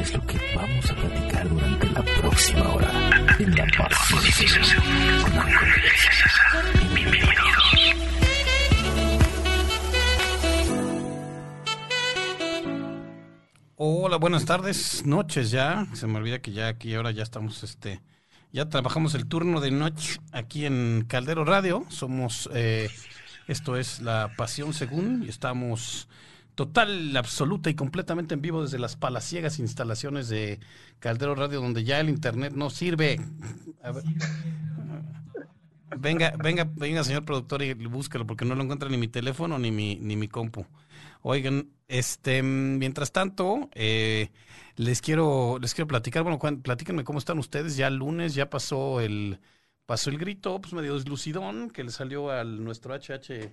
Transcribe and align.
es 0.00 0.14
lo 0.14 0.24
que 0.26 0.38
vamos 0.54 0.90
a 0.90 0.94
platicar 0.94 1.48
durante 1.48 1.86
la 1.90 2.02
próxima 2.02 2.68
hora 2.72 2.90
en 3.38 3.54
La 3.56 3.66
Bienvenidos. 6.94 7.34
Hola, 13.76 14.16
buenas 14.18 14.44
tardes, 14.44 15.04
noches 15.04 15.50
ya. 15.50 15.86
Se 15.94 16.06
me 16.06 16.18
olvida 16.18 16.38
que 16.40 16.52
ya 16.52 16.68
aquí 16.68 16.94
ahora 16.94 17.10
ya 17.10 17.24
estamos, 17.24 17.64
este, 17.64 18.00
ya 18.52 18.68
trabajamos 18.68 19.14
el 19.14 19.26
turno 19.26 19.60
de 19.60 19.72
noche 19.72 20.20
aquí 20.32 20.64
en 20.64 21.04
Caldero 21.08 21.44
Radio. 21.44 21.84
Somos, 21.88 22.48
eh, 22.54 22.88
esto 23.48 23.76
es 23.76 24.00
La 24.00 24.32
Pasión 24.36 24.74
Según 24.74 25.24
y 25.24 25.28
estamos 25.28 26.08
total, 26.58 27.16
absoluta 27.16 27.70
y 27.70 27.74
completamente 27.74 28.34
en 28.34 28.42
vivo 28.42 28.64
desde 28.64 28.80
las 28.80 28.96
palaciegas 28.96 29.60
instalaciones 29.60 30.28
de 30.28 30.58
Caldero 30.98 31.36
Radio, 31.36 31.60
donde 31.60 31.84
ya 31.84 32.00
el 32.00 32.08
internet 32.08 32.52
no 32.52 32.68
sirve. 32.68 33.20
Venga, 35.96 36.34
venga, 36.36 36.68
venga, 36.74 37.04
señor 37.04 37.24
productor, 37.24 37.62
y 37.62 37.74
búsquelo, 37.74 38.26
porque 38.26 38.44
no 38.44 38.56
lo 38.56 38.64
encuentra 38.64 38.88
ni 38.88 38.96
mi 38.98 39.06
teléfono 39.06 39.56
ni 39.60 39.70
mi, 39.70 40.00
ni 40.00 40.16
mi 40.16 40.26
compu. 40.26 40.66
Oigan, 41.22 41.68
este, 41.86 42.42
mientras 42.42 43.12
tanto, 43.12 43.70
eh, 43.76 44.30
les 44.74 45.00
quiero, 45.00 45.60
les 45.60 45.74
quiero 45.74 45.86
platicar, 45.86 46.24
bueno, 46.24 46.40
platíquenme 46.40 47.04
cómo 47.04 47.20
están 47.20 47.38
ustedes. 47.38 47.76
Ya 47.76 47.86
el 47.86 47.94
lunes 47.94 48.34
ya 48.34 48.50
pasó 48.50 49.00
el, 49.00 49.38
pasó 49.86 50.10
el 50.10 50.18
grito, 50.18 50.60
pues 50.60 50.72
medio 50.72 50.94
deslucidón, 50.94 51.70
que 51.70 51.84
le 51.84 51.92
salió 51.92 52.32
al 52.32 52.64
nuestro 52.64 52.96
HH 52.96 53.48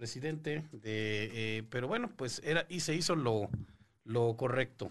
presidente, 0.00 0.64
de, 0.72 1.58
eh, 1.58 1.62
pero 1.68 1.86
bueno, 1.86 2.10
pues 2.16 2.40
era 2.42 2.64
y 2.70 2.80
se 2.80 2.94
hizo 2.94 3.14
lo, 3.14 3.50
lo 4.04 4.34
correcto, 4.34 4.90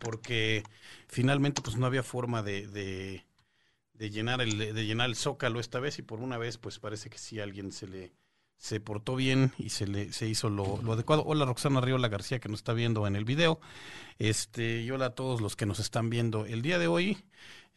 porque 0.00 0.62
finalmente 1.08 1.60
pues 1.60 1.76
no 1.76 1.84
había 1.84 2.02
forma 2.02 2.42
de, 2.42 2.66
de, 2.68 3.26
de, 3.92 4.10
llenar 4.10 4.40
el, 4.40 4.56
de 4.56 4.86
llenar 4.86 5.10
el 5.10 5.14
zócalo 5.14 5.60
esta 5.60 5.78
vez 5.78 5.98
y 5.98 6.02
por 6.02 6.20
una 6.20 6.38
vez 6.38 6.56
pues 6.56 6.78
parece 6.78 7.10
que 7.10 7.18
sí 7.18 7.38
alguien 7.38 7.70
se 7.70 7.86
le 7.86 8.12
se 8.56 8.80
portó 8.80 9.14
bien 9.14 9.52
y 9.58 9.68
se 9.68 9.86
le 9.86 10.10
se 10.14 10.26
hizo 10.26 10.48
lo, 10.48 10.80
lo 10.80 10.94
adecuado. 10.94 11.22
Hola 11.26 11.44
Roxana 11.44 11.82
Riola 11.82 12.08
García 12.08 12.38
que 12.38 12.48
nos 12.48 12.60
está 12.60 12.72
viendo 12.72 13.06
en 13.06 13.14
el 13.14 13.26
video. 13.26 13.60
Este, 14.18 14.80
y 14.80 14.90
hola 14.90 15.06
a 15.06 15.14
todos 15.14 15.42
los 15.42 15.54
que 15.54 15.66
nos 15.66 15.80
están 15.80 16.08
viendo 16.08 16.46
el 16.46 16.62
día 16.62 16.78
de 16.78 16.86
hoy 16.86 17.18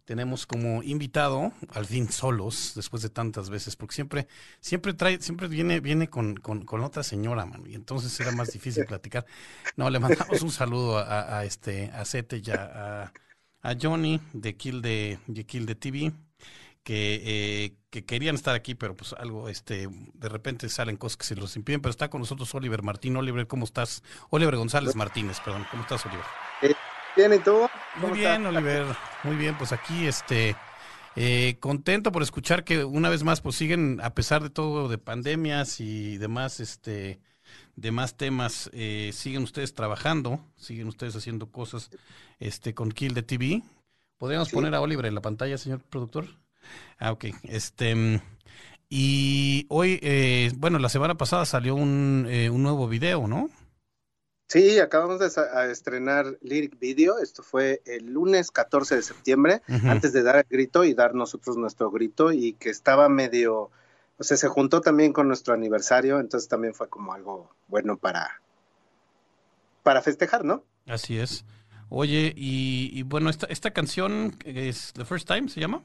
tenemos 0.06 0.45
como 0.45 0.84
invitado, 0.84 1.52
al 1.73 1.86
fin 1.86 2.09
solos, 2.11 2.73
después 2.75 3.02
de 3.02 3.09
tantas 3.09 3.50
veces, 3.50 3.75
porque 3.75 3.95
siempre, 3.95 4.28
siempre 4.59 4.94
trae, 4.94 5.20
siempre 5.20 5.47
viene, 5.47 5.80
viene 5.80 6.09
con, 6.09 6.36
con, 6.38 6.81
otra 6.81 7.03
señora, 7.03 7.50
y 7.66 7.73
entonces 7.75 8.17
era 8.20 8.31
más 8.31 8.52
difícil 8.52 8.86
platicar. 8.88 9.25
No, 9.75 9.89
le 9.89 10.00
mandamos 10.00 10.42
un 10.42 10.52
saludo 10.52 11.00
a, 11.00 11.44
este, 11.44 11.92
a 11.92 12.06
Sete 12.06 12.42
y 12.44 12.52
a, 12.52 13.12
a, 13.62 13.75
Johnny 13.81 14.22
de 14.34 14.56
Kill 14.56 14.81
de, 14.81 15.17
de 15.25 15.44
Kill 15.45 15.66
de 15.66 15.75
TV, 15.75 16.14
que, 16.84 17.22
eh, 17.25 17.75
que 17.90 18.06
querían 18.06 18.36
estar 18.36 18.53
aquí, 18.53 18.75
pero 18.75 18.95
pues 18.95 19.14
algo, 19.14 19.50
este, 19.50 19.90
de 19.90 20.30
repente 20.30 20.69
salen 20.69 20.97
cosas 20.97 21.17
que 21.17 21.25
se 21.25 21.36
los 21.36 21.56
impiden, 21.56 21.81
pero 21.81 21.90
está 21.90 22.12
con 22.12 22.22
nosotros 22.22 22.53
Oliver 22.53 22.84
Martín. 22.84 23.17
Oliver, 23.17 23.47
¿cómo 23.47 23.66
estás? 23.66 24.03
Oliver 24.30 24.56
González 24.56 24.95
Martínez, 24.95 25.40
perdón, 25.44 25.66
¿cómo 25.72 25.81
estás, 25.81 26.06
Oliver? 26.06 26.75
Eh, 27.16 27.27
Bien, 27.27 27.33
¿y 27.33 27.39
tú? 27.39 27.67
Muy 27.95 28.19
bien, 28.19 28.45
Oliver. 28.45 28.85
Muy 29.23 29.35
bien, 29.35 29.58
pues 29.58 29.71
aquí 29.71 30.05
este 30.05 30.55
eh, 31.16 31.57
contento 31.59 32.11
por 32.11 32.22
escuchar 32.22 32.63
que 32.63 32.83
una 32.83 33.09
vez 33.09 33.23
más 33.23 33.41
pues 33.41 33.55
siguen 33.55 34.02
a 34.03 34.13
pesar 34.13 34.44
de 34.44 34.49
todo 34.49 34.89
de 34.89 34.97
pandemias 34.97 35.80
y 35.80 36.17
demás 36.17 36.59
este 36.59 37.22
demás 37.77 38.17
temas 38.17 38.69
eh, 38.73 39.11
siguen 39.13 39.44
ustedes 39.44 39.73
trabajando, 39.73 40.41
siguen 40.57 40.88
ustedes 40.88 41.16
haciendo 41.16 41.52
cosas 41.52 41.89
este 42.39 42.73
con 42.73 42.91
Kill 42.91 43.13
de 43.13 43.23
TV. 43.23 43.63
¿Podríamos 44.17 44.50
poner 44.50 44.75
a 44.75 44.81
Oliver 44.81 45.05
en 45.05 45.16
la 45.16 45.22
pantalla, 45.22 45.57
señor 45.57 45.81
productor? 45.81 46.27
Ah, 47.00 47.11
ok. 47.11 47.25
Este 47.44 48.22
y 48.90 49.66
hoy, 49.69 50.00
eh, 50.03 50.51
bueno, 50.57 50.79
la 50.79 50.90
semana 50.90 51.16
pasada 51.16 51.45
salió 51.45 51.75
un, 51.75 52.28
un 52.28 52.63
nuevo 52.63 52.88
video, 52.88 53.28
¿no? 53.28 53.50
Sí, 54.55 54.79
acabamos 54.79 55.19
de 55.19 55.27
estrenar 55.69 56.38
Lyric 56.39 56.79
Video. 56.79 57.19
Esto 57.19 57.43
fue 57.43 57.81
el 57.85 58.05
lunes 58.05 58.51
14 58.51 58.95
de 58.95 59.01
septiembre, 59.01 59.61
antes 59.83 60.13
de 60.13 60.23
dar 60.23 60.38
el 60.38 60.45
grito 60.49 60.85
y 60.85 60.93
dar 60.93 61.13
nosotros 61.13 61.57
nuestro 61.57 61.91
grito, 61.91 62.31
y 62.31 62.53
que 62.53 62.69
estaba 62.69 63.09
medio, 63.09 63.69
o 64.17 64.23
sea, 64.23 64.38
se 64.38 64.47
juntó 64.47 64.79
también 64.79 65.11
con 65.11 65.27
nuestro 65.27 65.53
aniversario, 65.53 66.21
entonces 66.21 66.47
también 66.47 66.73
fue 66.73 66.88
como 66.88 67.11
algo 67.11 67.53
bueno 67.67 67.97
para, 67.97 68.41
para 69.83 70.01
festejar, 70.01 70.45
¿no? 70.45 70.63
Así 70.87 71.19
es. 71.19 71.43
Oye, 71.89 72.31
y, 72.33 73.03
bueno, 73.03 73.29
esta, 73.29 73.47
esta 73.47 73.72
canción 73.72 74.37
es 74.45 74.93
The 74.93 75.03
First 75.03 75.27
Time, 75.27 75.49
¿se 75.49 75.59
llama? 75.59 75.83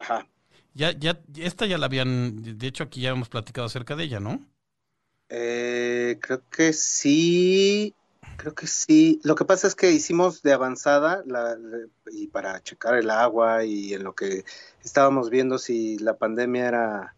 Ajá. 0.00 0.26
Ya, 0.74 0.90
ya, 0.90 1.20
esta 1.36 1.66
ya 1.66 1.78
la 1.78 1.86
habían, 1.86 2.58
de 2.58 2.66
hecho 2.66 2.82
aquí 2.82 3.02
ya 3.02 3.10
hemos 3.10 3.28
platicado 3.28 3.68
acerca 3.68 3.94
de 3.94 4.02
ella, 4.02 4.18
¿no? 4.18 4.44
Eh, 5.28 6.18
creo 6.20 6.42
que 6.50 6.72
sí, 6.72 7.94
Creo 8.38 8.54
que 8.54 8.68
sí. 8.68 9.20
Lo 9.24 9.34
que 9.34 9.44
pasa 9.44 9.66
es 9.66 9.74
que 9.74 9.90
hicimos 9.90 10.42
de 10.42 10.52
avanzada 10.52 11.24
la, 11.26 11.58
y 12.12 12.28
para 12.28 12.62
checar 12.62 12.94
el 12.94 13.10
agua 13.10 13.64
y 13.64 13.94
en 13.94 14.04
lo 14.04 14.14
que 14.14 14.44
estábamos 14.84 15.28
viendo 15.28 15.58
si 15.58 15.98
la 15.98 16.16
pandemia 16.16 16.68
era, 16.68 17.14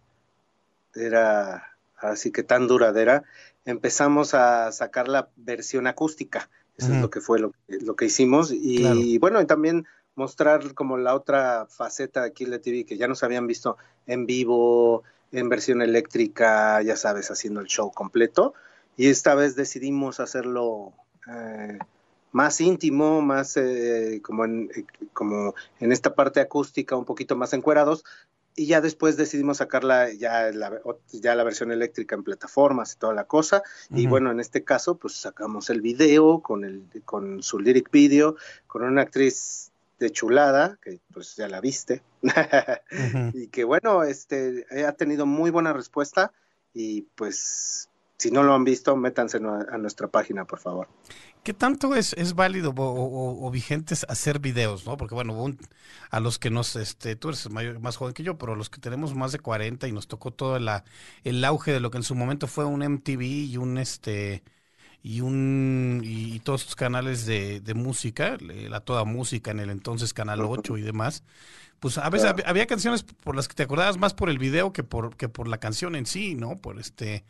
era 0.95 1.77
así 1.99 2.33
que 2.33 2.43
tan 2.43 2.67
duradera, 2.67 3.25
empezamos 3.67 4.33
a 4.33 4.73
sacar 4.73 5.09
la 5.09 5.29
versión 5.37 5.87
acústica. 5.87 6.49
Eso 6.79 6.95
es 6.95 7.03
lo 7.03 7.11
que 7.11 7.21
fue 7.21 7.39
lo, 7.39 7.53
lo 7.69 7.95
que 7.97 8.07
hicimos. 8.07 8.51
Y 8.51 9.19
bueno, 9.19 9.43
y 9.43 9.47
también 9.47 9.87
mostrar 10.15 10.73
como 10.73 10.97
la 10.97 11.15
otra 11.15 11.67
faceta 11.69 12.23
de 12.23 12.33
Kill 12.33 12.59
TV 12.61 12.87
que 12.87 12.97
ya 12.97 13.09
nos 13.09 13.23
habían 13.23 13.47
visto 13.47 13.77
en 14.07 14.25
vivo, 14.25 15.03
en 15.33 15.51
versión 15.51 15.83
eléctrica, 15.83 16.81
ya 16.81 16.97
sabes, 16.97 17.31
haciendo 17.31 17.61
el 17.61 17.67
show 17.67 17.93
completo. 17.93 18.55
Y 18.97 19.09
esta 19.09 19.35
vez 19.35 19.55
decidimos 19.55 20.19
hacerlo 20.21 20.95
eh, 21.27 21.79
más 22.33 22.61
íntimo, 22.61 23.21
más 23.21 23.57
eh, 23.57 24.21
como, 24.23 24.45
en, 24.45 24.71
eh, 24.75 24.85
como 25.13 25.55
en 25.81 25.93
esta 25.93 26.15
parte 26.15 26.41
acústica, 26.41 26.97
un 26.97 27.05
poquito 27.05 27.37
más 27.37 27.53
encuerados, 27.53 28.05
y 28.57 28.67
ya 28.67 28.81
después 28.81 29.17
decidimos 29.17 29.59
sacarla 29.59 30.13
ya 30.13 30.51
la, 30.53 30.81
ya 31.13 31.35
la 31.35 31.45
versión 31.45 31.71
eléctrica 31.73 32.15
en 32.15 32.25
plataformas 32.25 32.93
y 32.93 32.99
toda 32.99 33.15
la 33.15 33.25
cosa, 33.25 33.63
y 33.91 34.07
bueno, 34.07 34.31
en 34.31 34.41
este 34.41 34.65
caso, 34.65 34.97
pues 34.97 35.15
sacamos 35.15 35.71
el 35.71 35.81
video 35.81 36.41
con, 36.41 36.65
el, 36.65 36.85
con 37.05 37.43
su 37.43 37.59
lyric 37.59 37.91
video, 37.91 38.37
con 38.67 38.83
una 38.83 39.03
actriz 39.03 39.71
de 39.99 40.11
chulada, 40.11 40.79
que 40.83 40.99
pues 41.13 41.37
ya 41.37 41.49
la 41.49 41.61
viste, 41.61 42.03
y 43.35 43.49
que 43.49 43.65
bueno, 43.65 44.03
este, 44.03 44.67
ha 44.87 44.93
tenido 44.93 45.27
muy 45.27 45.51
buena 45.51 45.73
respuesta, 45.73 46.33
y 46.75 47.03
pues 47.15 47.90
si 48.21 48.31
no 48.31 48.43
lo 48.43 48.53
han 48.53 48.65
visto, 48.65 48.95
métanse 48.97 49.39
a 49.39 49.79
nuestra 49.79 50.07
página, 50.09 50.45
por 50.45 50.59
favor. 50.59 50.89
¿Qué 51.43 51.55
tanto 51.55 51.95
es, 51.95 52.13
es 52.13 52.35
válido 52.35 52.75
o, 52.77 53.47
o, 53.47 53.51
vigentes 53.51 54.05
hacer 54.11 54.41
videos, 54.41 54.85
no? 54.85 54.99
Porque 54.99 55.15
bueno, 55.15 55.57
a 56.11 56.21
los 56.21 56.39
que 56.39 56.51
nos, 56.51 56.77
este, 56.77 57.17
tú 57.17 57.31
eres 57.31 57.49
más 57.49 57.97
joven 57.97 58.13
que 58.13 58.23
yo, 58.23 58.37
pero 58.37 58.53
a 58.53 58.57
los 58.57 58.69
que 58.69 58.79
tenemos 58.79 59.15
más 59.15 59.33
de 59.33 59.39
40 59.39 59.89
y 59.89 59.93
nos 59.93 60.07
tocó 60.07 60.33
todo 60.33 60.59
el 60.59 61.45
auge 61.47 61.73
de 61.73 61.81
lo 61.81 61.91
que 61.91 61.97
en 61.97 62.05
su 62.05 62.15
momento 62.15 62.47
fue 62.47 62.67
un 62.67 62.83
MTV 62.83 63.23
y 63.23 63.57
un, 63.57 63.79
este, 63.79 64.43
y 65.03 65.23
un, 65.23 66.03
y, 66.05 66.41
todos 66.41 66.61
sus 66.61 66.77
canales 66.77 67.25
de, 67.25 67.61
de 67.63 67.73
música, 67.73 68.37
la 68.39 68.81
toda 68.81 69.05
música 69.05 69.51
en 69.51 69.61
el 69.61 69.71
entonces 69.71 70.13
Canal 70.13 70.43
8 70.43 70.77
y 70.77 70.83
demás, 70.83 71.25
pues 71.81 71.97
a 71.97 72.11
veces 72.11 72.35
había, 72.45 72.67
canciones 72.67 73.03
por 73.03 73.35
las 73.35 73.49
que 73.49 73.55
te 73.55 73.63
acordabas 73.63 73.97
más 73.97 74.13
por 74.13 74.29
el 74.29 74.39
video 74.39 74.73
que 74.73 74.85
por, 74.85 75.17
que 75.17 75.31
por 75.31 75.49
la 75.49 75.59
canción 75.59 75.97
en 75.97 76.05
sí, 76.05 76.35
¿no? 76.35 76.59
Por 76.59 76.79
este, 76.79 77.25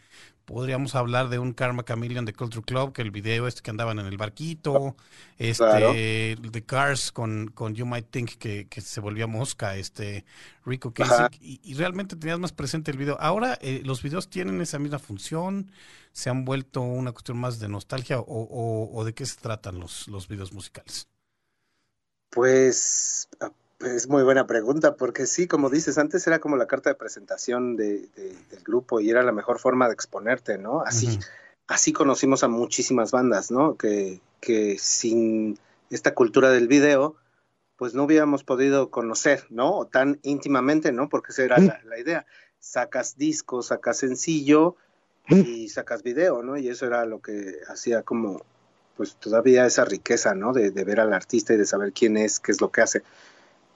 podríamos 0.45 0.97
hablar 0.97 1.29
de 1.29 1.39
un 1.39 1.53
Karma 1.53 1.85
Chameleon 1.85 2.25
de 2.25 2.33
Culture 2.33 2.65
Club, 2.65 2.93
que 2.93 3.03
el 3.03 3.13
video 3.13 3.47
este 3.47 3.63
que 3.63 3.71
andaban 3.71 4.01
en 4.01 4.07
el 4.07 4.17
barquito, 4.17 4.97
este, 5.39 6.37
The 6.51 6.65
Cars 6.65 7.13
con, 7.13 7.53
con 7.55 7.77
You 7.77 7.87
Might 7.87 8.11
Think 8.11 8.39
que, 8.39 8.81
se 8.81 9.01
volvía 9.01 9.29
mosca, 9.29 9.77
este, 9.77 10.25
Rico 10.67 10.93
Casey, 10.93 11.29
y, 11.41 11.75
realmente 11.75 12.17
tenías 12.17 12.41
más 12.41 12.51
presente 12.51 12.91
el 12.91 12.99
video. 12.99 13.17
Ahora 13.21 13.57
eh, 13.63 13.83
los 13.85 14.03
videos 14.03 14.29
tienen 14.29 14.61
esa 14.61 14.81
misma 14.81 14.99
función, 14.99 15.71
se 16.11 16.29
han 16.29 16.45
vuelto 16.45 16.81
una 16.81 17.13
cuestión 17.13 17.39
más 17.39 17.61
de 17.61 17.69
nostalgia 17.69 18.19
o, 18.19 18.91
o 18.93 19.05
de 19.05 19.15
qué 19.15 19.25
se 19.27 19.37
tratan 19.37 19.79
los, 19.79 20.09
los 20.09 20.27
videos 20.27 20.53
musicales. 20.53 21.07
Pues 22.31 23.29
es 23.81 24.09
muy 24.09 24.23
buena 24.23 24.47
pregunta, 24.47 24.95
porque 24.95 25.27
sí, 25.27 25.47
como 25.47 25.71
dices, 25.71 25.97
antes 25.99 26.27
era 26.27 26.39
como 26.39 26.57
la 26.57 26.67
carta 26.67 26.91
de 26.91 26.97
presentación 26.97 27.77
de, 27.77 28.09
del 28.51 28.63
grupo 28.65 29.01
y 29.01 29.11
era 29.11 29.23
la 29.23 29.33
mejor 29.33 29.59
forma 29.59 29.89
de 29.89 29.95
exponerte, 29.95 30.59
¿no? 30.59 30.83
Así, 30.83 31.19
así 31.67 31.93
conocimos 31.93 32.45
a 32.45 32.49
muchísimas 32.49 33.11
bandas, 33.11 33.51
¿no? 33.51 33.77
Que, 33.77 34.21
que 34.41 34.77
sin 34.79 35.59
esta 35.89 36.15
cultura 36.15 36.51
del 36.51 36.69
video, 36.69 37.17
pues 37.77 37.95
no 37.95 38.05
hubiéramos 38.05 38.45
podido 38.45 38.91
conocer, 38.91 39.47
¿no? 39.49 39.89
Tan 39.91 40.21
íntimamente, 40.23 40.93
¿no? 40.93 41.09
Porque 41.09 41.33
esa 41.33 41.45
era 41.45 41.59
la, 41.59 41.81
la 41.85 41.99
idea. 41.99 42.27
Sacas 42.59 43.17
discos, 43.17 43.69
sacas 43.69 43.97
sencillo 43.97 44.77
y 45.29 45.71
sacas 45.71 46.03
video, 46.03 46.43
¿no? 46.43 46.59
Y 46.59 46.69
eso 46.69 46.87
era 46.87 47.07
lo 47.07 47.21
que 47.21 47.61
hacía 47.69 48.03
como 48.03 48.43
pues 48.97 49.17
todavía 49.17 49.65
esa 49.65 49.87
riqueza, 49.87 50.35
¿no? 50.35 50.53
De, 50.53 50.71
de, 50.71 50.85
ver 50.85 51.01
al 51.01 51.15
artista 51.15 51.55
y 51.55 51.57
de 51.57 51.65
saber 51.65 51.95
quién 51.95 52.19
es, 52.19 52.39
qué 52.39 52.53
es 52.53 52.61
lo 52.61 52.71
que 52.71 52.83
hace 52.83 53.03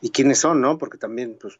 y 0.04 0.10
quiénes 0.10 0.38
son, 0.38 0.60
¿no? 0.60 0.76
Porque 0.76 0.98
también, 0.98 1.38
pues, 1.40 1.58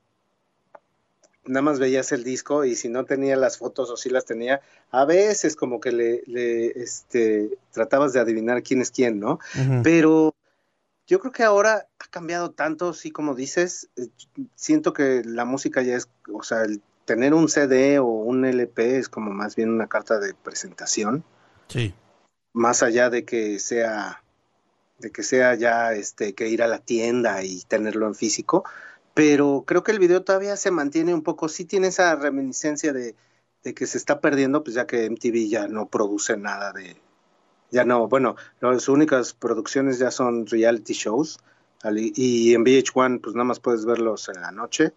nada 1.47 1.63
más 1.63 1.79
veías 1.79 2.13
el 2.13 2.25
disco 2.25 2.67
y 2.67 2.75
si 2.77 2.91
no 2.91 3.07
tenía 3.07 3.37
las 3.37 3.57
fotos 3.57 3.89
o 3.89 3.97
si 3.97 4.11
las 4.11 4.27
tenía, 4.27 4.61
a 4.91 5.07
veces 5.07 5.57
como 5.57 5.81
que 5.81 5.93
le, 5.93 6.23
le 6.27 6.67
este, 6.79 7.57
tratabas 7.73 8.13
de 8.13 8.21
adivinar 8.21 8.63
quién 8.63 8.83
es 8.83 8.91
quién, 8.91 9.19
¿no? 9.19 9.39
Uh 9.55 9.59
-huh. 9.59 9.83
Pero 9.83 10.35
yo 11.07 11.21
creo 11.21 11.33
que 11.33 11.43
ahora 11.43 11.89
ha 11.99 12.07
cambiado 12.11 12.51
tanto, 12.51 12.93
sí, 12.93 13.11
como 13.11 13.35
dices, 13.35 13.89
eh, 13.97 14.09
siento 14.57 14.93
que 14.93 15.23
la 15.25 15.47
música 15.47 15.81
ya 15.81 15.97
es, 15.97 16.11
o 16.31 16.43
sea, 16.43 16.65
el 16.65 16.83
tener 17.07 17.33
un 17.33 17.49
CD 17.49 17.99
o 17.99 18.05
un 18.05 18.45
LP 18.45 18.99
es 18.99 19.09
como 19.09 19.31
más 19.31 19.57
bien 19.57 19.71
una 19.71 19.87
carta 19.87 20.19
de 20.19 20.35
presentación. 20.35 21.25
Sí. 21.69 21.95
Más 22.53 22.83
allá 22.83 23.09
de 23.09 23.25
que 23.25 23.59
sea 23.59 24.23
de 25.05 25.11
que 25.13 25.23
sea 25.23 25.55
ya 25.55 25.93
este 25.93 26.35
que 26.35 26.49
ir 26.49 26.63
a 26.63 26.67
la 26.67 26.79
tienda 26.79 27.45
y 27.45 27.63
tenerlo 27.63 28.07
en 28.07 28.15
físico, 28.15 28.65
pero 29.15 29.65
creo 29.67 29.85
que 29.85 29.93
el 29.93 29.99
video 29.99 30.25
todavía 30.25 30.57
se 30.57 30.71
mantiene 30.71 31.15
un 31.15 31.23
poco, 31.23 31.49
sí 31.49 31.65
tiene 31.65 31.89
esa 31.89 32.17
reminiscencia 32.17 32.93
de, 32.93 33.15
de 33.63 33.75
que 33.75 33.87
se 33.87 33.99
está 33.99 34.21
perdiendo, 34.21 34.65
pues 34.65 34.75
ya 34.75 34.87
que 34.87 35.05
MTV 35.09 35.49
ya 35.49 35.69
no 35.69 35.89
produce 35.89 36.37
nada 36.37 36.73
de, 36.73 36.97
ya 37.71 37.85
no, 37.85 38.09
bueno, 38.09 38.37
las 38.61 38.89
únicas 38.89 39.35
producciones 39.35 39.99
ya 39.99 40.11
son 40.11 40.47
reality 40.47 40.95
shows 40.95 41.39
y 41.93 42.55
en 42.55 42.65
VH1 42.65 43.21
pues 43.21 43.35
nada 43.35 43.45
más 43.45 43.61
puedes 43.61 43.85
verlos 43.85 44.31
en 44.31 44.41
la 44.41 44.51
noche 44.51 44.95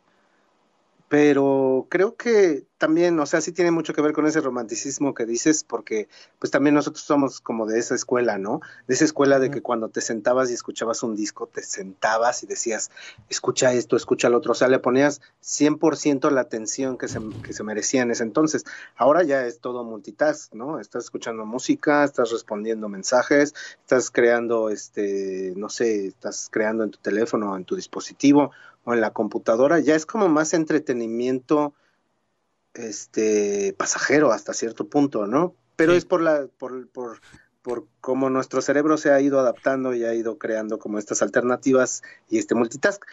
pero 1.10 1.88
creo 1.90 2.16
que 2.16 2.66
también, 2.78 3.20
o 3.20 3.26
sea, 3.26 3.42
sí 3.42 3.52
tiene 3.52 3.72
mucho 3.72 3.94
que 3.94 4.02
ver 4.02 4.14
con 4.14 4.28
ese 4.28 4.42
romanticismo 4.42 5.14
que 5.14 5.26
dices, 5.26 5.64
porque 5.64 6.08
pues 6.40 6.52
también 6.52 6.76
nosotros 6.76 7.04
somos 7.04 7.42
como 7.42 7.66
de 7.66 7.80
esa 7.80 7.96
escuela, 7.96 8.38
¿no? 8.38 8.62
De 8.88 8.94
esa 8.94 9.06
escuela 9.06 9.40
de 9.40 9.50
que 9.50 9.62
cuando 9.62 9.90
te 9.90 10.02
sentabas 10.02 10.50
y 10.52 10.54
escuchabas 10.54 11.04
un 11.04 11.16
disco, 11.16 11.48
te 11.48 11.64
sentabas 11.64 12.44
y 12.44 12.48
decías, 12.48 12.92
escucha 13.30 13.74
esto, 13.74 13.96
escucha 13.96 14.30
lo 14.30 14.38
otro, 14.38 14.52
o 14.52 14.56
sea, 14.56 14.68
le 14.68 14.80
ponías 14.80 15.22
100% 15.44 16.30
la 16.30 16.42
atención 16.42 16.98
que 16.98 17.08
se, 17.08 17.20
que 17.44 17.54
se 17.54 17.64
merecía 17.64 18.04
en 18.04 18.12
ese 18.12 18.24
entonces. 18.24 18.64
Ahora 18.96 19.24
ya 19.24 19.46
es 19.46 19.60
todo 19.60 19.84
multitask, 19.84 20.54
¿no? 20.54 20.80
Estás 20.80 21.06
escuchando 21.06 21.46
música, 21.46 22.04
estás 22.04 22.32
respondiendo 22.32 22.90
mensajes, 22.90 23.56
estás 23.82 24.12
creando, 24.12 24.70
este, 24.70 25.54
no 25.56 25.70
sé, 25.70 26.08
estás 26.08 26.50
creando 26.52 26.84
en 26.84 26.92
tu 26.92 27.00
teléfono, 27.00 27.56
en 27.58 27.66
tu 27.66 27.76
dispositivo, 27.76 28.52
o 28.88 28.94
en 28.94 29.02
la 29.02 29.12
computadora, 29.12 29.80
ya 29.80 29.96
es 29.96 30.06
como 30.06 30.30
más 30.30 30.54
entretenimiento 30.54 31.74
este 32.78 33.74
pasajero 33.78 34.32
hasta 34.32 34.54
cierto 34.54 34.88
punto, 34.88 35.28
¿no? 35.28 35.56
Pero 35.76 35.92
sí. 35.92 36.00
es 36.00 36.06
por 36.06 36.22
la 36.22 36.48
por, 36.58 36.88
por 36.90 37.20
por 37.68 37.86
cómo 38.00 38.30
nuestro 38.30 38.62
cerebro 38.62 38.96
se 38.98 39.12
ha 39.12 39.20
ido 39.20 39.42
adaptando 39.42 39.94
y 39.94 40.06
ha 40.06 40.14
ido 40.14 40.38
creando 40.38 40.80
como 40.80 41.00
estas 41.00 41.22
alternativas 41.22 42.02
y 42.30 42.38
este 42.38 42.56
multitask. 42.56 43.04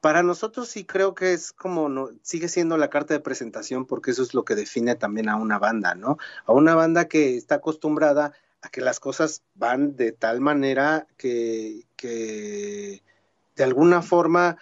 Para 0.00 0.22
nosotros 0.22 0.68
sí 0.68 0.84
creo 0.84 1.16
que 1.16 1.32
es 1.32 1.52
como 1.52 1.88
no, 1.88 2.10
sigue 2.22 2.46
siendo 2.46 2.76
la 2.76 2.90
carta 2.90 3.14
de 3.14 3.18
presentación 3.18 3.86
porque 3.86 4.12
eso 4.12 4.22
es 4.22 4.34
lo 4.34 4.44
que 4.44 4.54
define 4.54 4.94
también 4.94 5.28
a 5.28 5.34
una 5.34 5.58
banda, 5.58 5.96
¿no? 5.96 6.16
A 6.46 6.52
una 6.52 6.76
banda 6.76 7.08
que 7.08 7.36
está 7.36 7.56
acostumbrada 7.56 8.32
a 8.62 8.68
que 8.68 8.80
las 8.82 9.00
cosas 9.00 9.42
van 9.56 9.96
de 9.96 10.12
tal 10.12 10.40
manera 10.40 11.08
que, 11.16 11.82
que 11.96 13.02
de 13.56 13.64
alguna 13.64 14.00
forma 14.00 14.58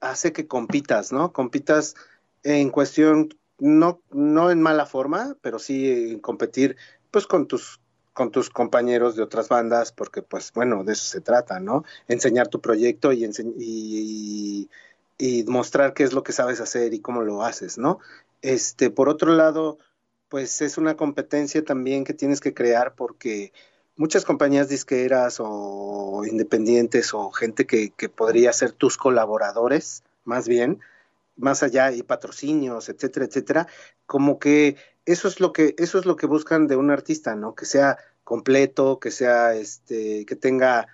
hace 0.00 0.32
que 0.32 0.48
compitas, 0.48 1.12
¿no? 1.12 1.32
Compitas 1.32 1.94
en 2.42 2.70
cuestión, 2.70 3.28
no, 3.64 4.02
no 4.10 4.50
en 4.50 4.60
mala 4.60 4.84
forma, 4.84 5.36
pero 5.40 5.58
sí 5.58 5.90
en 5.90 6.20
competir 6.20 6.76
pues 7.10 7.26
con 7.26 7.46
tus 7.46 7.80
con 8.12 8.30
tus 8.30 8.48
compañeros 8.48 9.16
de 9.16 9.22
otras 9.22 9.48
bandas, 9.48 9.90
porque 9.90 10.22
pues 10.22 10.52
bueno, 10.52 10.84
de 10.84 10.92
eso 10.92 11.04
se 11.04 11.20
trata, 11.20 11.58
¿no? 11.58 11.82
Enseñar 12.06 12.46
tu 12.46 12.60
proyecto 12.60 13.12
y, 13.12 13.24
y, 13.58 14.70
y, 15.18 15.42
mostrar 15.44 15.94
qué 15.94 16.04
es 16.04 16.12
lo 16.12 16.22
que 16.22 16.30
sabes 16.32 16.60
hacer 16.60 16.94
y 16.94 17.00
cómo 17.00 17.22
lo 17.22 17.42
haces, 17.42 17.76
¿no? 17.76 17.98
Este, 18.40 18.90
por 18.90 19.08
otro 19.08 19.32
lado, 19.32 19.78
pues 20.28 20.60
es 20.60 20.78
una 20.78 20.96
competencia 20.96 21.64
también 21.64 22.04
que 22.04 22.14
tienes 22.14 22.40
que 22.40 22.54
crear 22.54 22.94
porque 22.94 23.52
muchas 23.96 24.24
compañías 24.24 24.68
disqueras 24.68 25.38
o 25.40 26.22
independientes 26.30 27.14
o 27.14 27.30
gente 27.32 27.66
que, 27.66 27.90
que, 27.90 28.08
podría 28.08 28.52
ser 28.52 28.72
tus 28.72 28.96
colaboradores, 28.96 30.04
más 30.24 30.46
bien, 30.46 30.80
más 31.36 31.62
allá 31.62 31.92
y 31.92 32.02
patrocinios, 32.02 32.88
etcétera, 32.88 33.26
etcétera, 33.26 33.66
como 34.06 34.38
que 34.38 34.76
eso 35.04 35.28
es 35.28 35.40
lo 35.40 35.52
que 35.52 35.74
eso 35.78 35.98
es 35.98 36.06
lo 36.06 36.16
que 36.16 36.26
buscan 36.26 36.66
de 36.66 36.76
un 36.76 36.90
artista, 36.90 37.34
¿no? 37.36 37.54
Que 37.54 37.66
sea 37.66 37.98
completo, 38.24 38.98
que 39.00 39.10
sea 39.10 39.54
este 39.54 40.24
que 40.26 40.36
tenga 40.36 40.86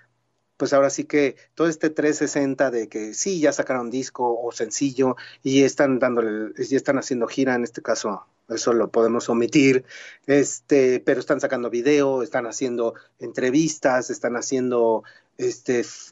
pues 0.61 0.73
ahora 0.73 0.91
sí 0.91 1.05
que 1.05 1.37
todo 1.55 1.67
este 1.67 1.89
360 1.89 2.69
de 2.69 2.87
que 2.87 3.15
sí, 3.15 3.39
ya 3.39 3.51
sacaron 3.51 3.89
disco 3.89 4.39
o 4.39 4.51
sencillo 4.51 5.15
y 5.41 5.63
están 5.63 5.97
dándole, 5.97 6.53
ya 6.55 6.77
están 6.77 6.99
haciendo 6.99 7.25
gira, 7.25 7.55
en 7.55 7.63
este 7.63 7.81
caso 7.81 8.27
eso 8.47 8.71
lo 8.73 8.91
podemos 8.91 9.27
omitir, 9.29 9.85
este, 10.27 10.99
pero 10.99 11.19
están 11.19 11.39
sacando 11.41 11.71
video, 11.71 12.21
están 12.21 12.45
haciendo 12.45 12.93
entrevistas, 13.17 14.11
están 14.11 14.35
haciendo 14.35 15.03
este, 15.39 15.79
es, 15.79 16.11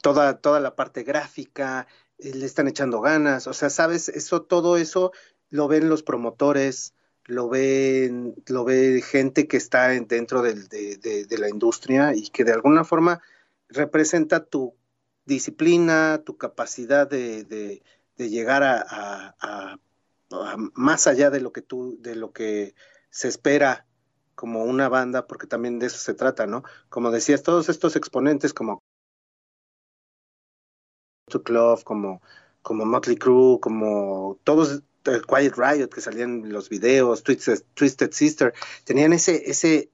toda, 0.00 0.38
toda 0.38 0.60
la 0.60 0.74
parte 0.74 1.02
gráfica, 1.02 1.86
le 2.22 2.46
están 2.46 2.68
echando 2.68 3.00
ganas, 3.00 3.46
o 3.46 3.52
sea, 3.52 3.70
sabes, 3.70 4.08
eso, 4.08 4.42
todo 4.42 4.76
eso 4.76 5.12
lo 5.50 5.68
ven 5.68 5.88
los 5.88 6.02
promotores, 6.02 6.94
lo 7.24 7.48
ven, 7.48 8.34
lo 8.46 8.64
ve 8.64 9.02
gente 9.02 9.46
que 9.46 9.56
está 9.56 9.88
dentro 9.88 10.42
del, 10.42 10.68
de, 10.68 11.26
la 11.38 11.48
industria 11.48 12.14
y 12.14 12.28
que 12.28 12.44
de 12.44 12.52
alguna 12.52 12.84
forma 12.84 13.20
representa 13.68 14.44
tu 14.44 14.74
disciplina, 15.24 16.22
tu 16.24 16.36
capacidad 16.36 17.08
de, 17.08 17.44
de, 17.44 17.82
llegar 18.28 18.62
a, 18.64 19.78
más 20.74 21.06
allá 21.06 21.30
de 21.30 21.40
lo 21.40 21.52
que 21.52 21.62
tú, 21.62 21.96
de 22.00 22.14
lo 22.14 22.32
que 22.32 22.74
se 23.10 23.28
espera 23.28 23.86
como 24.34 24.64
una 24.64 24.88
banda, 24.88 25.26
porque 25.26 25.46
también 25.46 25.78
de 25.78 25.86
eso 25.86 25.98
se 25.98 26.14
trata, 26.14 26.46
¿no? 26.46 26.64
Como 26.88 27.10
decías, 27.10 27.42
todos 27.42 27.68
estos 27.68 27.96
exponentes 27.96 28.54
como 28.54 28.79
Club, 31.38 31.82
como, 31.84 32.20
como 32.62 32.84
Motley 32.84 33.16
Crue, 33.16 33.60
como 33.60 34.38
todos 34.44 34.82
el 35.04 35.26
Quiet 35.26 35.54
Riot 35.56 35.88
que 35.88 36.00
salían 36.00 36.52
los 36.52 36.68
videos, 36.68 37.22
Twisted, 37.22 38.12
Sister, 38.12 38.52
tenían 38.84 39.12
ese, 39.12 39.50
ese, 39.50 39.90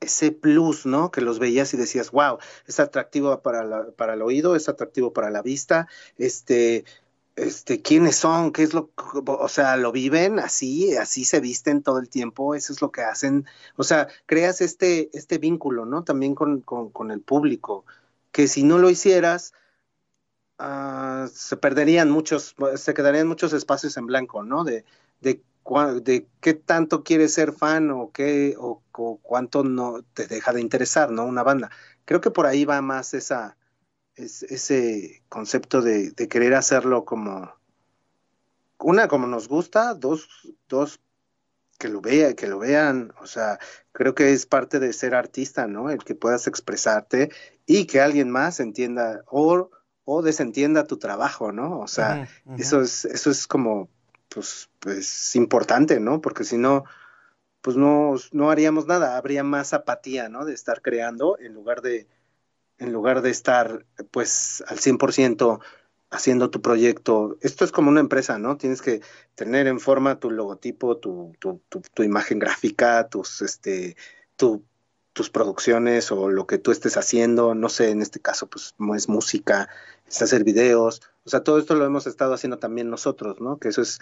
ese 0.00 0.32
plus, 0.32 0.86
¿no? 0.86 1.10
Que 1.10 1.20
los 1.20 1.38
veías 1.38 1.74
y 1.74 1.76
decías, 1.76 2.10
wow, 2.10 2.38
es 2.66 2.80
atractivo 2.80 3.42
para, 3.42 3.90
para 3.92 4.14
el 4.14 4.22
oído, 4.22 4.56
es 4.56 4.68
atractivo 4.68 5.12
para 5.12 5.30
la 5.30 5.42
vista, 5.42 5.88
este, 6.16 6.84
este, 7.36 7.82
quiénes 7.82 8.16
son, 8.16 8.52
qué 8.52 8.62
es 8.62 8.74
lo, 8.74 8.90
o 8.96 9.48
sea, 9.48 9.76
lo 9.76 9.92
viven 9.92 10.38
así, 10.38 10.96
así 10.96 11.24
se 11.24 11.40
visten 11.40 11.82
todo 11.82 11.98
el 11.98 12.08
tiempo, 12.08 12.54
eso 12.54 12.72
es 12.72 12.80
lo 12.80 12.92
que 12.92 13.02
hacen, 13.02 13.46
o 13.76 13.84
sea, 13.84 14.08
creas 14.26 14.60
este, 14.60 15.10
este 15.12 15.38
vínculo, 15.38 15.84
¿no? 15.84 16.04
También 16.04 16.34
con, 16.34 16.60
con, 16.60 16.90
con 16.90 17.10
el 17.10 17.20
público, 17.20 17.84
que 18.32 18.48
si 18.48 18.62
no 18.62 18.78
lo 18.78 18.90
hicieras, 18.90 19.52
uh, 20.58 21.26
se 21.28 21.56
perderían 21.56 22.10
muchos, 22.10 22.54
se 22.76 22.94
quedarían 22.94 23.28
muchos 23.28 23.52
espacios 23.52 23.96
en 23.96 24.06
blanco, 24.06 24.42
¿no? 24.42 24.64
De, 24.64 24.84
de, 25.20 25.42
de 26.02 26.28
qué 26.40 26.54
tanto 26.54 27.02
quieres 27.04 27.34
ser 27.34 27.52
fan 27.52 27.90
o 27.90 28.10
qué, 28.12 28.54
o, 28.58 28.82
cuánto 29.22 29.64
no 29.64 30.02
te 30.14 30.26
deja 30.26 30.52
de 30.52 30.60
interesar, 30.60 31.10
¿no? 31.10 31.24
Una 31.24 31.42
banda. 31.42 31.70
Creo 32.04 32.20
que 32.20 32.30
por 32.30 32.46
ahí 32.46 32.64
va 32.64 32.82
más 32.82 33.14
esa, 33.14 33.56
es, 34.16 34.42
ese 34.44 35.22
concepto 35.28 35.82
de, 35.82 36.10
de 36.10 36.28
querer 36.28 36.54
hacerlo 36.54 37.04
como, 37.04 37.52
una, 38.78 39.08
como 39.08 39.26
nos 39.26 39.48
gusta, 39.48 39.94
dos, 39.94 40.28
dos, 40.68 41.00
que 41.78 41.88
lo 41.88 42.00
vea, 42.00 42.34
que 42.34 42.46
lo 42.46 42.58
vean, 42.58 43.12
o 43.20 43.26
sea, 43.26 43.58
creo 43.92 44.14
que 44.14 44.32
es 44.32 44.46
parte 44.46 44.78
de 44.78 44.92
ser 44.92 45.14
artista, 45.14 45.66
¿no? 45.66 45.90
El 45.90 46.04
que 46.04 46.14
puedas 46.14 46.46
expresarte 46.46 47.30
y 47.66 47.86
que 47.86 48.00
alguien 48.00 48.30
más 48.30 48.60
entienda 48.60 49.22
o 49.26 49.70
o 50.04 50.22
desentienda 50.22 50.86
tu 50.86 50.98
trabajo, 50.98 51.52
¿no? 51.52 51.80
O 51.80 51.88
sea, 51.88 52.28
uh 52.46 52.50
-huh, 52.50 52.60
eso 52.60 52.80
es 52.80 53.04
eso 53.04 53.30
es 53.30 53.46
como 53.46 53.88
pues 54.28 54.68
pues 54.80 55.36
importante, 55.36 56.00
¿no? 56.00 56.20
Porque 56.20 56.44
si 56.44 56.58
no 56.58 56.84
pues 57.62 57.76
no 57.76 58.14
no 58.32 58.50
haríamos 58.50 58.86
nada, 58.86 59.16
habría 59.16 59.44
más 59.44 59.72
apatía, 59.72 60.28
¿no? 60.28 60.44
De 60.44 60.52
estar 60.54 60.82
creando 60.82 61.38
en 61.38 61.54
lugar 61.54 61.80
de 61.80 62.06
en 62.78 62.92
lugar 62.92 63.22
de 63.22 63.30
estar 63.30 63.86
pues 64.10 64.62
al 64.68 64.78
100% 64.78 65.60
haciendo 66.10 66.50
tu 66.50 66.60
proyecto. 66.60 67.36
Esto 67.40 67.64
es 67.64 67.72
como 67.72 67.90
una 67.90 68.00
empresa, 68.00 68.38
¿no? 68.38 68.56
Tienes 68.56 68.82
que 68.82 69.00
tener 69.34 69.66
en 69.66 69.80
forma 69.80 70.20
tu 70.20 70.30
logotipo, 70.30 70.96
tu, 70.98 71.32
tu, 71.40 71.60
tu, 71.68 71.82
tu 71.92 72.02
imagen 72.02 72.38
gráfica, 72.38 73.08
tus 73.08 73.42
este 73.42 73.96
tu 74.36 74.64
tus 75.14 75.30
producciones 75.30 76.10
o 76.12 76.28
lo 76.28 76.46
que 76.46 76.58
tú 76.58 76.72
estés 76.72 76.96
haciendo, 76.96 77.54
no 77.54 77.68
sé, 77.68 77.90
en 77.90 78.02
este 78.02 78.20
caso 78.20 78.48
pues 78.48 78.74
es 78.96 79.08
música, 79.08 79.68
es 80.06 80.22
hacer 80.22 80.44
videos, 80.44 81.02
o 81.24 81.30
sea, 81.30 81.42
todo 81.42 81.58
esto 81.58 81.74
lo 81.74 81.84
hemos 81.84 82.06
estado 82.06 82.34
haciendo 82.34 82.58
también 82.58 82.90
nosotros, 82.90 83.40
¿no? 83.40 83.58
Que 83.58 83.68
eso 83.68 83.82
es 83.82 84.00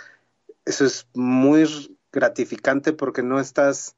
eso 0.65 0.85
es 0.85 1.09
muy 1.15 1.97
gratificante 2.13 2.93
porque 2.93 3.23
no 3.23 3.41
estás 3.41 3.97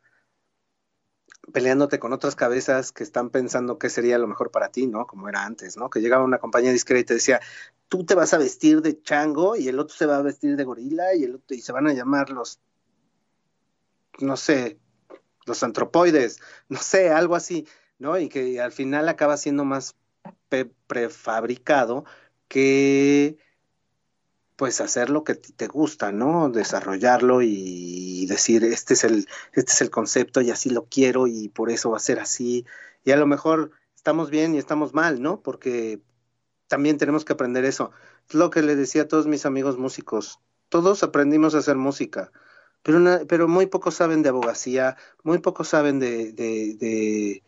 peleándote 1.53 1.99
con 1.99 2.13
otras 2.13 2.37
cabezas 2.37 2.91
que 2.93 3.03
están 3.03 3.29
pensando 3.29 3.79
qué 3.79 3.91
sería 3.91 4.19
lo 4.19 4.27
mejor 4.27 4.51
para 4.51 4.71
ti, 4.71 4.87
¿no? 4.87 5.07
Como 5.07 5.29
era 5.29 5.45
antes, 5.45 5.77
¿no? 5.77 5.91
Que 5.91 6.01
llegaba 6.01 6.25
una 6.25 6.39
compañía 6.39 6.73
discreta 6.73 7.01
y 7.01 7.05
te 7.05 7.15
decía, 7.15 7.41
tú 7.89 8.05
te 8.05 8.15
vas 8.15 8.33
a 8.33 8.39
vestir 8.39 8.81
de 8.81 9.01
chango 9.03 9.57
y 9.57 9.69
el 9.69 9.79
otro 9.79 9.95
se 9.95 10.07
va 10.07 10.17
a 10.17 10.23
vestir 10.23 10.57
de 10.57 10.65
gorila 10.65 11.15
y 11.15 11.25
el 11.25 11.37
otro, 11.37 11.55
y 11.55 11.61
se 11.61 11.73
van 11.73 11.87
a 11.87 11.93
llamar 11.93 12.31
los, 12.31 12.61
no 14.21 14.37
sé, 14.37 14.79
los 15.45 15.63
antropoides, 15.63 16.41
no 16.69 16.79
sé, 16.79 17.11
algo 17.11 17.37
así, 17.37 17.67
¿no? 17.99 18.19
Y 18.19 18.29
que 18.29 18.61
al 18.61 18.73
final 18.73 19.09
acaba 19.09 19.37
siendo 19.37 19.65
más 19.65 19.97
prefabricado 20.87 22.05
que 22.49 23.39
pues 24.57 24.81
hacer 24.81 25.11
lo 25.11 25.25
que 25.25 25.35
te 25.35 25.67
gusta, 25.67 26.13
¿no? 26.13 26.49
Desarrollarlo 26.49 27.43
y 27.43 28.27
decir, 28.27 28.65
este 28.65 28.95
es 28.95 29.05
el, 29.05 29.27
este 29.53 29.73
es 29.73 29.81
el 29.81 29.91
concepto 29.91 30.41
y 30.41 30.51
así 30.51 30.71
lo 30.71 30.85
quiero 30.87 31.27
y 31.27 31.49
por 31.49 31.71
eso 31.71 31.91
va 31.91 31.97
a 31.97 32.01
ser 32.01 32.21
así. 32.21 32.65
Y 33.05 33.11
a 33.11 33.17
lo 33.17 33.27
mejor 33.27 33.73
estamos 33.97 34.31
bien 34.31 34.55
y 34.55 34.59
estamos 34.59 34.95
mal, 34.95 35.21
¿no? 35.21 35.41
Porque 35.43 36.01
también 36.69 36.99
tenemos 36.99 37.25
que 37.25 37.33
aprender 37.33 37.65
eso. 37.65 37.91
Es 38.29 38.35
lo 38.35 38.51
que 38.51 38.63
le 38.63 38.77
decía 38.77 39.03
a 39.03 39.09
todos 39.09 39.27
mis 39.27 39.47
amigos 39.47 39.79
músicos. 39.79 40.41
Todos 40.69 41.03
aprendimos 41.03 41.55
a 41.55 41.59
hacer 41.59 41.77
música, 41.77 42.33
pero, 42.83 43.27
pero 43.27 43.49
muy 43.49 43.67
pocos 43.67 43.95
saben 43.95 44.23
de 44.23 44.29
abogacía, 44.29 44.97
muy 45.23 45.39
pocos 45.39 45.69
saben 45.69 45.99
de, 45.99 46.33
de, 46.33 47.43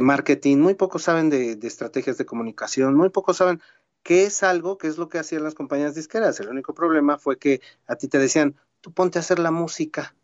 marketing, 0.00 0.58
muy 0.58 0.74
pocos 0.74 1.02
saben 1.02 1.30
de, 1.30 1.56
de 1.56 1.68
estrategias 1.68 2.18
de 2.18 2.24
comunicación, 2.26 2.94
muy 2.94 3.10
pocos 3.10 3.36
saben 3.36 3.60
que 4.02 4.24
es 4.24 4.42
algo 4.42 4.78
que 4.78 4.88
es 4.88 4.98
lo 4.98 5.08
que 5.08 5.18
hacían 5.18 5.44
las 5.44 5.54
compañías 5.54 5.94
disqueras. 5.94 6.40
El 6.40 6.48
único 6.48 6.74
problema 6.74 7.18
fue 7.18 7.38
que 7.38 7.60
a 7.86 7.96
ti 7.96 8.08
te 8.08 8.18
decían, 8.18 8.56
tú 8.80 8.92
ponte 8.92 9.18
a 9.18 9.20
hacer 9.20 9.38
la 9.38 9.50
música 9.50 10.14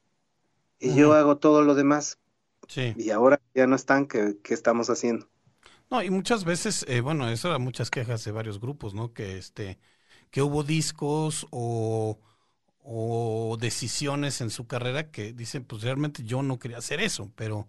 y 0.81 0.95
yo 0.95 1.13
hago 1.13 1.39
todo 1.39 1.63
lo 1.63 1.75
demás. 1.75 2.19
Sí. 2.67 2.95
Y 2.97 3.11
ahora 3.11 3.41
ya 3.55 3.67
no 3.67 3.77
están, 3.77 4.07
¿qué, 4.07 4.37
estamos 4.49 4.91
haciendo? 4.91 5.29
No, 5.91 6.03
y 6.03 6.11
muchas 6.11 6.45
veces, 6.45 6.85
eh, 6.89 7.01
bueno, 7.01 7.29
eso 7.29 7.49
era 7.49 7.59
muchas 7.59 7.91
quejas 7.91 8.23
de 8.25 8.33
varios 8.33 8.61
grupos, 8.61 8.95
¿no? 8.95 9.13
Que 9.15 9.39
este, 9.39 9.79
que 10.31 10.43
hubo 10.43 10.63
discos 10.63 11.47
o, 11.51 12.19
o 12.83 13.57
decisiones 13.59 14.41
en 14.41 14.51
su 14.51 14.67
carrera 14.67 15.11
que 15.11 15.33
dicen, 15.33 15.65
pues 15.65 15.83
realmente 15.83 16.25
yo 16.25 16.43
no 16.43 16.59
quería 16.59 16.79
hacer 16.79 17.01
eso, 17.01 17.33
pero 17.37 17.69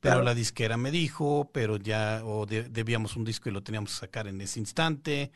pero 0.00 0.22
la 0.22 0.34
disquera 0.34 0.76
me 0.76 0.90
dijo, 0.90 1.50
pero 1.52 1.76
ya 1.78 2.22
o 2.24 2.46
debíamos 2.46 3.16
un 3.16 3.24
disco 3.24 3.48
y 3.48 3.52
lo 3.52 3.62
teníamos 3.62 3.90
que 3.92 3.96
sacar 4.00 4.28
en 4.28 4.40
ese 4.40 4.60
instante. 4.60 5.32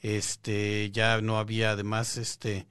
Este, 0.00 0.90
ya 0.92 1.20
no 1.20 1.38
había 1.38 1.72
además 1.72 2.16
este 2.16 2.66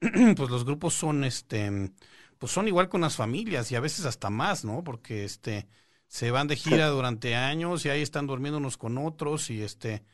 pues 0.36 0.50
los 0.50 0.64
grupos 0.64 0.94
son 0.94 1.24
este 1.24 1.92
pues 2.38 2.52
son 2.52 2.68
igual 2.68 2.88
con 2.88 3.00
las 3.00 3.16
familias 3.16 3.70
y 3.72 3.76
a 3.76 3.80
veces 3.80 4.04
hasta 4.06 4.30
más, 4.30 4.64
¿no? 4.64 4.84
Porque 4.84 5.24
este 5.24 5.68
se 6.08 6.30
van 6.30 6.46
de 6.48 6.56
gira 6.56 6.88
durante 6.88 7.34
años 7.34 7.84
y 7.84 7.90
ahí 7.90 8.02
están 8.02 8.26
durmiendo 8.26 8.58
unos 8.58 8.76
con 8.78 8.96
otros 8.98 9.50
y 9.50 9.62
este 9.62 10.04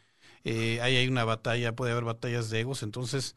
eh, 0.45 0.81
ahí 0.83 0.97
hay 0.97 1.09
una 1.09 1.25
batalla, 1.25 1.75
puede 1.76 1.93
haber 1.93 2.05
batallas 2.05 2.50
de 2.50 2.61
egos, 2.61 2.83
entonces 2.83 3.37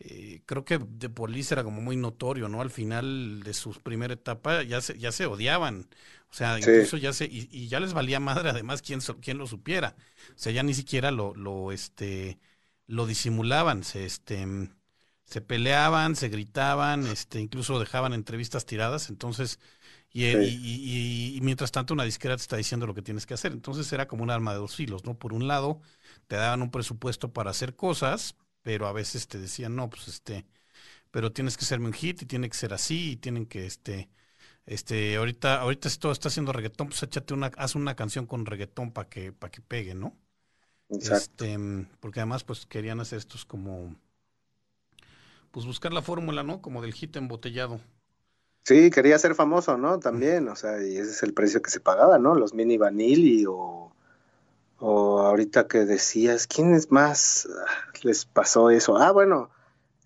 eh, 0.00 0.42
creo 0.46 0.64
que 0.64 0.78
de 0.78 1.08
Police 1.10 1.54
era 1.54 1.64
como 1.64 1.80
muy 1.80 1.96
notorio, 1.96 2.48
¿no? 2.48 2.60
Al 2.60 2.70
final 2.70 3.42
de 3.44 3.54
su 3.54 3.72
primera 3.82 4.14
etapa 4.14 4.62
ya 4.62 4.80
se, 4.80 4.98
ya 4.98 5.12
se 5.12 5.26
odiaban. 5.26 5.88
O 6.30 6.34
sea, 6.34 6.58
incluso 6.58 6.96
ya 6.96 7.12
se, 7.12 7.24
y, 7.26 7.68
ya 7.68 7.80
les 7.80 7.94
valía 7.94 8.20
madre 8.20 8.50
además 8.50 8.82
quién, 8.82 9.00
quién 9.20 9.38
lo 9.38 9.46
supiera. 9.46 9.96
O 10.30 10.38
sea, 10.38 10.52
ya 10.52 10.62
ni 10.62 10.74
siquiera 10.74 11.10
lo, 11.10 11.34
lo, 11.34 11.72
este, 11.72 12.38
lo 12.86 13.06
disimulaban, 13.06 13.82
se, 13.82 14.04
este, 14.04 14.46
se 15.24 15.40
peleaban, 15.40 16.16
se 16.16 16.28
gritaban, 16.28 17.06
este, 17.06 17.40
incluso 17.40 17.78
dejaban 17.78 18.12
entrevistas 18.12 18.66
tiradas, 18.66 19.10
entonces, 19.10 19.58
y, 20.10 20.24
y, 20.24 21.36
y, 21.36 21.40
mientras 21.42 21.70
tanto 21.70 21.94
una 21.94 22.04
disquera 22.04 22.36
te 22.36 22.42
está 22.42 22.56
diciendo 22.56 22.86
lo 22.86 22.94
que 22.94 23.02
tienes 23.02 23.26
que 23.26 23.34
hacer. 23.34 23.52
Entonces 23.52 23.92
era 23.92 24.08
como 24.08 24.22
un 24.22 24.30
arma 24.30 24.52
de 24.52 24.58
dos 24.58 24.74
filos, 24.74 25.04
¿no? 25.04 25.18
Por 25.18 25.32
un 25.34 25.46
lado, 25.48 25.80
te 26.28 26.36
daban 26.36 26.62
un 26.62 26.70
presupuesto 26.70 27.32
para 27.32 27.50
hacer 27.50 27.76
cosas, 27.76 28.36
pero 28.62 28.86
a 28.86 28.92
veces 28.92 29.28
te 29.28 29.38
decían, 29.38 29.76
no, 29.76 29.90
pues 29.90 30.08
este, 30.08 30.46
pero 31.10 31.32
tienes 31.32 31.56
que 31.56 31.64
serme 31.64 31.86
un 31.86 31.92
hit 31.94 32.22
y 32.22 32.26
tiene 32.26 32.48
que 32.50 32.56
ser 32.56 32.74
así 32.74 33.12
y 33.12 33.16
tienen 33.16 33.46
que, 33.46 33.66
este, 33.66 34.10
este, 34.68 35.16
ahorita, 35.16 35.60
ahorita 35.60 35.88
esto 35.88 36.12
está 36.12 36.28
haciendo 36.28 36.52
reggaetón, 36.52 36.88
pues 36.88 37.02
échate 37.02 37.32
una, 37.32 37.50
haz 37.56 37.74
una 37.74 37.96
canción 37.96 38.26
con 38.26 38.44
reggaetón 38.44 38.92
para 38.92 39.08
que, 39.08 39.32
para 39.32 39.50
que 39.50 39.62
pegue, 39.62 39.94
¿no? 39.94 40.14
Exacto. 40.90 41.44
Este, 41.44 41.58
porque 42.00 42.20
además, 42.20 42.44
pues 42.44 42.66
querían 42.66 43.00
hacer 43.00 43.18
estos 43.18 43.44
como, 43.44 43.96
pues 45.50 45.64
buscar 45.64 45.92
la 45.92 46.02
fórmula, 46.02 46.42
¿no? 46.42 46.60
Como 46.60 46.82
del 46.82 46.92
hit 46.92 47.16
embotellado. 47.16 47.80
Sí, 48.64 48.90
quería 48.90 49.18
ser 49.18 49.34
famoso, 49.34 49.78
¿no? 49.78 49.98
También, 49.98 50.48
o 50.48 50.54
sea, 50.54 50.84
y 50.84 50.98
ese 50.98 51.10
es 51.12 51.22
el 51.22 51.32
precio 51.32 51.62
que 51.62 51.70
se 51.70 51.80
pagaba, 51.80 52.18
¿no? 52.18 52.34
Los 52.34 52.52
mini 52.52 52.76
vanilli 52.76 53.46
o, 53.46 53.94
o 54.78 55.20
ahorita 55.20 55.66
que 55.66 55.86
decías, 55.86 56.46
¿quién 56.46 56.74
es 56.74 56.90
más 56.90 57.48
les 58.02 58.26
pasó 58.26 58.68
eso? 58.68 58.98
Ah, 58.98 59.12
bueno, 59.12 59.50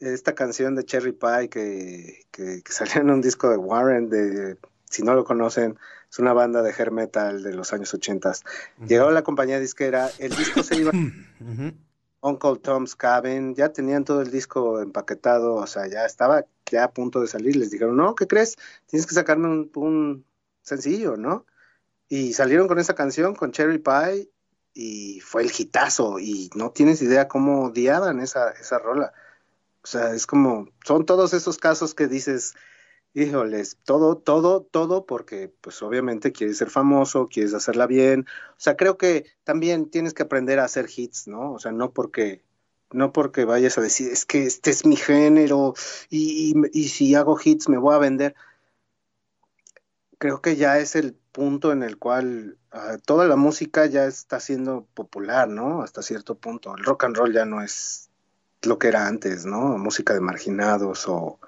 esta 0.03 0.35
canción 0.35 0.75
de 0.75 0.85
Cherry 0.85 1.13
Pie 1.13 1.49
que, 1.49 2.27
que, 2.31 2.63
salió 2.71 3.01
en 3.01 3.11
un 3.11 3.21
disco 3.21 3.49
de 3.49 3.57
Warren, 3.57 4.09
de, 4.09 4.57
si 4.85 5.03
no 5.03 5.15
lo 5.15 5.25
conocen, 5.25 5.79
es 6.11 6.19
una 6.19 6.33
banda 6.33 6.63
de 6.63 6.73
hair 6.73 6.91
metal 6.91 7.43
de 7.43 7.55
los 7.55 7.73
años 7.73 7.95
80. 7.95 8.33
Llegó 8.87 9.11
la 9.11 9.23
compañía 9.23 9.59
disquera, 9.59 10.11
el 10.19 10.35
disco 10.35 10.63
se 10.63 10.77
iba... 10.77 10.93
Uncle 12.25 12.57
Tom's 12.63 12.95
Cabin, 12.95 13.57
ya 13.57 13.73
tenían 13.73 14.05
todo 14.05 14.23
el 14.23 14.31
disco 14.31 14.81
empaquetado, 14.81 15.57
o 15.57 15.67
sea, 15.67 15.89
ya 15.89 16.07
estaba 16.07 16.47
ya 16.71 16.85
a 16.85 16.93
punto 16.93 17.21
de 17.21 17.27
salir. 17.27 17.57
Les 17.57 17.73
dijeron, 17.73 17.97
no, 17.97 18.15
¿qué 18.15 18.29
crees? 18.29 18.57
Tienes 18.87 19.09
que 19.09 19.15
sacarme 19.17 19.49
un, 19.49 19.73
un 19.75 20.25
sencillo, 20.63 21.17
¿no? 21.17 21.47
Y 22.09 22.33
salieron 22.35 22.69
con 22.69 22.79
esa 22.79 22.95
canción, 22.95 23.35
con 23.35 23.51
Cherry 23.51 23.79
Pie, 23.79 24.31
y 24.73 25.19
fue 25.19 25.43
el 25.43 25.51
hitazo, 25.57 26.21
y 26.21 26.49
no 26.55 26.71
tienes 26.71 27.03
idea 27.03 27.27
cómo 27.27 27.65
odiaban 27.65 28.21
esa, 28.21 28.51
esa 28.51 28.79
rola. 28.79 29.13
O 29.85 29.87
sea, 29.87 30.15
es 30.15 30.27
como, 30.27 30.69
son 30.85 31.07
todos 31.07 31.35
esos 31.35 31.59
casos 31.59 31.95
que 31.95 32.07
dices, 32.07 32.55
híjoles, 33.15 33.79
todo, 33.85 34.17
todo, 34.17 34.63
todo, 34.63 35.07
porque 35.07 35.53
pues 35.61 35.83
obviamente 35.83 36.33
quieres 36.33 36.59
ser 36.59 36.71
famoso, 36.71 37.29
quieres 37.29 37.55
hacerla 37.55 37.87
bien. 37.87 38.27
O 38.53 38.61
sea, 38.61 38.77
creo 38.77 38.97
que 38.99 39.27
también 39.45 39.91
tienes 39.91 40.15
que 40.15 40.23
aprender 40.23 40.59
a 40.61 40.65
hacer 40.65 40.89
hits, 40.95 41.29
¿no? 41.29 41.53
O 41.53 41.59
sea, 41.59 41.73
no 41.73 41.93
porque, 41.93 42.45
no 42.93 43.13
porque 43.13 43.45
vayas 43.45 43.79
a 43.79 43.83
decir, 43.83 44.11
es 44.13 44.25
que 44.25 44.45
este 44.47 44.71
es 44.71 44.87
mi 44.87 44.97
género 44.97 45.75
y, 46.11 46.55
y, 46.73 46.89
si 46.89 47.15
hago 47.15 47.39
hits 47.43 47.69
me 47.69 47.79
voy 47.79 47.95
a 47.95 47.99
vender. 47.99 48.35
Creo 50.19 50.41
que 50.41 50.57
ya 50.57 50.79
es 50.79 50.95
el 50.95 51.15
punto 51.33 51.73
en 51.73 51.83
el 51.83 51.99
cual 51.99 52.59
ah, 52.71 52.97
toda 53.05 53.27
la 53.27 53.37
música 53.37 53.87
ya 53.87 54.07
está 54.07 54.39
siendo 54.41 54.87
popular, 54.95 55.49
¿no? 55.49 55.83
Hasta 55.83 56.03
cierto 56.03 56.37
punto. 56.37 56.77
El 56.77 56.85
rock 56.85 57.05
and 57.05 57.17
roll 57.17 57.33
ya 57.33 57.45
no 57.45 57.63
es 57.63 58.12
lo 58.65 58.79
que 58.79 58.89
era 58.89 59.07
antes, 59.07 59.45
¿no? 59.45 59.79
Música 59.79 60.15
de 60.15 60.21
marginados 60.21 61.09
o, 61.09 61.39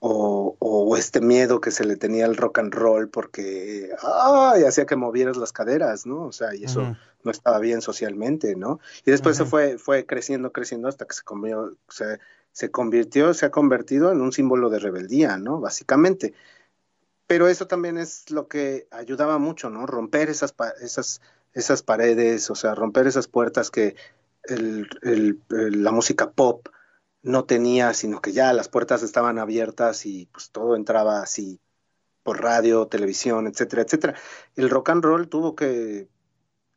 o, 0.00 0.96
este 0.96 1.20
miedo 1.20 1.60
que 1.60 1.70
se 1.70 1.84
le 1.84 1.96
tenía 1.96 2.24
al 2.26 2.36
rock 2.36 2.58
and 2.58 2.72
roll 2.72 3.08
porque 3.08 3.90
ay, 4.02 4.64
hacía 4.64 4.86
que 4.86 4.96
movieras 4.96 5.36
las 5.36 5.52
caderas, 5.52 6.06
¿no? 6.06 6.24
O 6.26 6.32
sea, 6.32 6.54
y 6.54 6.64
eso 6.64 6.96
no 7.22 7.30
estaba 7.30 7.58
bien 7.58 7.82
socialmente, 7.82 8.56
¿no? 8.56 8.80
Y 9.04 9.10
después 9.10 9.36
se 9.36 9.44
fue, 9.44 9.78
fue 9.78 10.06
creciendo, 10.06 10.52
creciendo 10.52 10.88
hasta 10.88 11.06
que 11.06 11.14
se, 11.14 11.22
comió, 11.22 11.76
se, 11.88 12.18
se 12.52 12.70
convirtió, 12.70 13.34
se 13.34 13.46
ha 13.46 13.50
convertido 13.50 14.12
en 14.12 14.20
un 14.20 14.32
símbolo 14.32 14.70
de 14.70 14.78
rebeldía, 14.78 15.36
¿no? 15.36 15.60
Básicamente. 15.60 16.34
Pero 17.26 17.48
eso 17.48 17.66
también 17.66 17.98
es 17.98 18.30
lo 18.30 18.46
que 18.46 18.86
ayudaba 18.90 19.38
mucho, 19.38 19.68
¿no? 19.68 19.86
Romper 19.86 20.30
esas, 20.30 20.54
esas, 20.80 21.20
esas 21.52 21.82
paredes, 21.82 22.50
o 22.50 22.54
sea, 22.54 22.74
romper 22.74 23.06
esas 23.06 23.26
puertas 23.26 23.70
que 23.70 23.96
el, 24.48 25.42
la 25.50 25.92
música 25.92 26.30
pop 26.30 26.68
no 27.22 27.44
tenía, 27.44 27.92
sino 27.94 28.20
que 28.20 28.32
ya 28.32 28.52
las 28.52 28.68
puertas 28.68 29.02
estaban 29.02 29.38
abiertas 29.38 30.06
y 30.06 30.26
pues 30.26 30.50
todo 30.50 30.76
entraba 30.76 31.22
así 31.22 31.60
por 32.22 32.42
radio, 32.42 32.86
televisión, 32.88 33.46
etcétera, 33.46 33.82
etcétera. 33.82 34.14
El 34.56 34.70
rock 34.70 34.90
and 34.90 35.04
roll 35.04 35.28
tuvo 35.28 35.54
que 35.56 36.08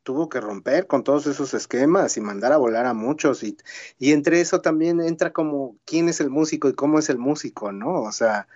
tuvo 0.04 0.30
que 0.30 0.42
romper 0.42 0.88
con 0.88 1.04
todos 1.04 1.28
esos 1.28 1.54
esquemas 1.54 2.18
y 2.18 2.22
mandar 2.22 2.52
a 2.52 2.58
volar 2.58 2.88
a 2.88 2.94
muchos 2.94 3.44
y, 3.44 3.58
y 4.00 4.12
entre 4.14 4.42
eso 4.42 4.62
también 4.62 5.02
entra 5.02 5.34
como 5.34 5.78
quién 5.86 6.10
es 6.10 6.20
el 6.20 6.30
músico 6.32 6.68
y 6.70 6.74
cómo 6.74 6.98
es 7.00 7.10
el 7.10 7.20
músico, 7.20 7.72
¿no? 7.72 8.02
O 8.02 8.12
sea, 8.12 8.48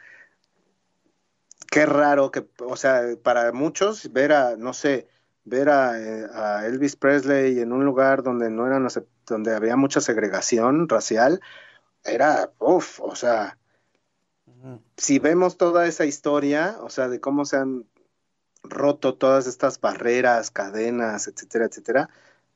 qué 1.70 1.86
raro 1.86 2.32
que, 2.32 2.48
o 2.60 2.76
sea, 2.76 3.04
para 3.22 3.52
muchos 3.52 4.12
ver 4.14 4.32
a, 4.32 4.58
no 4.58 4.74
sé, 4.74 5.08
ver 5.46 5.68
eh, 5.68 6.28
a, 6.34 6.66
Elvis 6.66 6.96
Presley 6.96 7.60
en 7.60 7.72
un 7.72 7.86
lugar 7.86 8.24
donde 8.24 8.50
no 8.50 8.66
eran 8.66 8.88
donde 9.26 9.56
había 9.56 9.76
mucha 9.76 10.02
segregación 10.02 10.88
racial 10.88 11.42
era 12.04 12.52
uff 12.60 13.00
o 13.02 13.16
sea 13.16 13.58
si 14.98 15.20
vemos 15.20 15.58
toda 15.58 15.88
esa 15.88 16.06
historia 16.06 16.78
o 16.82 16.90
sea 16.90 17.10
de 17.10 17.20
cómo 17.20 17.46
se 17.46 17.58
han 17.58 17.86
roto 18.64 19.16
todas 19.16 19.48
estas 19.48 19.80
barreras 19.82 20.52
cadenas 20.52 21.28
etcétera 21.28 21.66
etcétera 21.66 22.10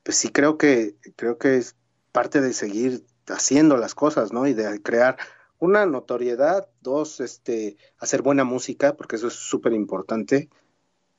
pues 0.03 0.17
sí 0.17 0.29
creo 0.29 0.57
que 0.57 0.95
creo 1.17 1.37
que 1.37 1.57
es 1.57 1.75
parte 2.13 2.39
de 2.39 2.53
seguir 2.53 3.05
haciendo 3.27 3.75
las 3.75 3.95
cosas 3.95 4.31
no 4.31 4.47
y 4.47 4.53
de 4.53 4.81
crear 4.81 5.17
una 5.59 5.85
notoriedad 5.85 6.69
dos 6.81 7.19
este 7.19 7.77
hacer 7.99 8.21
buena 8.21 8.45
música 8.45 8.95
porque 8.95 9.17
eso 9.17 9.27
es 9.27 9.33
súper 9.33 9.73
importante 9.73 10.49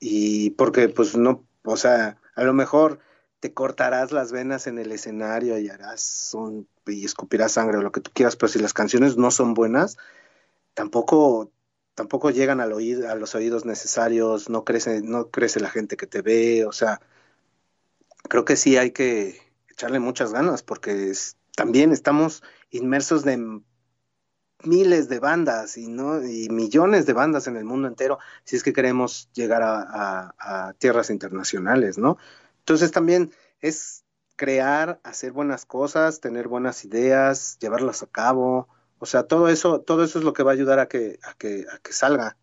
y 0.01 0.51
porque 0.51 0.89
pues 0.89 1.17
no, 1.17 1.45
o 1.73 1.77
sea, 1.77 2.19
a 2.35 2.45
lo 2.45 2.53
mejor 2.53 3.01
te 3.41 3.55
cortarás 3.55 4.13
las 4.13 4.33
venas 4.33 4.67
en 4.67 4.79
el 4.79 4.91
escenario 4.93 5.59
y 5.59 5.69
harás 5.69 6.31
un, 6.35 6.69
y 6.87 7.05
escupirás 7.05 7.53
sangre 7.53 7.79
o 7.79 7.83
lo 7.83 7.93
que 7.93 8.01
tú 8.01 8.11
quieras, 8.13 8.37
pero 8.37 8.49
si 8.49 8.59
las 8.59 8.75
canciones 8.75 9.17
no 9.17 9.31
son 9.31 9.55
buenas, 9.55 9.97
tampoco 10.75 11.51
tampoco 11.95 12.31
llegan 12.31 12.61
al 12.61 12.73
oído, 12.73 13.11
a 13.11 13.17
los 13.17 13.35
oídos 13.35 13.65
necesarios, 13.65 14.49
no 14.49 14.65
crece, 14.65 15.03
no 15.03 15.31
crece 15.31 15.59
la 15.59 15.69
gente 15.69 15.97
que 15.97 16.07
te 16.07 16.23
ve, 16.23 16.65
o 16.65 16.71
sea, 16.71 17.01
creo 18.29 18.45
que 18.45 18.55
sí 18.55 18.77
hay 18.77 18.93
que 18.93 19.41
echarle 19.69 19.99
muchas 19.99 20.33
ganas 20.33 20.63
porque 20.63 21.13
también 21.57 21.91
estamos 21.91 22.45
inmersos 22.71 23.25
de 23.25 23.61
miles 24.65 25.09
de 25.09 25.21
bandas 25.21 25.77
y 25.77 25.89
no 25.89 26.25
y 26.27 26.49
millones 26.49 27.07
de 27.07 27.13
bandas 27.13 27.47
en 27.47 27.57
el 27.57 27.65
mundo 27.65 27.89
entero 27.89 28.19
si 28.45 28.57
es 28.57 28.63
que 28.63 28.73
queremos 28.73 29.31
llegar 29.33 29.63
a, 29.63 30.75
tierras 30.79 31.11
internacionales, 31.11 31.99
¿no? 31.99 32.19
Entonces 32.61 32.91
también 32.91 33.33
es 33.61 34.05
crear, 34.37 35.01
hacer 35.03 35.33
buenas 35.33 35.65
cosas, 35.65 36.21
tener 36.21 36.49
buenas 36.49 36.85
ideas, 36.85 37.59
llevarlas 37.61 38.03
a 38.03 38.07
cabo, 38.07 38.69
o 38.99 39.07
sea, 39.07 39.25
todo 39.25 39.49
eso, 39.49 39.81
todo 39.81 40.05
eso 40.05 40.19
es 40.19 40.25
lo 40.25 40.33
que 40.33 40.43
va 40.43 40.53
a 40.53 40.55
ayudar 40.55 40.79
a 40.79 40.89
que, 40.89 41.19
a 41.23 41.35
que, 41.35 41.65
a 41.73 41.79
que 41.79 41.93
salga. 41.93 42.37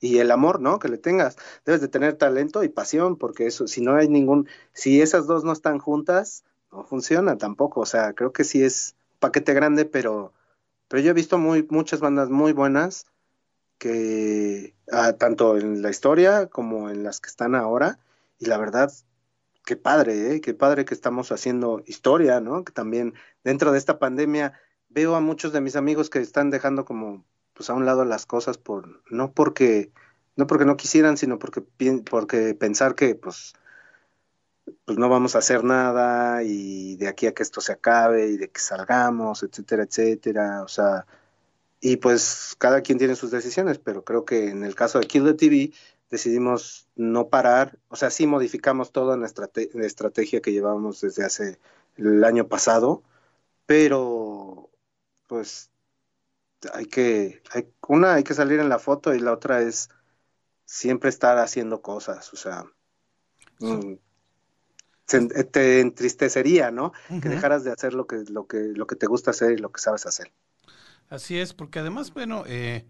Y 0.00 0.18
el 0.18 0.30
amor, 0.30 0.60
¿no? 0.60 0.78
Que 0.78 0.88
le 0.88 0.96
tengas. 0.96 1.36
Debes 1.66 1.82
de 1.82 1.88
tener 1.88 2.16
talento 2.16 2.64
y 2.64 2.70
pasión, 2.70 3.16
porque 3.16 3.46
eso, 3.46 3.66
si 3.66 3.82
no 3.82 3.96
hay 3.96 4.08
ningún, 4.08 4.48
si 4.72 5.02
esas 5.02 5.26
dos 5.26 5.44
no 5.44 5.52
están 5.52 5.78
juntas, 5.78 6.44
no 6.72 6.84
funciona 6.84 7.36
tampoco. 7.36 7.80
O 7.80 7.86
sea, 7.86 8.14
creo 8.14 8.32
que 8.32 8.44
sí 8.44 8.62
es 8.64 8.96
paquete 9.18 9.52
grande, 9.52 9.84
pero 9.84 10.32
pero 10.90 11.04
yo 11.04 11.12
he 11.12 11.14
visto 11.14 11.38
muy, 11.38 11.64
muchas 11.70 12.00
bandas 12.00 12.30
muy 12.30 12.52
buenas 12.52 13.06
que 13.78 14.74
ah, 14.90 15.12
tanto 15.12 15.56
en 15.56 15.82
la 15.82 15.90
historia 15.90 16.48
como 16.48 16.90
en 16.90 17.04
las 17.04 17.20
que 17.20 17.28
están 17.28 17.54
ahora 17.54 18.00
y 18.40 18.46
la 18.46 18.58
verdad 18.58 18.92
qué 19.64 19.76
padre, 19.76 20.34
¿eh? 20.34 20.40
qué 20.40 20.52
padre 20.52 20.84
que 20.84 20.94
estamos 20.94 21.30
haciendo 21.30 21.80
historia, 21.86 22.40
¿no? 22.40 22.64
Que 22.64 22.72
también 22.72 23.14
dentro 23.44 23.70
de 23.70 23.78
esta 23.78 24.00
pandemia 24.00 24.52
veo 24.88 25.14
a 25.14 25.20
muchos 25.20 25.52
de 25.52 25.60
mis 25.60 25.76
amigos 25.76 26.10
que 26.10 26.18
están 26.18 26.50
dejando 26.50 26.84
como 26.84 27.24
pues 27.54 27.70
a 27.70 27.74
un 27.74 27.86
lado 27.86 28.04
las 28.04 28.26
cosas 28.26 28.58
por 28.58 29.00
no 29.12 29.32
porque 29.32 29.92
no 30.34 30.48
porque 30.48 30.64
no 30.64 30.76
quisieran, 30.76 31.16
sino 31.16 31.38
porque 31.38 31.62
porque 32.02 32.54
pensar 32.54 32.96
que 32.96 33.14
pues 33.14 33.54
pues 34.84 34.98
no 34.98 35.08
vamos 35.08 35.34
a 35.34 35.38
hacer 35.38 35.64
nada 35.64 36.42
y 36.42 36.96
de 36.96 37.08
aquí 37.08 37.26
a 37.26 37.34
que 37.34 37.42
esto 37.42 37.60
se 37.60 37.72
acabe 37.72 38.28
y 38.28 38.36
de 38.36 38.50
que 38.50 38.60
salgamos, 38.60 39.42
etcétera, 39.42 39.84
etcétera, 39.84 40.62
o 40.62 40.68
sea, 40.68 41.06
y 41.80 41.96
pues 41.96 42.54
cada 42.58 42.82
quien 42.82 42.98
tiene 42.98 43.16
sus 43.16 43.30
decisiones, 43.30 43.78
pero 43.78 44.04
creo 44.04 44.24
que 44.24 44.50
en 44.50 44.64
el 44.64 44.74
caso 44.74 44.98
de 45.00 45.06
Kill 45.06 45.24
the 45.24 45.34
TV 45.34 45.72
decidimos 46.10 46.88
no 46.96 47.28
parar, 47.28 47.78
o 47.88 47.96
sea, 47.96 48.10
sí 48.10 48.26
modificamos 48.26 48.92
toda 48.92 49.16
nuestra 49.16 49.50
estrategia 49.54 50.40
que 50.42 50.52
llevábamos 50.52 51.00
desde 51.00 51.24
hace 51.24 51.58
el 51.96 52.22
año 52.24 52.48
pasado, 52.48 53.02
pero 53.66 54.70
pues 55.26 55.70
hay 56.74 56.86
que, 56.86 57.42
hay, 57.52 57.72
una 57.88 58.14
hay 58.14 58.24
que 58.24 58.34
salir 58.34 58.60
en 58.60 58.68
la 58.68 58.78
foto 58.78 59.14
y 59.14 59.20
la 59.20 59.32
otra 59.32 59.62
es 59.62 59.88
siempre 60.64 61.08
estar 61.08 61.38
haciendo 61.38 61.80
cosas, 61.80 62.32
o 62.32 62.36
sea, 62.36 62.64
mm, 63.60 63.94
te 65.50 65.80
entristecería, 65.80 66.70
¿no? 66.70 66.92
Que 67.22 67.28
dejaras 67.28 67.64
de 67.64 67.72
hacer 67.72 67.94
lo 67.94 68.06
que, 68.06 68.24
lo, 68.28 68.46
que, 68.46 68.58
lo 68.74 68.86
que 68.86 68.96
te 68.96 69.06
gusta 69.06 69.30
hacer 69.30 69.52
y 69.52 69.56
lo 69.56 69.70
que 69.72 69.80
sabes 69.80 70.06
hacer. 70.06 70.32
Así 71.08 71.38
es, 71.38 71.54
porque 71.54 71.80
además, 71.80 72.14
bueno, 72.14 72.44
eh, 72.46 72.86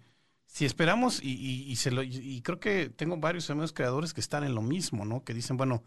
si 0.47 0.65
esperamos, 0.65 1.21
y, 1.23 1.65
y, 1.71 1.77
se 1.77 1.91
lo, 1.91 2.03
y 2.03 2.43
creo 2.43 2.61
que 2.61 2.91
tengo 2.91 3.17
varios 3.17 3.49
amigos 3.51 3.73
creadores 3.73 4.13
que 4.13 4.21
están 4.21 4.45
en 4.45 4.55
lo 4.55 4.63
mismo, 4.63 5.05
¿no? 5.05 5.25
Que 5.25 5.35
dicen, 5.35 5.57
bueno, 5.57 5.83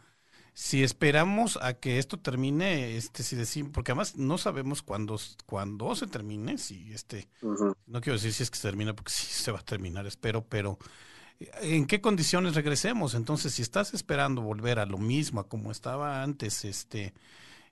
si 0.53 0.83
esperamos 0.83 1.57
a 1.61 1.73
que 1.73 1.97
esto 1.97 2.19
termine, 2.19 2.95
este, 2.95 3.23
si 3.23 3.35
decimos, 3.35 3.71
porque 3.73 3.91
además 3.91 4.15
no 4.17 4.37
sabemos 4.37 4.83
cuándo, 4.83 5.19
cuándo 5.45 5.95
se 5.95 6.07
termine, 6.07 6.57
si 6.59 6.93
este, 6.93 7.27
no 7.41 8.01
quiero 8.01 8.17
decir 8.17 8.33
si 8.33 8.43
es 8.43 8.51
que 8.51 8.57
se 8.57 8.67
termina, 8.67 8.95
porque 8.95 9.11
sí 9.11 9.25
se 9.25 9.51
va 9.51 9.59
a 9.59 9.65
terminar, 9.65 10.05
espero, 10.05 10.45
pero 10.47 10.77
en 11.61 11.85
qué 11.87 12.01
condiciones 12.01 12.55
regresemos. 12.55 13.15
Entonces, 13.15 13.53
si 13.53 13.61
estás 13.61 13.93
esperando 13.93 14.41
volver 14.41 14.79
a 14.79 14.85
lo 14.85 14.97
mismo, 14.97 15.39
a 15.41 15.47
como 15.49 15.71
estaba 15.71 16.23
antes, 16.23 16.65
este, 16.65 17.13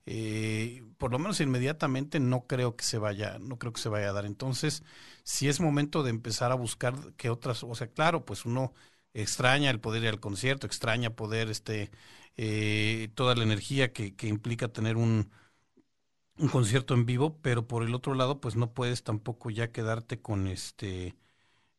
eh, 0.05 0.83
por 0.97 1.11
lo 1.11 1.19
menos 1.19 1.39
inmediatamente 1.41 2.19
no 2.19 2.47
creo 2.47 2.75
que 2.75 2.83
se 2.83 2.97
vaya, 2.97 3.39
no 3.39 3.57
creo 3.59 3.73
que 3.73 3.81
se 3.81 3.89
vaya 3.89 4.09
a 4.09 4.13
dar. 4.13 4.25
Entonces, 4.25 4.83
si 5.23 5.47
es 5.49 5.59
momento 5.59 6.03
de 6.03 6.11
empezar 6.11 6.51
a 6.51 6.55
buscar 6.55 6.95
que 7.17 7.29
otras, 7.29 7.63
o 7.63 7.75
sea, 7.75 7.87
claro, 7.87 8.25
pues 8.25 8.45
uno 8.45 8.73
extraña 9.13 9.69
el 9.71 9.79
poder 9.79 10.03
ir 10.03 10.09
al 10.09 10.19
concierto, 10.19 10.67
extraña 10.67 11.15
poder, 11.15 11.49
este, 11.49 11.91
eh, 12.37 13.09
toda 13.15 13.35
la 13.35 13.43
energía 13.43 13.93
que, 13.93 14.15
implica 14.27 14.69
tener 14.69 14.97
un 14.97 15.31
concierto 16.51 16.93
en 16.93 17.05
vivo, 17.05 17.39
pero 17.41 17.67
por 17.67 17.83
el 17.83 17.93
otro 17.95 18.15
lado, 18.15 18.41
pues 18.41 18.55
no 18.55 18.73
puedes 18.73 19.03
tampoco 19.03 19.49
ya 19.49 19.71
quedarte 19.71 20.21
con 20.21 20.47
este 20.47 21.15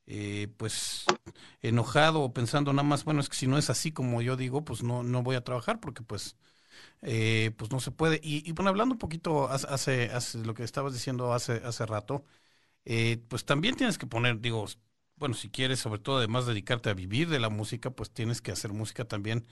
eh, 0.06 0.48
pues 0.56 1.04
enojado 1.62 2.20
o 2.22 2.32
pensando 2.32 2.72
nada 2.72 2.88
más, 2.88 3.04
bueno, 3.04 3.20
es 3.20 3.28
que 3.28 3.36
si 3.36 3.46
no 3.46 3.58
es 3.58 3.70
así 3.70 3.92
como 3.92 4.22
yo 4.22 4.36
digo, 4.36 4.64
pues 4.64 4.82
no, 4.82 5.02
no 5.02 5.22
voy 5.22 5.36
a 5.36 5.44
trabajar 5.44 5.80
porque 5.80 6.02
pues, 6.02 6.36
eh, 7.02 7.52
pues 7.56 7.70
no 7.70 7.80
se 7.80 7.90
puede. 7.92 8.20
Y, 8.22 8.52
bueno, 8.52 8.70
hablando 8.70 8.94
un 8.94 8.98
poquito 8.98 9.48
hace, 9.48 10.10
hace, 10.10 10.38
lo 10.44 10.54
que 10.54 10.64
estabas 10.64 10.92
diciendo 10.94 11.32
hace, 11.34 11.54
hace 11.64 11.86
rato, 11.86 12.24
eh, 12.84 13.22
pues 13.28 13.44
también 13.44 13.76
tienes 13.76 13.98
que 13.98 14.06
poner, 14.06 14.40
digo, 14.40 14.66
bueno, 15.16 15.34
si 15.34 15.50
quieres 15.50 15.80
sobre 15.80 16.00
todo 16.00 16.18
además 16.18 16.46
dedicarte 16.46 16.90
a 16.90 16.94
vivir 16.94 17.28
de 17.30 17.40
la 17.40 17.50
música, 17.50 17.90
pues 17.90 18.10
tienes 18.12 18.40
que 18.42 18.52
hacer 18.52 18.72
música 18.72 19.04
también 19.06 19.46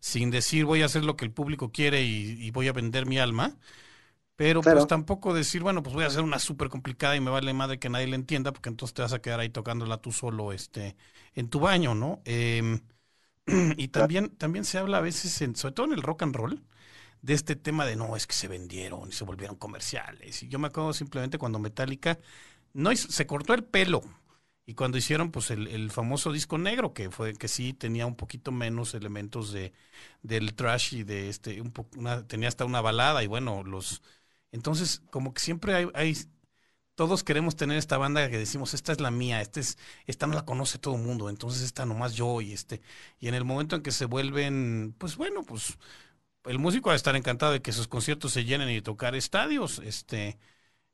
sin 0.00 0.30
decir 0.30 0.64
voy 0.66 0.82
a 0.82 0.86
hacer 0.86 1.04
lo 1.04 1.16
que 1.16 1.24
el 1.24 1.32
público 1.32 1.72
quiere 1.72 2.02
y 2.04 2.50
voy 2.52 2.68
a 2.68 2.72
vender 2.72 3.06
mi 3.06 3.18
alma 3.18 3.56
pero 4.42 4.60
pues 4.60 4.88
tampoco 4.88 5.32
decir, 5.34 5.62
bueno, 5.62 5.84
pues 5.84 5.94
voy 5.94 6.02
a 6.02 6.08
hacer 6.08 6.22
una 6.22 6.40
súper 6.40 6.68
complicada 6.68 7.14
y 7.14 7.20
me 7.20 7.30
vale 7.30 7.52
madre 7.52 7.78
que 7.78 7.88
nadie 7.88 8.08
le 8.08 8.16
entienda, 8.16 8.52
porque 8.52 8.70
entonces 8.70 8.92
te 8.92 9.02
vas 9.02 9.12
a 9.12 9.22
quedar 9.22 9.38
ahí 9.38 9.50
tocándola 9.50 9.98
tú 9.98 10.10
solo 10.10 10.52
este, 10.52 10.96
en 11.36 11.48
tu 11.48 11.60
baño, 11.60 11.94
¿no? 11.94 12.20
Em, 12.24 12.80
y 13.76 13.86
también, 13.86 14.30
también 14.30 14.64
se 14.64 14.78
habla 14.78 14.98
a 14.98 15.00
veces, 15.00 15.32
sobre 15.56 15.74
todo 15.74 15.86
en 15.86 15.92
el 15.92 16.02
rock 16.02 16.22
and 16.22 16.34
roll, 16.34 16.60
de 17.22 17.34
este 17.34 17.54
tema 17.54 17.86
de 17.86 17.94
no, 17.94 18.16
es 18.16 18.26
que 18.26 18.34
se 18.34 18.48
vendieron 18.48 19.10
y 19.10 19.12
se 19.12 19.22
volvieron 19.22 19.54
comerciales. 19.56 20.42
Y 20.42 20.48
yo 20.48 20.58
me 20.58 20.66
acuerdo 20.66 20.92
simplemente 20.92 21.38
cuando 21.38 21.60
Metallica 21.60 22.18
no 22.74 22.94
se 22.96 23.26
cortó 23.28 23.54
el 23.54 23.62
pelo. 23.62 24.02
Y 24.66 24.74
cuando 24.74 24.98
hicieron 24.98 25.30
pues 25.30 25.50
el, 25.52 25.90
famoso 25.92 26.32
disco 26.32 26.58
negro, 26.58 26.94
que 26.94 27.10
fue, 27.10 27.34
que 27.34 27.48
sí 27.48 27.74
tenía 27.74 28.06
un 28.06 28.16
poquito 28.16 28.50
menos 28.52 28.94
elementos 28.94 29.52
de, 29.52 29.72
del 30.22 30.54
trash 30.54 30.94
y 30.94 31.04
de 31.04 31.28
este, 31.28 31.60
un 31.60 31.72
tenía 32.26 32.48
hasta 32.48 32.64
una 32.64 32.80
balada, 32.80 33.22
y 33.22 33.26
bueno, 33.28 33.62
los 33.64 34.02
entonces, 34.52 35.02
como 35.10 35.34
que 35.34 35.40
siempre 35.40 35.74
hay, 35.74 35.88
hay, 35.94 36.16
todos 36.94 37.24
queremos 37.24 37.56
tener 37.56 37.78
esta 37.78 37.98
banda 37.98 38.28
que 38.30 38.38
decimos, 38.38 38.74
esta 38.74 38.92
es 38.92 39.00
la 39.00 39.10
mía, 39.10 39.40
esta, 39.40 39.60
es, 39.60 39.78
esta 40.06 40.26
no 40.26 40.34
la 40.34 40.44
conoce 40.44 40.78
todo 40.78 40.96
el 40.96 41.02
mundo, 41.02 41.30
entonces 41.30 41.62
esta 41.62 41.86
nomás 41.86 42.14
yo 42.14 42.40
y 42.40 42.52
este. 42.52 42.82
Y 43.20 43.28
en 43.28 43.34
el 43.34 43.44
momento 43.44 43.76
en 43.76 43.82
que 43.82 43.92
se 43.92 44.04
vuelven, 44.06 44.94
pues 44.98 45.16
bueno, 45.16 45.42
pues 45.42 45.78
el 46.44 46.58
músico 46.58 46.88
va 46.88 46.94
a 46.94 46.96
estar 46.96 47.16
encantado 47.16 47.52
de 47.52 47.62
que 47.62 47.72
sus 47.72 47.88
conciertos 47.88 48.32
se 48.32 48.44
llenen 48.44 48.68
y 48.70 48.82
tocar 48.82 49.14
estadios, 49.14 49.80
este. 49.80 50.38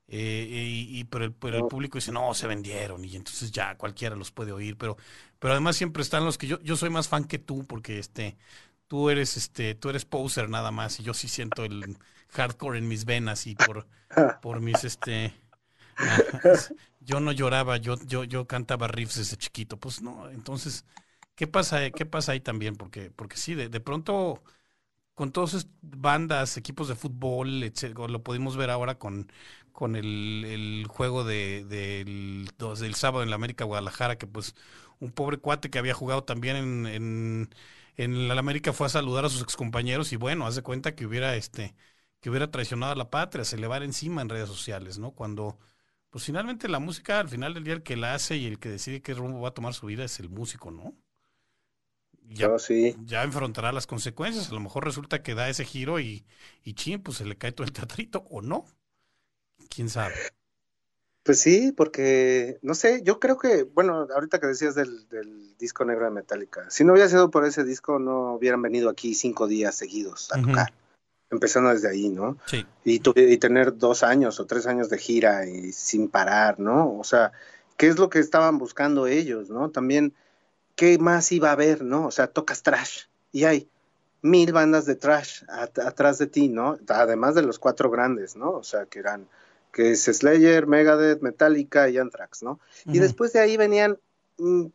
Eh, 0.09 0.87
y, 0.91 1.05
pero, 1.05 1.27
el, 1.27 1.35
pero 1.35 1.59
el 1.59 1.67
público 1.67 1.99
dice, 1.99 2.13
no, 2.13 2.33
se 2.35 2.47
vendieron 2.47 3.05
y 3.05 3.15
entonces 3.17 3.53
ya 3.53 3.77
cualquiera 3.77 4.17
los 4.17 4.33
puede 4.33 4.53
oír, 4.53 4.77
pero, 4.79 4.97
pero 5.39 5.53
además 5.53 5.77
siempre 5.77 6.03
están 6.03 6.25
los 6.25 6.39
que 6.39 6.47
yo, 6.47 6.61
yo 6.63 6.77
soy 6.77 6.91
más 6.91 7.09
fan 7.09 7.25
que 7.25 7.39
tú 7.39 7.67
porque 7.67 7.99
este, 7.99 8.39
tú 8.87 9.11
eres, 9.11 9.37
este, 9.37 9.75
tú 9.75 9.91
eres 9.91 10.07
poser 10.07 10.49
nada 10.51 10.71
más 10.71 10.99
y 11.01 11.03
yo 11.03 11.13
sí 11.15 11.29
siento 11.29 11.65
el, 11.65 11.99
hardcore 12.31 12.79
en 12.79 12.89
mis 12.89 13.05
venas 13.05 13.47
y 13.47 13.57
por, 13.57 13.87
por 14.41 14.61
mis 14.61 14.85
este 14.85 15.35
yo 17.01 17.21
no 17.21 17.33
lloraba, 17.33 17.77
yo, 17.79 17.97
yo, 18.07 18.25
yo 18.25 18.47
cantaba 18.47 18.89
riffs 18.89 19.17
desde 19.17 19.37
chiquito, 19.37 19.79
pues 19.79 20.03
no, 20.03 20.29
entonces, 20.31 20.85
¿qué 21.35 21.47
pasa, 21.47 21.91
qué 21.91 22.07
pasa 22.07 22.33
ahí 22.33 22.41
también? 22.41 22.77
Porque, 22.77 23.11
porque 23.11 23.37
sí, 23.37 23.55
de, 23.55 23.69
de 23.69 23.81
pronto, 23.81 24.43
con 25.15 25.33
todas 25.33 25.69
bandas, 25.83 26.57
equipos 26.57 26.89
de 26.89 26.97
fútbol, 26.97 27.65
etcétera, 27.65 28.09
lo 28.09 28.23
pudimos 28.23 28.57
ver 28.57 28.71
ahora 28.71 28.99
con, 28.99 29.33
con 29.73 29.97
el, 29.97 30.45
el 30.47 30.87
juego 30.89 31.25
de, 31.25 31.65
del, 31.69 32.51
del 32.81 32.95
sábado 32.97 33.23
en 33.25 33.31
la 33.31 33.37
América 33.37 33.65
Guadalajara, 33.65 34.19
que 34.19 34.27
pues 34.27 34.55
un 35.01 35.13
pobre 35.13 35.39
cuate 35.39 35.71
que 35.71 35.79
había 35.79 35.95
jugado 35.95 36.25
también 36.25 36.57
en, 36.57 36.87
en, 36.87 37.51
en 37.97 38.29
la 38.29 38.35
América 38.41 38.73
fue 38.73 38.87
a 38.87 38.91
saludar 38.91 39.25
a 39.25 39.29
sus 39.31 39.43
excompañeros 39.43 40.13
y 40.13 40.17
bueno, 40.17 40.47
hace 40.47 40.63
cuenta 40.63 40.95
que 40.95 41.07
hubiera 41.07 41.37
este 41.37 41.75
que 42.21 42.31
hubiera 42.31 42.51
traicionado 42.51 42.93
a 42.93 42.97
la 42.97 43.11
patria, 43.11 43.45
se 43.45 43.59
le 43.59 43.67
va 43.67 43.79
encima 43.79 44.23
en 44.23 44.29
redes 44.29 44.49
sociales, 44.49 44.99
¿no? 44.99 45.13
Cuando, 45.13 45.59
pues 46.11 46.25
finalmente 46.25 46.69
la 46.69 46.79
música, 46.79 47.21
al 47.21 47.29
final 47.29 47.55
del 47.55 47.65
día, 47.65 47.75
el 47.75 47.83
que 47.83 47.97
la 47.97 48.15
hace 48.15 48.37
y 48.37 48.47
el 48.47 48.59
que 48.59 48.69
decide 48.69 49.03
qué 49.03 49.15
rumbo 49.15 49.41
va 49.41 49.51
a 49.51 49.55
tomar 49.55 49.75
su 49.75 49.87
vida 49.87 50.05
es 50.05 50.19
el 50.21 50.29
músico, 50.29 50.71
¿no? 50.71 50.95
Ya, 52.31 52.59
sí. 52.59 52.95
ya 53.05 53.23
enfrentará 53.23 53.73
las 53.73 53.87
consecuencias. 53.87 54.51
A 54.51 54.55
lo 54.55 54.61
mejor 54.61 54.85
resulta 54.85 55.23
que 55.23 55.35
da 55.35 55.49
ese 55.49 55.65
giro 55.65 55.99
y, 55.99 56.27
y 56.63 56.75
ching, 56.75 57.03
pues 57.03 57.19
se 57.19 57.25
le 57.25 57.39
cae 57.39 57.53
todo 57.53 57.67
el 57.67 57.73
teatrito, 57.73 58.27
o 58.31 58.43
no. 58.43 58.67
¿Quién 59.71 59.89
sabe? 59.89 60.15
Pues 61.29 61.41
sí, 61.41 61.73
porque, 61.77 62.59
no 62.63 62.75
sé, 62.75 63.03
yo 63.03 63.21
creo 63.21 63.37
que, 63.37 63.65
bueno, 63.65 64.07
ahorita 64.15 64.41
que 64.41 64.47
decías 64.47 64.75
del, 64.75 65.07
disco 65.59 65.85
negro 65.85 66.07
de 66.07 66.11
Metallica, 66.11 66.71
si 66.71 66.85
no 66.85 66.93
hubiera 66.93 67.09
sido 67.09 67.31
por 67.31 67.45
ese 67.45 67.65
disco, 67.65 67.99
no 67.99 68.35
hubieran 68.35 68.63
venido 68.63 68.89
aquí 68.89 69.15
cinco 69.15 69.47
días 69.47 69.75
seguidos 69.75 70.33
a 70.33 70.41
tocar, 70.41 70.73
empezando 71.31 71.71
desde 71.71 71.91
ahí, 71.91 72.09
¿no? 72.09 72.39
Sí. 72.47 72.67
Y, 72.85 73.01
y 73.15 73.37
tener 73.39 73.77
dos 73.77 74.03
años 74.03 74.41
o 74.41 74.47
tres 74.47 74.67
años 74.67 74.89
de 74.89 74.99
gira 74.99 75.47
y 75.47 75.73
sin 75.73 76.09
parar, 76.09 76.59
¿no? 76.59 76.99
O 76.99 77.05
sea, 77.05 77.33
¿qué 77.77 77.89
es 77.89 77.99
lo 77.99 78.09
que 78.09 78.19
estaban 78.19 78.59
buscando 78.59 79.07
ellos, 79.07 79.51
¿no? 79.51 79.71
También, 79.71 80.15
¿qué 80.75 80.99
más 80.99 81.31
iba 81.33 81.51
a 81.51 81.53
haber, 81.53 81.83
¿no? 81.83 82.07
O 82.07 82.11
sea, 82.11 82.29
tocas 82.29 82.63
trash 82.63 83.05
y 83.33 83.45
hay 83.45 83.69
mil 84.23 84.53
bandas 84.53 84.87
de 84.87 84.97
trash 84.97 85.43
atrás 85.49 86.19
de 86.19 86.27
ti, 86.27 86.49
¿no? 86.49 86.79
Además 86.89 87.35
de 87.35 87.43
los 87.43 87.59
cuatro 87.59 87.91
grandes, 87.91 88.37
¿no? 88.37 88.51
O 88.51 88.65
sea, 88.65 88.87
que 88.87 88.99
eran 88.99 89.29
que 89.73 89.93
es 89.93 90.05
Slayer, 90.05 90.67
Megadeth, 90.67 91.21
Metallica 91.21 91.89
y 91.89 91.99
Anthrax, 91.99 92.43
¿no? 92.43 92.59
Y 92.87 92.99
después 92.99 93.33
de 93.33 93.41
ahí 93.41 93.57
venían 93.57 93.99
mm, 94.39 94.67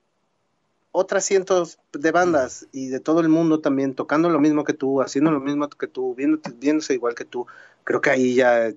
otras 0.94 1.26
cientos 1.26 1.80
de 1.92 2.12
bandas 2.12 2.68
y 2.72 2.88
de 2.88 3.00
todo 3.00 3.20
el 3.20 3.28
mundo 3.28 3.60
también 3.60 3.96
tocando 3.96 4.30
lo 4.30 4.40
mismo 4.40 4.64
que 4.64 4.74
tú, 4.74 5.02
haciendo 5.02 5.32
lo 5.32 5.40
mismo 5.40 5.68
que 5.68 5.88
tú, 5.88 6.16
viéndose 6.16 6.94
igual 6.94 7.16
que 7.16 7.26
tú. 7.26 7.48
Creo 7.84 8.00
que 8.00 8.12
ahí 8.12 8.36
ya 8.36 8.72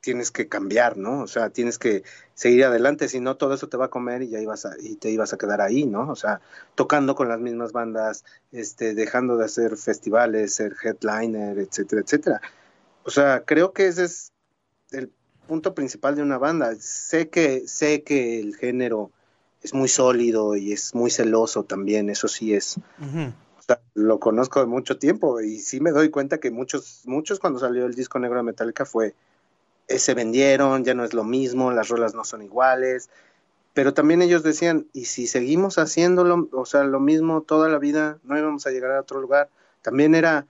tienes 0.00 0.30
que 0.30 0.46
cambiar, 0.46 0.98
¿no? 0.98 1.22
O 1.22 1.26
sea, 1.26 1.48
tienes 1.48 1.78
que 1.78 2.04
seguir 2.34 2.66
adelante, 2.66 3.08
si 3.08 3.18
no 3.18 3.38
todo 3.38 3.54
eso 3.54 3.66
te 3.66 3.78
va 3.78 3.86
a 3.86 3.90
comer 3.90 4.22
y 4.22 4.28
ya 4.28 4.40
ibas 4.40 4.66
a, 4.66 4.74
y 4.78 4.96
te 4.96 5.10
ibas 5.10 5.32
a 5.32 5.38
quedar 5.38 5.62
ahí, 5.62 5.86
¿no? 5.86 6.10
O 6.10 6.16
sea, 6.16 6.42
tocando 6.74 7.14
con 7.14 7.30
las 7.30 7.40
mismas 7.40 7.72
bandas, 7.72 8.24
este, 8.52 8.94
dejando 8.94 9.38
de 9.38 9.46
hacer 9.46 9.78
festivales, 9.78 10.54
ser 10.54 10.76
headliner, 10.82 11.58
etcétera, 11.58 12.02
etcétera. 12.02 12.40
O 13.04 13.10
sea, 13.10 13.44
creo 13.46 13.72
que 13.72 13.86
ese 13.86 14.04
es 14.04 14.32
el 14.90 15.10
punto 15.46 15.74
principal 15.74 16.14
de 16.14 16.22
una 16.22 16.36
banda. 16.36 16.74
Sé 16.76 17.30
que, 17.30 17.66
sé 17.66 18.02
que 18.02 18.38
el 18.38 18.54
género 18.54 19.12
es 19.62 19.74
muy 19.74 19.88
sólido 19.88 20.56
y 20.56 20.72
es 20.72 20.94
muy 20.94 21.10
celoso 21.10 21.64
también, 21.64 22.10
eso 22.10 22.28
sí 22.28 22.54
es. 22.54 22.76
o 22.78 23.62
sea, 23.62 23.80
lo 23.94 24.20
conozco 24.20 24.60
de 24.60 24.66
mucho 24.66 24.98
tiempo 24.98 25.40
y 25.40 25.58
sí 25.58 25.80
me 25.80 25.90
doy 25.90 26.10
cuenta 26.10 26.38
que 26.38 26.50
muchos, 26.50 27.02
muchos 27.04 27.38
cuando 27.38 27.58
salió 27.58 27.86
el 27.86 27.94
disco 27.94 28.18
negro 28.18 28.38
de 28.38 28.44
Metallica 28.44 28.84
fue, 28.84 29.14
eh, 29.88 29.98
se 29.98 30.14
vendieron, 30.14 30.84
ya 30.84 30.94
no 30.94 31.04
es 31.04 31.14
lo 31.14 31.24
mismo, 31.24 31.72
las 31.72 31.88
rolas 31.88 32.14
no 32.14 32.24
son 32.24 32.42
iguales, 32.42 33.10
pero 33.78 33.94
también 33.94 34.22
ellos 34.22 34.42
decían, 34.42 34.88
y 34.92 35.04
si 35.04 35.26
seguimos 35.26 35.78
haciéndolo, 35.78 36.48
o 36.52 36.66
sea, 36.66 36.82
lo 36.84 37.00
mismo 37.00 37.42
toda 37.42 37.68
la 37.68 37.78
vida, 37.78 38.18
no 38.24 38.36
íbamos 38.36 38.66
a 38.66 38.70
llegar 38.70 38.90
a 38.90 39.00
otro 39.00 39.20
lugar. 39.20 39.50
También 39.82 40.16
era 40.16 40.46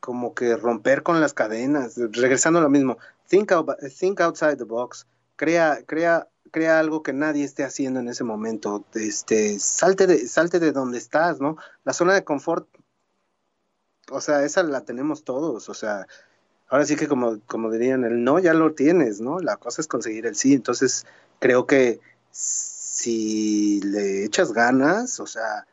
como 0.00 0.34
que 0.34 0.56
romper 0.56 1.02
con 1.02 1.20
las 1.20 1.32
cadenas, 1.32 1.96
regresando 1.96 2.58
a 2.58 2.62
lo 2.62 2.68
mismo, 2.68 2.98
think, 3.28 3.52
think 3.98 4.20
outside 4.20 4.56
the 4.56 4.64
box, 4.64 5.06
crea, 5.36 5.80
crea, 5.86 6.26
crea 6.56 6.78
algo 6.78 7.02
que 7.02 7.12
nadie 7.12 7.44
esté 7.44 7.64
haciendo 7.64 8.00
en 8.00 8.08
ese 8.08 8.24
momento, 8.24 8.82
este, 8.94 9.60
salte 9.60 10.06
de, 10.06 10.26
salte 10.26 10.58
de 10.58 10.72
donde 10.72 10.96
estás, 10.96 11.38
¿no? 11.38 11.58
La 11.84 11.92
zona 11.92 12.14
de 12.14 12.24
confort, 12.24 12.66
o 14.10 14.22
sea, 14.22 14.42
esa 14.42 14.62
la 14.62 14.80
tenemos 14.80 15.22
todos, 15.22 15.68
o 15.68 15.74
sea, 15.74 16.06
ahora 16.68 16.86
sí 16.86 16.96
que 16.96 17.08
como, 17.08 17.40
como 17.40 17.70
dirían, 17.70 18.04
el 18.04 18.24
no 18.24 18.38
ya 18.38 18.54
lo 18.54 18.72
tienes, 18.72 19.20
¿no? 19.20 19.38
La 19.40 19.58
cosa 19.58 19.82
es 19.82 19.86
conseguir 19.86 20.24
el 20.24 20.34
sí, 20.34 20.54
entonces 20.54 21.04
creo 21.40 21.66
que 21.66 22.00
si 22.30 23.82
le 23.82 24.24
echas 24.24 24.54
ganas, 24.54 25.20
o 25.20 25.26
sea, 25.26 25.66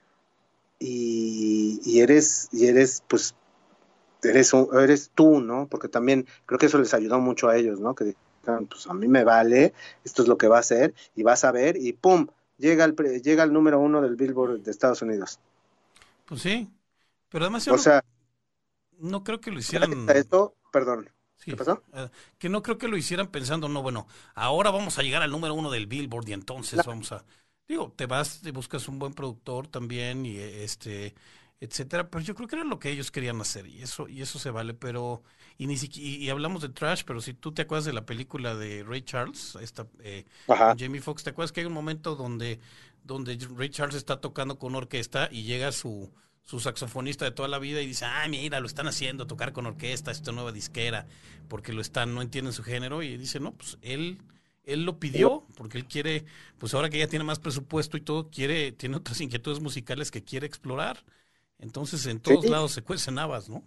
y, 0.79 1.79
y 1.85 2.01
eres, 2.01 2.49
y 2.51 2.67
eres, 2.67 3.05
pues, 3.07 3.35
eres, 4.21 4.51
eres 4.73 5.11
tú, 5.15 5.39
¿no? 5.39 5.65
Porque 5.67 5.87
también 5.87 6.27
creo 6.45 6.59
que 6.59 6.65
eso 6.65 6.77
les 6.77 6.93
ayudó 6.93 7.21
mucho 7.21 7.47
a 7.47 7.55
ellos, 7.55 7.79
¿no? 7.79 7.95
Que 7.95 8.17
pues 8.43 8.87
a 8.87 8.93
mí 8.93 9.07
me 9.07 9.23
vale, 9.23 9.73
esto 10.03 10.21
es 10.21 10.27
lo 10.27 10.37
que 10.37 10.47
va 10.47 10.57
a 10.57 10.61
hacer, 10.61 10.93
y 11.15 11.23
vas 11.23 11.43
a 11.43 11.51
ver, 11.51 11.77
y 11.77 11.93
¡pum! 11.93 12.27
Llega 12.57 12.85
el, 12.85 12.95
llega 13.21 13.43
el 13.43 13.53
número 13.53 13.79
uno 13.79 14.01
del 14.01 14.15
Billboard 14.15 14.61
de 14.61 14.71
Estados 14.71 15.01
Unidos. 15.01 15.39
Pues 16.25 16.41
sí, 16.41 16.69
pero 17.29 17.45
además 17.45 17.67
o 17.67 17.77
sea, 17.77 18.03
no 18.99 19.23
creo 19.23 19.41
que 19.41 19.51
lo 19.51 19.59
hicieran... 19.59 20.07
Esto, 20.09 20.55
perdón, 20.71 21.09
¿Qué 21.43 21.57
pasó? 21.57 21.83
Eh, 21.93 22.09
que 22.37 22.49
no 22.49 22.61
creo 22.63 22.77
que 22.77 22.87
lo 22.87 22.97
hicieran 22.97 23.27
pensando, 23.27 23.67
no, 23.67 23.81
bueno, 23.81 24.07
ahora 24.33 24.71
vamos 24.71 24.97
a 24.97 25.03
llegar 25.03 25.21
al 25.21 25.31
número 25.31 25.53
uno 25.53 25.71
del 25.71 25.87
Billboard 25.87 26.29
y 26.29 26.33
entonces 26.33 26.85
vamos 26.85 27.11
a... 27.11 27.25
Digo, 27.67 27.93
te 27.95 28.05
vas, 28.05 28.41
te 28.41 28.51
buscas 28.51 28.87
un 28.87 28.99
buen 28.99 29.13
productor 29.13 29.67
también 29.67 30.25
y 30.25 30.37
este 30.37 31.15
etcétera, 31.59 32.09
pero 32.09 32.23
yo 32.23 32.35
creo 32.35 32.47
que 32.47 32.55
era 32.55 32.65
lo 32.65 32.79
que 32.79 32.89
ellos 32.89 33.11
querían 33.11 33.39
hacer 33.39 33.67
y 33.67 33.81
eso 33.81 34.07
y 34.07 34.21
eso 34.21 34.39
se 34.39 34.51
vale, 34.51 34.73
pero 34.73 35.23
y 35.57 35.67
ni 35.67 35.77
siquiera 35.77 36.09
y, 36.09 36.29
hablamos 36.29 36.61
de 36.61 36.69
trash, 36.69 37.03
pero 37.05 37.21
si 37.21 37.33
tú 37.33 37.53
te 37.53 37.61
acuerdas 37.61 37.85
de 37.85 37.93
la 37.93 38.05
película 38.05 38.55
de 38.55 38.83
Ray 38.83 39.03
Charles, 39.03 39.57
esta 39.61 39.87
eh, 40.01 40.25
Jamie 40.47 41.01
Foxx, 41.01 41.23
te 41.23 41.29
acuerdas 41.29 41.51
que 41.51 41.61
hay 41.61 41.67
un 41.67 41.73
momento 41.73 42.15
donde 42.15 42.59
donde 43.03 43.37
Ray 43.55 43.69
Charles 43.69 43.95
está 43.95 44.19
tocando 44.19 44.57
con 44.57 44.75
orquesta 44.75 45.29
y 45.31 45.43
llega 45.43 45.71
su 45.71 46.11
su 46.43 46.59
saxofonista 46.59 47.25
de 47.25 47.31
toda 47.31 47.47
la 47.47 47.59
vida 47.59 47.81
y 47.81 47.87
dice, 47.87 48.05
ah, 48.05 48.25
mira, 48.29 48.59
lo 48.59 48.67
están 48.67 48.87
haciendo, 48.87 49.27
tocar 49.27 49.53
con 49.53 49.65
orquesta, 49.65 50.11
esta 50.11 50.31
nueva 50.31 50.51
disquera, 50.51 51.07
porque 51.47 51.73
lo 51.73 51.81
están, 51.81 52.13
no 52.13 52.21
entienden 52.21 52.53
su 52.53 52.63
género, 52.63 53.01
y 53.01 53.17
dice, 53.17 53.39
no, 53.39 53.53
pues 53.53 53.77
él, 53.81 54.19
él 54.65 54.83
lo 54.83 54.99
pidió, 54.99 55.45
porque 55.55 55.77
él 55.77 55.85
quiere, 55.85 56.25
pues 56.57 56.73
ahora 56.73 56.89
que 56.89 56.99
ya 56.99 57.07
tiene 57.07 57.23
más 57.23 57.39
presupuesto 57.39 57.97
y 57.97 58.01
todo, 58.01 58.29
quiere, 58.29 58.73
tiene 58.73 58.97
otras 58.97 59.21
inquietudes 59.21 59.61
musicales 59.61 60.11
que 60.11 60.23
quiere 60.23 60.45
explorar. 60.45 61.03
Entonces 61.63 62.05
en 62.07 62.19
todos 62.19 62.45
lados 62.45 62.73
se 62.73 62.81
cuecen 62.81 63.17
habas, 63.17 63.49
¿no? 63.49 63.63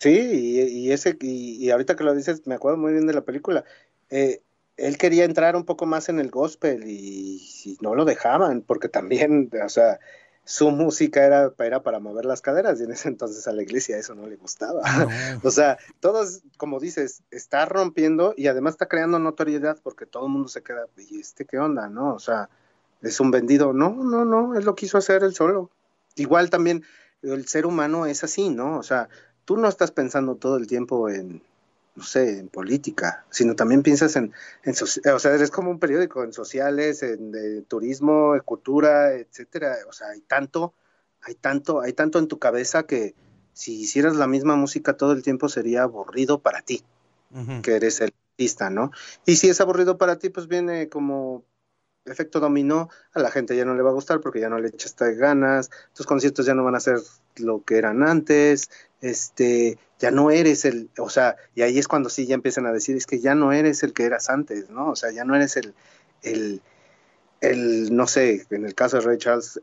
Sí, 0.00 0.10
y, 0.10 0.92
ese, 0.92 1.16
y, 1.20 1.70
ahorita 1.70 1.94
que 1.94 2.04
lo 2.04 2.14
dices, 2.14 2.46
me 2.46 2.56
acuerdo 2.56 2.76
muy 2.76 2.92
bien 2.92 3.06
de 3.06 3.14
la 3.14 3.22
película. 3.22 3.64
Eh, 4.10 4.42
él 4.76 4.98
quería 4.98 5.24
entrar 5.24 5.54
un 5.54 5.64
poco 5.64 5.86
más 5.86 6.08
en 6.08 6.18
el 6.18 6.30
gospel 6.30 6.84
y, 6.86 7.78
no 7.80 7.94
lo 7.94 8.04
dejaban, 8.04 8.60
porque 8.60 8.88
también, 8.88 9.48
o 9.64 9.68
sea, 9.68 10.00
su 10.44 10.70
música 10.72 11.24
era, 11.24 11.52
era 11.60 11.82
para 11.82 12.00
mover 12.00 12.24
las 12.24 12.42
caderas 12.42 12.80
y 12.80 12.84
en 12.84 12.90
ese 12.90 13.08
entonces 13.08 13.46
a 13.46 13.52
la 13.52 13.62
iglesia 13.62 13.96
eso 13.96 14.16
no 14.16 14.26
le 14.26 14.36
gustaba. 14.36 14.82
o 15.44 15.50
sea, 15.50 15.78
todos, 16.00 16.42
como 16.58 16.80
dices, 16.80 17.22
está 17.30 17.64
rompiendo 17.64 18.34
y 18.36 18.48
además 18.48 18.74
está 18.74 18.88
creando 18.88 19.20
notoriedad 19.20 19.78
porque 19.82 20.04
todo 20.04 20.26
el 20.26 20.32
mundo 20.32 20.48
se 20.48 20.62
queda, 20.62 20.86
¿y 20.98 21.20
este 21.20 21.46
qué 21.46 21.58
onda? 21.58 21.88
¿No? 21.88 22.12
O 22.12 22.18
sea, 22.18 22.50
es 23.02 23.20
un 23.20 23.30
vendido. 23.30 23.72
No, 23.72 23.94
no, 23.94 24.24
no, 24.24 24.58
él 24.58 24.64
lo 24.64 24.74
quiso 24.74 24.98
hacer 24.98 25.22
él 25.22 25.34
solo. 25.34 25.70
Igual 26.16 26.50
también 26.50 26.84
el 27.24 27.46
ser 27.46 27.66
humano 27.66 28.06
es 28.06 28.24
así, 28.24 28.50
¿no? 28.50 28.78
O 28.78 28.82
sea, 28.82 29.08
tú 29.44 29.56
no 29.56 29.68
estás 29.68 29.90
pensando 29.90 30.36
todo 30.36 30.56
el 30.56 30.66
tiempo 30.66 31.08
en, 31.08 31.42
no 31.94 32.02
sé, 32.02 32.38
en 32.38 32.48
política, 32.48 33.24
sino 33.30 33.54
también 33.54 33.82
piensas 33.82 34.16
en, 34.16 34.32
en 34.64 34.74
o 34.74 35.18
sea, 35.18 35.34
eres 35.34 35.50
como 35.50 35.70
un 35.70 35.78
periódico, 35.78 36.24
en 36.24 36.32
sociales, 36.32 37.02
en 37.02 37.64
turismo, 37.64 38.34
en 38.34 38.40
cultura, 38.40 39.12
etcétera. 39.12 39.76
O 39.88 39.92
sea, 39.92 40.08
hay 40.08 40.20
tanto, 40.20 40.74
hay 41.22 41.34
tanto, 41.34 41.80
hay 41.80 41.92
tanto 41.92 42.18
en 42.18 42.28
tu 42.28 42.38
cabeza 42.38 42.84
que 42.84 43.14
si 43.52 43.80
hicieras 43.80 44.16
la 44.16 44.26
misma 44.26 44.56
música 44.56 44.96
todo 44.96 45.12
el 45.12 45.22
tiempo 45.22 45.48
sería 45.48 45.84
aburrido 45.84 46.40
para 46.40 46.62
ti, 46.62 46.82
que 47.62 47.76
eres 47.76 48.00
el 48.00 48.12
artista, 48.32 48.70
¿no? 48.70 48.90
Y 49.26 49.36
si 49.36 49.48
es 49.48 49.60
aburrido 49.60 49.96
para 49.96 50.18
ti, 50.18 50.28
pues 50.28 50.48
viene 50.48 50.88
como 50.88 51.44
efecto 52.06 52.40
dominó, 52.40 52.90
a 53.12 53.20
la 53.20 53.30
gente 53.30 53.56
ya 53.56 53.64
no 53.64 53.74
le 53.74 53.82
va 53.82 53.90
a 53.90 53.94
gustar 53.94 54.20
porque 54.20 54.40
ya 54.40 54.48
no 54.48 54.58
le 54.58 54.68
echaste 54.68 55.14
ganas, 55.14 55.70
tus 55.94 56.06
conciertos 56.06 56.46
ya 56.46 56.54
no 56.54 56.64
van 56.64 56.74
a 56.74 56.80
ser 56.80 56.98
lo 57.36 57.62
que 57.64 57.78
eran 57.78 58.02
antes, 58.02 58.70
este, 59.00 59.78
ya 59.98 60.10
no 60.10 60.30
eres 60.30 60.64
el, 60.64 60.90
o 60.98 61.08
sea, 61.08 61.36
y 61.54 61.62
ahí 61.62 61.78
es 61.78 61.88
cuando 61.88 62.10
sí 62.10 62.26
ya 62.26 62.34
empiezan 62.34 62.66
a 62.66 62.72
decir, 62.72 62.96
es 62.96 63.06
que 63.06 63.20
ya 63.20 63.34
no 63.34 63.52
eres 63.52 63.82
el 63.82 63.92
que 63.92 64.04
eras 64.04 64.30
antes, 64.30 64.70
¿no? 64.70 64.90
O 64.90 64.96
sea, 64.96 65.10
ya 65.12 65.24
no 65.24 65.34
eres 65.34 65.56
el, 65.56 65.74
el, 66.22 66.62
el 67.40 67.94
no 67.94 68.06
sé, 68.06 68.46
en 68.50 68.64
el 68.66 68.74
caso 68.74 68.98
de 68.98 69.04
Ray 69.04 69.18
Charles, 69.18 69.60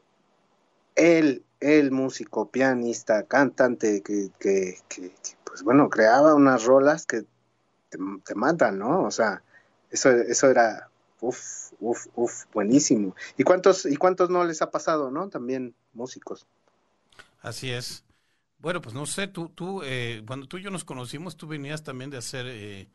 el, 0.96 1.44
el 1.60 1.92
músico, 1.92 2.50
pianista, 2.50 3.24
cantante, 3.24 4.02
que, 4.02 4.30
que, 4.40 4.78
que, 4.90 5.12
pues 5.44 5.64
bueno, 5.64 5.90
creaba 5.90 6.34
unas 6.34 6.66
rolas 6.66 7.06
que 7.06 7.22
te, 7.90 7.98
te 8.26 8.36
matan, 8.36 8.80
¿no? 8.80 9.04
O 9.04 9.12
sea, 9.12 9.44
eso, 9.92 10.10
eso 10.10 10.50
era 10.50 10.91
Uf, 11.22 11.72
uf, 11.80 12.08
uf, 12.16 12.46
buenísimo. 12.52 13.16
¿Y 13.38 13.44
cuántos, 13.44 13.86
¿Y 13.86 13.96
cuántos 13.96 14.30
no 14.30 14.44
les 14.44 14.62
ha 14.62 14.72
pasado, 14.72 15.12
no? 15.12 15.30
También 15.30 15.76
músicos. 15.94 16.48
Así 17.42 17.72
es. 17.72 18.04
Bueno, 18.58 18.82
pues 18.82 18.94
no 18.94 19.06
sé, 19.06 19.28
tú, 19.28 19.50
tú 19.50 19.82
eh, 19.84 20.24
cuando 20.26 20.48
tú 20.48 20.58
y 20.58 20.64
yo 20.64 20.70
nos 20.70 20.84
conocimos, 20.84 21.38
tú 21.38 21.48
venías 21.48 21.84
también 21.84 22.10
de 22.10 22.18
hacer 22.18 22.46
eh, 22.48 22.90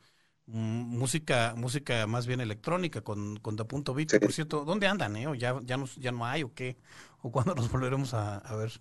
música, 0.46 1.54
música 1.56 2.06
más 2.06 2.26
bien 2.26 2.40
electrónica 2.40 3.00
con, 3.00 3.38
con 3.38 3.56
Da 3.56 3.64
Punto 3.64 3.94
Beat. 3.94 4.20
Por 4.20 4.32
cierto, 4.32 4.64
¿dónde 4.64 4.86
andan, 4.86 5.16
eh? 5.16 5.26
¿O 5.26 5.34
ya, 5.34 5.60
ya, 5.64 5.76
ya 5.96 6.12
no 6.12 6.26
hay 6.26 6.44
o 6.44 6.54
qué? 6.54 6.76
¿O 7.22 7.32
cuándo 7.32 7.54
nos 7.54 7.70
volveremos 7.70 8.14
a, 8.14 8.40
ver? 8.56 8.72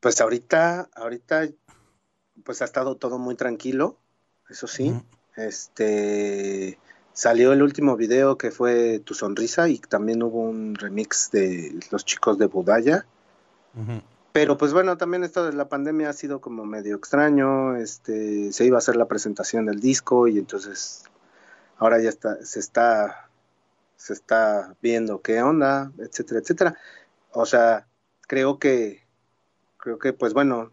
Pues 0.00 0.20
ahorita, 0.20 0.88
ahorita, 0.94 1.48
pues 2.44 2.62
ha 2.62 2.66
estado 2.66 2.96
todo 2.96 3.18
muy 3.18 3.34
tranquilo, 3.34 3.98
eso 4.48 4.68
sí. 4.68 4.92
Este, 5.36 6.78
Salió 7.16 7.54
el 7.54 7.62
último 7.62 7.96
video 7.96 8.36
que 8.36 8.50
fue 8.50 8.98
Tu 8.98 9.14
Sonrisa 9.14 9.70
y 9.70 9.78
también 9.78 10.22
hubo 10.22 10.42
un 10.42 10.74
remix 10.74 11.30
de 11.30 11.80
los 11.90 12.04
chicos 12.04 12.36
de 12.36 12.44
Budaya. 12.44 13.06
Pero 14.32 14.58
pues 14.58 14.74
bueno, 14.74 14.98
también 14.98 15.24
esto 15.24 15.46
de 15.46 15.54
la 15.54 15.66
pandemia 15.66 16.10
ha 16.10 16.12
sido 16.12 16.42
como 16.42 16.66
medio 16.66 16.94
extraño. 16.94 17.74
Este, 17.76 18.52
se 18.52 18.66
iba 18.66 18.76
a 18.76 18.80
hacer 18.80 18.96
la 18.96 19.08
presentación 19.08 19.64
del 19.64 19.80
disco 19.80 20.28
y 20.28 20.36
entonces 20.36 21.04
ahora 21.78 22.02
ya 22.02 22.10
está, 22.10 22.36
se 22.44 22.60
está 22.60 23.30
se 23.96 24.12
está 24.12 24.76
viendo 24.82 25.22
qué 25.22 25.40
onda, 25.40 25.92
etcétera, 25.96 26.40
etcétera. 26.40 26.78
O 27.32 27.46
sea, 27.46 27.86
creo 28.26 28.58
que, 28.58 29.06
creo 29.78 29.98
que, 29.98 30.12
pues 30.12 30.34
bueno, 30.34 30.70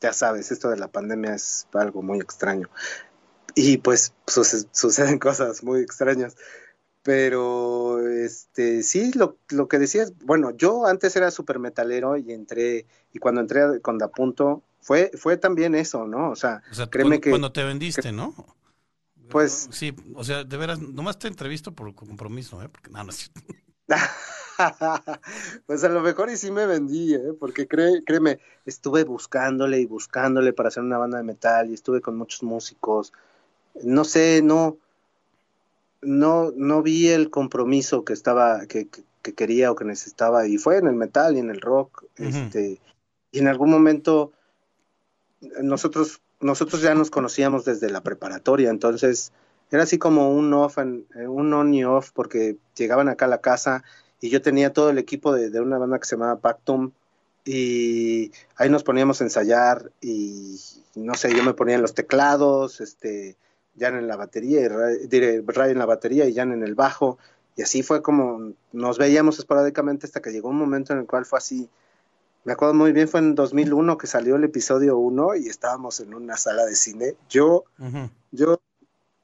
ya 0.00 0.12
sabes, 0.12 0.52
esto 0.52 0.70
de 0.70 0.76
la 0.76 0.86
pandemia 0.86 1.34
es 1.34 1.66
algo 1.72 2.02
muy 2.02 2.20
extraño. 2.20 2.70
Y 3.54 3.78
pues 3.78 4.12
suceden 4.26 5.18
cosas 5.18 5.62
muy 5.62 5.80
extrañas. 5.80 6.36
Pero, 7.02 8.00
este, 8.08 8.82
sí, 8.82 9.12
lo, 9.12 9.36
lo 9.50 9.68
que 9.68 9.78
decías, 9.78 10.14
bueno, 10.24 10.52
yo 10.52 10.86
antes 10.86 11.14
era 11.16 11.30
súper 11.30 11.58
metalero 11.58 12.16
y 12.16 12.32
entré, 12.32 12.86
y 13.12 13.18
cuando 13.18 13.42
entré 13.42 13.80
con 13.82 13.98
Dapunto, 13.98 14.62
fue, 14.80 15.10
fue 15.14 15.36
también 15.36 15.74
eso, 15.74 16.06
¿no? 16.06 16.30
O 16.30 16.36
sea, 16.36 16.62
créeme 16.90 17.16
cuando, 17.16 17.20
que... 17.20 17.30
Cuando 17.30 17.52
te 17.52 17.62
vendiste, 17.62 18.10
¿no? 18.10 18.34
Pues... 19.28 19.68
Sí, 19.70 19.94
o 20.14 20.24
sea, 20.24 20.44
de 20.44 20.56
veras, 20.56 20.80
nomás 20.80 21.18
te 21.18 21.28
entrevisto 21.28 21.72
por 21.72 21.94
compromiso, 21.94 22.62
¿eh? 22.62 22.70
Porque 22.70 22.90
nada, 22.90 23.04
no, 23.04 23.12
pues 25.66 25.84
a 25.84 25.88
lo 25.88 26.00
mejor 26.00 26.30
y 26.30 26.36
sí 26.36 26.50
me 26.50 26.66
vendí, 26.66 27.14
¿eh? 27.14 27.32
porque 27.38 27.66
créeme, 27.66 28.38
estuve 28.64 29.04
buscándole 29.04 29.80
y 29.80 29.86
buscándole 29.86 30.52
para 30.52 30.68
hacer 30.68 30.82
una 30.82 30.98
banda 30.98 31.18
de 31.18 31.24
metal 31.24 31.70
y 31.70 31.74
estuve 31.74 32.00
con 32.00 32.16
muchos 32.16 32.42
músicos. 32.42 33.12
No 33.82 34.04
sé, 34.04 34.40
no, 34.42 34.78
no, 36.00 36.52
no 36.54 36.82
vi 36.82 37.08
el 37.08 37.30
compromiso 37.30 38.04
que 38.04 38.12
estaba, 38.12 38.66
que, 38.66 38.88
que, 39.22 39.34
quería 39.34 39.72
o 39.72 39.74
que 39.74 39.84
necesitaba, 39.84 40.46
y 40.46 40.58
fue 40.58 40.78
en 40.78 40.86
el 40.86 40.94
metal 40.94 41.36
y 41.36 41.40
en 41.40 41.50
el 41.50 41.60
rock, 41.60 42.04
este, 42.16 42.78
y 43.32 43.38
en 43.38 43.48
algún 43.48 43.70
momento 43.70 44.32
nosotros, 45.62 46.20
nosotros 46.40 46.82
ya 46.82 46.94
nos 46.94 47.10
conocíamos 47.10 47.64
desde 47.64 47.90
la 47.90 48.02
preparatoria, 48.02 48.70
entonces 48.70 49.32
era 49.70 49.82
así 49.82 49.98
como 49.98 50.30
un 50.30 50.52
off, 50.52 50.78
un 50.78 51.52
on 51.52 51.74
y 51.74 51.84
off, 51.84 52.10
porque 52.12 52.56
llegaban 52.76 53.08
acá 53.08 53.24
a 53.24 53.28
la 53.28 53.40
casa 53.40 53.82
y 54.20 54.30
yo 54.30 54.42
tenía 54.42 54.72
todo 54.72 54.90
el 54.90 54.98
equipo 54.98 55.32
de, 55.32 55.50
de 55.50 55.60
una 55.60 55.78
banda 55.78 55.98
que 55.98 56.06
se 56.06 56.16
llamaba 56.16 56.40
Pactum, 56.40 56.92
y 57.46 58.32
ahí 58.56 58.70
nos 58.70 58.84
poníamos 58.84 59.20
a 59.20 59.24
ensayar 59.24 59.90
y 60.00 60.58
no 60.94 61.14
sé, 61.14 61.34
yo 61.34 61.42
me 61.44 61.52
ponía 61.54 61.74
en 61.74 61.82
los 61.82 61.94
teclados, 61.94 62.80
este, 62.80 63.36
Jan 63.78 63.96
en 63.96 64.06
la 64.06 64.16
batería, 64.16 64.60
y 64.60 64.68
Ray, 64.68 65.70
en 65.70 65.78
la 65.78 65.86
batería 65.86 66.26
y 66.26 66.34
Jan 66.34 66.52
en 66.52 66.62
el 66.62 66.74
bajo. 66.74 67.18
Y 67.56 67.62
así 67.62 67.82
fue 67.82 68.02
como 68.02 68.52
nos 68.72 68.98
veíamos 68.98 69.38
esporádicamente 69.38 70.06
hasta 70.06 70.20
que 70.20 70.30
llegó 70.30 70.48
un 70.48 70.56
momento 70.56 70.92
en 70.92 71.00
el 71.00 71.06
cual 71.06 71.24
fue 71.24 71.38
así. 71.38 71.68
Me 72.44 72.52
acuerdo 72.52 72.74
muy 72.74 72.92
bien, 72.92 73.08
fue 73.08 73.20
en 73.20 73.34
2001 73.34 73.96
que 73.96 74.06
salió 74.06 74.36
el 74.36 74.44
episodio 74.44 74.98
1 74.98 75.36
y 75.36 75.48
estábamos 75.48 76.00
en 76.00 76.14
una 76.14 76.36
sala 76.36 76.66
de 76.66 76.74
cine. 76.74 77.14
Yo, 77.30 77.64
yo 78.32 78.60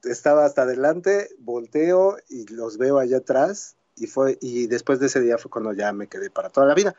estaba 0.03 0.45
hasta 0.45 0.63
adelante, 0.63 1.29
volteo 1.39 2.17
y 2.29 2.47
los 2.47 2.77
veo 2.77 2.97
allá 2.97 3.17
atrás 3.17 3.75
y 3.95 4.07
fue 4.07 4.37
y 4.41 4.67
después 4.67 4.99
de 4.99 5.07
ese 5.07 5.19
día 5.19 5.37
fue 5.37 5.51
cuando 5.51 5.73
ya 5.73 5.93
me 5.93 6.07
quedé 6.07 6.29
para 6.31 6.49
toda 6.49 6.65
la 6.65 6.73
vida 6.73 6.95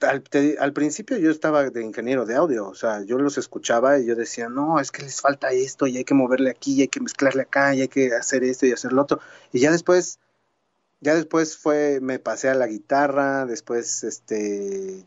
al, 0.00 0.72
principio 0.72 1.16
yo 1.18 1.30
estaba 1.30 1.68
de 1.70 1.82
ingeniero 1.82 2.24
de 2.24 2.36
audio, 2.36 2.68
o 2.68 2.74
sea, 2.74 3.02
yo 3.02 3.18
los 3.18 3.38
escuchaba 3.38 3.98
y 3.98 4.06
yo 4.06 4.14
decía, 4.14 4.48
no, 4.48 4.78
es 4.80 4.92
que 4.92 5.02
les 5.02 5.20
falta 5.20 5.50
esto 5.50 5.86
y 5.86 5.96
hay 5.96 6.04
que 6.04 6.14
moverle 6.14 6.50
aquí, 6.50 6.74
y 6.74 6.82
hay 6.82 6.88
que 6.88 7.00
mezclarle 7.00 7.42
acá 7.42 7.74
y 7.74 7.82
hay 7.82 7.88
que 7.88 8.14
hacer 8.14 8.44
esto 8.44 8.66
y 8.66 8.72
hacer 8.72 8.92
lo 8.92 9.02
otro. 9.02 9.20
Y 9.52 9.60
ya 9.60 9.72
después, 9.72 10.20
ya 11.00 11.14
después 11.14 11.56
fue, 11.56 12.00
me 12.00 12.18
pasé 12.18 12.48
a 12.48 12.54
la 12.54 12.66
guitarra, 12.66 13.46
después, 13.46 14.04
este, 14.04 15.04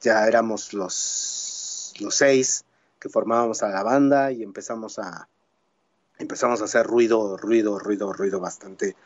ya 0.00 0.26
éramos 0.26 0.72
los, 0.72 1.94
los 2.00 2.14
seis 2.14 2.64
que 2.98 3.08
formábamos 3.08 3.62
a 3.62 3.68
la 3.68 3.82
banda 3.82 4.32
y 4.32 4.42
empezamos 4.42 4.98
a, 4.98 5.28
empezamos 6.18 6.62
a 6.62 6.64
hacer 6.64 6.86
ruido, 6.86 7.36
ruido, 7.36 7.78
ruido, 7.78 8.12
ruido 8.12 8.40
bastante, 8.40 8.96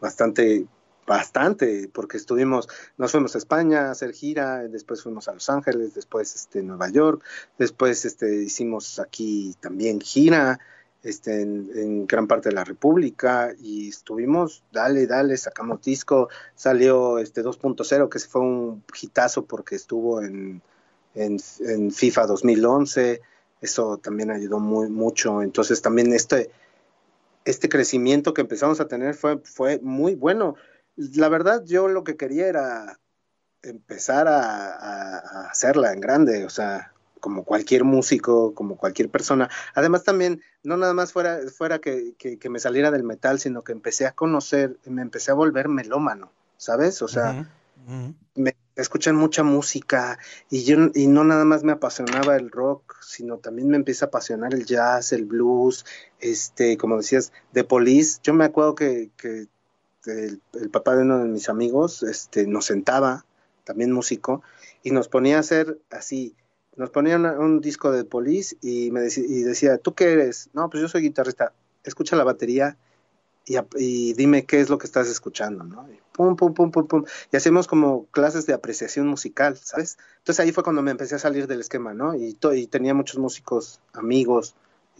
bastante 0.00 0.66
bastante, 1.06 1.88
porque 1.92 2.16
estuvimos, 2.16 2.68
nos 2.96 3.12
fuimos 3.12 3.34
a 3.34 3.38
España 3.38 3.88
a 3.88 3.90
hacer 3.90 4.12
gira, 4.12 4.62
después 4.68 5.02
fuimos 5.02 5.28
a 5.28 5.34
Los 5.34 5.48
Ángeles, 5.50 5.94
después 5.94 6.34
este, 6.34 6.62
Nueva 6.62 6.88
York, 6.88 7.22
después 7.58 8.04
este, 8.04 8.42
hicimos 8.42 8.98
aquí 8.98 9.54
también 9.60 10.00
gira 10.00 10.58
este, 11.04 11.42
en, 11.42 12.06
gran 12.06 12.26
parte 12.26 12.48
de 12.48 12.54
la 12.54 12.64
República 12.64 13.52
y 13.60 13.90
estuvimos, 13.90 14.64
dale, 14.72 15.06
dale, 15.06 15.36
sacamos 15.36 15.82
disco, 15.82 16.28
salió 16.54 17.18
este 17.18 17.44
2.0, 17.44 18.08
que 18.08 18.18
fue 18.20 18.40
un 18.40 18.82
hitazo 19.00 19.44
porque 19.44 19.76
estuvo 19.76 20.22
en, 20.22 20.62
en, 21.14 21.36
en, 21.60 21.90
FIFA 21.90 22.26
2011, 22.26 23.20
eso 23.60 23.98
también 23.98 24.30
ayudó 24.30 24.58
muy 24.58 24.88
mucho, 24.88 25.42
entonces 25.42 25.82
también 25.82 26.12
este, 26.14 26.50
este 27.44 27.68
crecimiento 27.68 28.32
que 28.32 28.40
empezamos 28.40 28.80
a 28.80 28.88
tener 28.88 29.14
fue, 29.14 29.38
fue 29.38 29.78
muy 29.80 30.14
bueno 30.14 30.56
la 30.96 31.28
verdad 31.28 31.64
yo 31.64 31.88
lo 31.88 32.04
que 32.04 32.16
quería 32.16 32.46
era 32.46 32.98
empezar 33.62 34.28
a, 34.28 35.48
hacerla 35.50 35.92
en 35.92 36.00
grande, 36.00 36.44
o 36.44 36.50
sea, 36.50 36.92
como 37.20 37.44
cualquier 37.44 37.84
músico, 37.84 38.54
como 38.54 38.76
cualquier 38.76 39.08
persona. 39.08 39.48
Además 39.74 40.04
también, 40.04 40.42
no 40.62 40.76
nada 40.76 40.92
más 40.92 41.12
fuera, 41.12 41.38
fuera 41.56 41.78
que, 41.78 42.14
me 42.50 42.58
saliera 42.58 42.90
del 42.90 43.04
metal, 43.04 43.40
sino 43.40 43.62
que 43.62 43.72
empecé 43.72 44.06
a 44.06 44.12
conocer, 44.12 44.78
me 44.84 45.02
empecé 45.02 45.30
a 45.30 45.34
volver 45.34 45.68
melómano, 45.68 46.32
¿sabes? 46.58 47.00
O 47.02 47.08
sea, 47.08 47.48
me 48.34 48.56
escuchan 48.76 49.16
mucha 49.16 49.42
música 49.42 50.18
y 50.50 50.64
yo 50.64 50.90
y 50.94 51.06
no 51.06 51.24
nada 51.24 51.44
más 51.44 51.62
me 51.64 51.72
apasionaba 51.72 52.36
el 52.36 52.50
rock, 52.50 52.96
sino 53.00 53.38
también 53.38 53.68
me 53.68 53.76
empieza 53.76 54.06
a 54.06 54.08
apasionar 54.08 54.52
el 54.52 54.66
jazz, 54.66 55.12
el 55.12 55.24
blues, 55.24 55.86
este, 56.20 56.76
como 56.76 56.98
decías, 56.98 57.32
de 57.52 57.64
Police. 57.64 58.20
Yo 58.22 58.34
me 58.34 58.44
acuerdo 58.44 58.74
que, 58.74 59.10
que 59.16 59.46
el, 60.06 60.70
papá 60.70 60.96
de 60.96 61.02
uno 61.02 61.18
de 61.18 61.26
mis 61.26 61.48
amigos 61.48 62.02
este, 62.02 62.46
nos 62.46 62.66
sentaba, 62.66 63.24
también 63.64 63.92
músico, 63.92 64.42
y 64.82 64.90
nos 64.90 65.08
ponía 65.08 65.36
a 65.36 65.40
hacer 65.40 65.78
así, 65.90 66.34
nos 66.76 66.90
ponía 66.90 67.16
un 67.16 67.60
disco 67.60 67.92
de 67.92 68.04
Police 68.04 68.56
y 68.60 68.90
me 68.90 69.00
decía, 69.00 69.24
y 69.26 69.42
decía, 69.42 69.78
¿tú 69.78 69.94
qué 69.94 70.12
eres? 70.12 70.50
No, 70.52 70.68
pues 70.68 70.82
yo 70.82 70.88
soy 70.88 71.02
guitarrista, 71.02 71.52
escucha 71.84 72.16
la 72.16 72.24
batería 72.24 72.76
y, 73.76 74.14
dime 74.14 74.46
qué 74.46 74.60
es 74.60 74.70
lo 74.70 74.78
que 74.78 74.86
estás 74.86 75.08
escuchando, 75.08 75.64
¿no? 75.64 75.86
Y 75.90 76.00
pum, 76.12 76.34
pum, 76.36 76.54
pum, 76.54 76.70
pum, 76.70 76.86
pum. 76.86 77.04
Y 77.30 77.36
hacemos 77.36 77.66
como 77.66 78.06
clases 78.06 78.46
de 78.46 78.54
apreciación 78.54 79.06
musical, 79.06 79.58
¿sabes? 79.58 79.98
Entonces 80.18 80.40
ahí 80.40 80.52
fue 80.52 80.64
cuando 80.64 80.82
me 80.82 80.90
empecé 80.90 81.16
a 81.16 81.18
salir 81.18 81.46
del 81.46 81.60
esquema, 81.60 81.92
¿no? 81.92 82.14
Y, 82.14 82.34
tenía 82.70 82.94
muchos 82.94 83.18
músicos 83.18 83.80
amigos, 83.92 84.54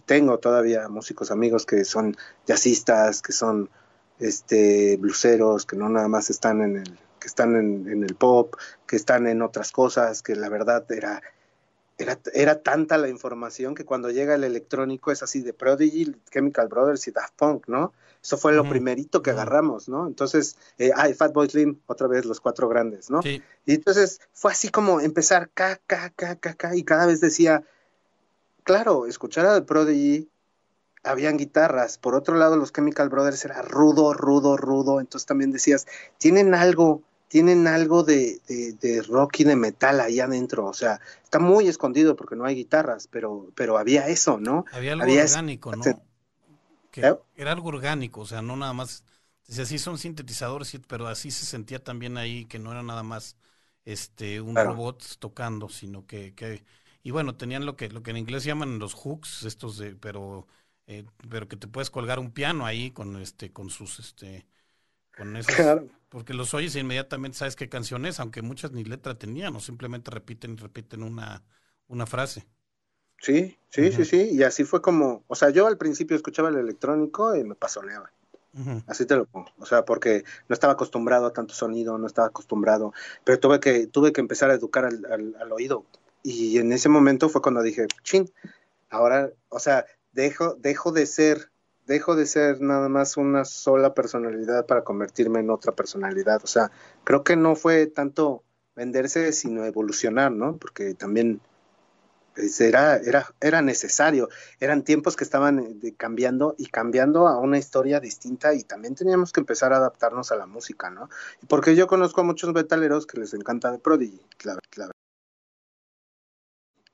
tengo 0.04 0.38
todavía 0.38 0.88
músicos 0.88 1.30
amigos 1.30 1.64
que 1.64 1.84
son 1.84 2.16
jazzistas, 2.46 3.22
que 3.22 3.32
son 3.32 3.70
este 4.18 4.96
bluseros 4.96 5.66
que 5.66 5.76
no 5.76 5.88
nada 5.88 6.08
más 6.08 6.30
están 6.30 6.62
en 6.62 6.76
el 6.78 6.98
que 7.18 7.28
están 7.28 7.56
en, 7.56 8.02
el 8.02 8.14
pop 8.16 8.54
que 8.86 8.96
están 8.96 9.26
en 9.26 9.40
otras 9.40 9.72
cosas 9.72 10.22
que 10.22 10.36
la 10.36 10.48
verdad 10.48 10.84
era 10.92 11.22
era, 11.96 12.18
era 12.32 12.60
tanta 12.60 12.98
la 12.98 13.08
información 13.08 13.74
que 13.74 13.84
cuando 13.84 14.10
llega 14.10 14.34
el 14.34 14.44
electrónico 14.44 15.12
es 15.12 15.22
así 15.22 15.42
de 15.42 15.52
Prodigy, 15.52 16.14
Chemical 16.30 16.66
Brothers 16.68 17.06
y 17.06 17.12
Daft 17.12 17.34
Punk, 17.36 17.68
¿no? 17.68 17.92
Eso 18.20 18.36
fue 18.38 18.52
lo 18.52 18.68
primerito 18.68 19.22
que 19.22 19.30
agarramos, 19.30 19.88
¿no? 19.88 20.06
Entonces, 20.06 20.56
eh, 20.78 20.90
ay, 20.96 21.12
Fatboy 21.12 21.48
Slim, 21.48 21.78
otra 21.86 22.08
vez 22.08 22.24
los 22.24 22.40
cuatro 22.40 22.68
grandes, 22.68 23.10
¿no? 23.10 23.20
Y 23.22 23.42
entonces 23.66 24.20
fue 24.32 24.50
así 24.50 24.70
como 24.70 25.00
empezar, 25.00 25.50
ca, 25.52 25.78
ca, 25.86 26.10
ca, 26.10 26.34
ca, 26.36 26.54
ca, 26.54 26.74
y 26.74 26.84
cada 26.84 27.06
vez 27.06 27.20
decía, 27.20 27.64
claro, 28.64 29.06
escuchar 29.06 29.46
a 29.46 29.64
Prodigy, 29.64 30.28
habían 31.04 31.36
guitarras. 31.36 31.98
Por 31.98 32.14
otro 32.14 32.36
lado, 32.36 32.56
los 32.56 32.72
Chemical 32.72 33.08
Brothers 33.08 33.44
era 33.44 33.62
rudo, 33.62 34.12
rudo, 34.14 34.56
rudo. 34.56 35.00
Entonces 35.00 35.26
también 35.26 35.52
decías, 35.52 35.86
tienen 36.18 36.54
algo, 36.54 37.02
tienen 37.28 37.66
algo 37.66 38.02
de, 38.02 38.40
de, 38.48 39.02
rock 39.02 39.40
y 39.40 39.44
de 39.44 39.56
metal 39.56 40.00
ahí 40.00 40.20
adentro. 40.20 40.66
O 40.66 40.74
sea, 40.74 41.00
está 41.22 41.38
muy 41.38 41.68
escondido 41.68 42.16
porque 42.16 42.36
no 42.36 42.44
hay 42.44 42.56
guitarras, 42.56 43.08
pero, 43.08 43.48
pero 43.54 43.78
había 43.78 44.08
eso, 44.08 44.38
¿no? 44.38 44.64
Había 44.72 44.94
algo 44.94 45.04
orgánico, 45.12 45.76
¿no? 45.76 45.84
¿Eh? 46.96 47.14
Era 47.36 47.52
algo 47.52 47.68
orgánico, 47.68 48.20
o 48.20 48.26
sea, 48.26 48.42
no 48.42 48.56
nada 48.56 48.72
más. 48.72 49.04
Decía, 49.46 49.66
sí 49.66 49.78
son 49.78 49.98
sintetizadores, 49.98 50.80
pero 50.88 51.06
así 51.06 51.30
se 51.30 51.44
sentía 51.44 51.82
también 51.82 52.16
ahí 52.16 52.46
que 52.46 52.58
no 52.58 52.70
era 52.70 52.82
nada 52.82 53.02
más 53.02 53.36
este 53.84 54.40
un 54.40 54.54
robot 54.56 55.04
tocando, 55.18 55.68
sino 55.68 56.06
que, 56.06 56.34
que 56.34 56.64
y 57.02 57.10
bueno, 57.10 57.36
tenían 57.36 57.66
lo 57.66 57.76
que 57.76 57.90
lo 57.90 58.02
que 58.02 58.12
en 58.12 58.16
inglés 58.16 58.44
llaman 58.44 58.78
los 58.78 58.94
hooks, 58.94 59.42
estos 59.44 59.76
de 59.76 59.94
pero 59.96 60.46
eh, 60.86 61.06
pero 61.30 61.48
que 61.48 61.56
te 61.56 61.68
puedes 61.68 61.90
colgar 61.90 62.18
un 62.18 62.32
piano 62.32 62.66
ahí 62.66 62.90
con 62.92 63.16
este 63.20 63.52
con 63.52 63.70
sus 63.70 63.98
este 64.00 64.46
con 65.16 65.36
esos 65.36 65.74
porque 66.10 66.34
los 66.34 66.54
oyes 66.54 66.76
e 66.76 66.80
inmediatamente 66.80 67.38
sabes 67.38 67.56
qué 67.56 67.68
canción 67.68 68.06
es 68.06 68.20
aunque 68.20 68.42
muchas 68.42 68.72
ni 68.72 68.84
letra 68.84 69.18
tenían 69.18 69.56
o 69.56 69.60
simplemente 69.60 70.10
repiten 70.10 70.54
y 70.54 70.56
repiten 70.56 71.02
una 71.02 71.44
una 71.88 72.06
frase. 72.06 72.46
Sí 73.18 73.58
sí 73.70 73.92
sí 73.92 74.04
sí 74.04 74.28
y 74.32 74.42
así 74.42 74.64
fue 74.64 74.82
como 74.82 75.24
o 75.26 75.34
sea 75.34 75.50
yo 75.50 75.66
al 75.66 75.78
principio 75.78 76.16
escuchaba 76.16 76.48
el 76.50 76.56
electrónico 76.56 77.34
y 77.36 77.44
me 77.44 77.54
pasoneaba 77.54 78.10
Así 78.86 79.06
te 79.06 79.16
lo 79.16 79.26
pongo, 79.26 79.48
o 79.58 79.66
sea, 79.66 79.84
porque 79.84 80.24
no 80.48 80.54
estaba 80.54 80.74
acostumbrado 80.74 81.26
a 81.26 81.32
tanto 81.32 81.54
sonido, 81.54 81.98
no 81.98 82.06
estaba 82.06 82.28
acostumbrado, 82.28 82.92
pero 83.24 83.40
tuve 83.40 83.60
que, 83.60 83.86
tuve 83.86 84.12
que 84.12 84.20
empezar 84.20 84.50
a 84.50 84.54
educar 84.54 84.84
al, 84.86 85.04
al, 85.12 85.36
al 85.40 85.52
oído. 85.52 85.86
Y 86.22 86.58
en 86.58 86.72
ese 86.72 86.88
momento 86.88 87.28
fue 87.28 87.42
cuando 87.42 87.62
dije, 87.62 87.86
chin, 88.02 88.30
ahora, 88.90 89.30
o 89.50 89.58
sea, 89.60 89.86
dejo, 90.14 90.54
dejo 90.54 90.92
de 90.92 91.06
ser 91.06 91.50
dejo 91.86 92.16
de 92.16 92.26
ser 92.26 92.60
nada 92.62 92.88
más 92.88 93.16
una 93.16 93.44
sola 93.44 93.94
personalidad 93.94 94.66
para 94.66 94.84
convertirme 94.84 95.40
en 95.40 95.50
otra 95.50 95.72
personalidad. 95.72 96.40
O 96.42 96.46
sea, 96.46 96.70
creo 97.04 97.24
que 97.24 97.36
no 97.36 97.56
fue 97.56 97.86
tanto 97.86 98.42
venderse, 98.74 99.32
sino 99.32 99.64
evolucionar, 99.64 100.32
¿no? 100.32 100.56
Porque 100.56 100.94
también 100.94 101.42
pues, 102.34 102.60
era, 102.60 102.96
era, 102.96 103.26
era 103.40 103.62
necesario. 103.62 104.28
Eran 104.60 104.82
tiempos 104.82 105.16
que 105.16 105.24
estaban 105.24 105.78
eh, 105.82 105.94
cambiando 105.96 106.54
y 106.58 106.66
cambiando 106.66 107.28
a 107.28 107.38
una 107.38 107.58
historia 107.58 108.00
distinta 108.00 108.54
y 108.54 108.64
también 108.64 108.94
teníamos 108.94 109.32
que 109.32 109.40
empezar 109.40 109.72
a 109.72 109.76
adaptarnos 109.76 110.32
a 110.32 110.36
la 110.36 110.46
música, 110.46 110.90
¿no? 110.90 111.10
Porque 111.48 111.76
yo 111.76 111.86
conozco 111.86 112.22
a 112.22 112.24
muchos 112.24 112.52
metaleros 112.54 113.06
que 113.06 113.20
les 113.20 113.34
encanta 113.34 113.70
de 113.70 113.78
Prodigy, 113.78 114.20
la, 114.44 114.58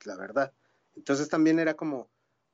la 0.05 0.17
verdad. 0.17 0.53
Entonces 0.97 1.29
también 1.29 1.59
era 1.59 1.75
como, 1.75 2.09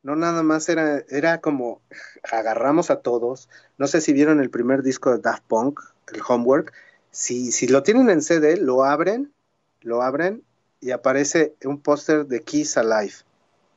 no 0.06 0.14
nada 0.14 0.44
más 0.44 0.68
era, 0.68 1.02
era 1.08 1.40
como 1.40 1.80
agarramos 2.22 2.90
a 2.90 3.00
todos. 3.00 3.48
No 3.76 3.88
sé 3.88 4.00
si 4.00 4.12
vieron 4.12 4.38
el 4.38 4.50
primer 4.50 4.84
disco 4.84 5.10
de 5.10 5.18
Daft 5.18 5.42
Punk, 5.48 5.80
el 6.12 6.22
Homework. 6.26 6.72
Si, 7.10 7.50
si 7.50 7.66
lo 7.66 7.82
tienen 7.82 8.08
en 8.08 8.22
CD, 8.22 8.56
lo 8.56 8.84
abren, 8.84 9.32
lo 9.80 10.02
abren 10.02 10.44
y 10.80 10.92
aparece 10.92 11.56
un 11.64 11.80
póster 11.80 12.24
de 12.24 12.40
Kiss 12.40 12.76
Alive. 12.76 13.14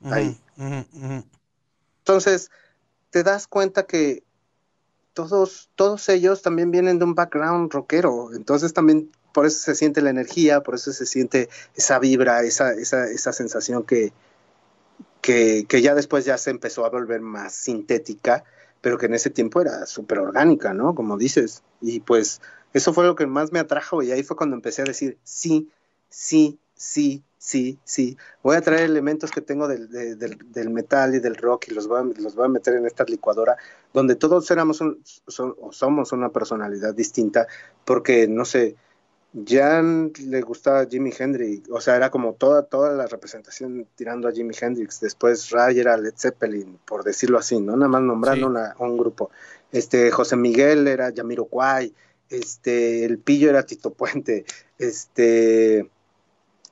ahí. 0.04 0.40
Entonces, 1.98 2.52
te 3.10 3.24
das 3.24 3.48
cuenta 3.48 3.88
que 3.88 4.22
todos, 5.14 5.72
todos 5.74 6.10
ellos 6.10 6.44
también 6.44 6.70
vienen 6.70 7.00
de 7.00 7.06
un 7.06 7.16
background 7.16 7.74
rockero. 7.74 8.36
Entonces 8.36 8.72
también 8.72 9.10
por 9.34 9.48
eso 9.48 9.58
se 9.62 9.74
siente 9.74 10.00
la 10.04 10.12
energía, 10.12 10.62
por 10.62 10.76
eso 10.76 10.94
se 10.94 11.08
siente 11.08 11.50
esa 11.76 11.98
vibra, 11.98 12.44
esa, 12.44 12.74
esa, 12.74 13.08
esa 13.08 13.34
sensación 13.34 13.82
que, 13.82 14.14
que, 15.22 15.66
ya 15.82 15.96
después 15.96 16.26
ya 16.26 16.38
se 16.38 16.52
empezó 16.52 16.86
a 16.86 16.90
volver 16.90 17.22
más 17.22 17.54
sintética, 17.54 18.44
pero 18.82 18.98
que 18.98 19.08
en 19.08 19.14
ese 19.14 19.30
tiempo 19.30 19.62
era 19.62 19.86
súper 19.86 20.20
orgánica, 20.20 20.74
¿no? 20.74 20.96
Como 20.96 21.18
dices. 21.18 21.64
Y 21.82 22.00
pues 22.00 22.42
eso 22.74 22.94
fue 22.94 23.06
lo 23.06 23.16
que 23.16 23.28
más 23.28 23.52
me 23.52 23.60
atrajo 23.60 24.02
y 24.04 24.12
ahí 24.12 24.24
fue 24.24 24.38
cuando 24.38 24.56
empecé 24.56 24.82
a 24.82 24.86
decir, 24.86 25.18
sí, 25.24 25.70
sí, 26.10 26.60
sí, 26.76 27.24
sí, 27.38 27.80
sí. 27.84 28.18
Voy 28.44 28.56
a 28.56 28.62
traer 28.62 28.84
elementos 28.84 29.32
que 29.32 29.42
tengo 29.42 29.68
del, 29.68 29.90
del, 29.90 30.70
metal 30.70 31.16
y 31.16 31.20
del 31.20 31.36
rock 31.36 31.68
y 31.70 31.74
los 31.74 31.88
voy, 31.88 32.02
a, 32.02 32.22
los 32.22 32.36
voy 32.36 32.46
a 32.46 32.50
meter 32.50 32.76
en 32.76 32.86
esta 32.86 33.04
licuadora, 33.04 33.58
donde 33.94 34.16
todos 34.16 34.50
éramos 34.52 34.82
o 34.82 35.72
somos 35.72 36.12
una 36.12 36.30
personalidad 36.30 36.94
distinta, 36.94 37.48
porque, 37.86 38.28
no 38.28 38.46
sé, 38.46 38.76
Jan 39.34 40.12
le 40.26 40.42
gustaba 40.42 40.88
Jimi 40.88 41.12
Hendrix, 41.18 41.70
o 41.70 41.80
sea, 41.80 41.96
era 41.96 42.10
como 42.10 42.34
toda, 42.34 42.64
toda 42.64 42.94
la 42.94 43.06
representación 43.06 43.88
tirando 43.96 44.28
a 44.28 44.32
Jimi 44.32 44.56
Hendrix. 44.60 45.00
Después 45.00 45.52
Ray 45.52 45.80
era 45.80 45.98
Led 45.98 46.16
Zeppelin, 46.18 46.80
por 46.86 47.04
decirlo 47.04 47.38
así, 47.38 47.60
¿no? 47.60 47.76
Nada 47.76 47.90
más 47.90 48.02
nombrando 48.02 48.52
un 48.80 48.98
grupo. 48.98 49.30
Este, 49.72 50.10
José 50.10 50.36
Miguel 50.36 50.88
era 50.88 51.12
Yamiro 51.12 51.46
Kwai, 51.46 51.94
este, 52.30 53.06
el 53.06 53.20
Pillo 53.20 53.50
era 53.50 53.66
Tito 53.66 53.94
Puente, 53.94 54.46
este, 54.80 55.88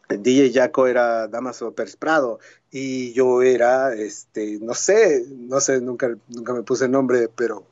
DJ 0.10 0.52
Jaco 0.52 0.88
era 0.88 1.28
Damaso 1.28 1.74
Pérez 1.74 1.96
Prado, 1.96 2.40
y 2.72 3.14
yo 3.14 3.44
era, 3.44 3.94
este, 3.94 4.58
no 4.60 4.74
sé, 4.74 5.26
no 5.30 5.60
sé, 5.60 5.80
nunca, 5.82 6.16
nunca 6.28 6.54
me 6.54 6.64
puse 6.64 6.90
nombre, 6.90 7.30
pero, 7.30 7.66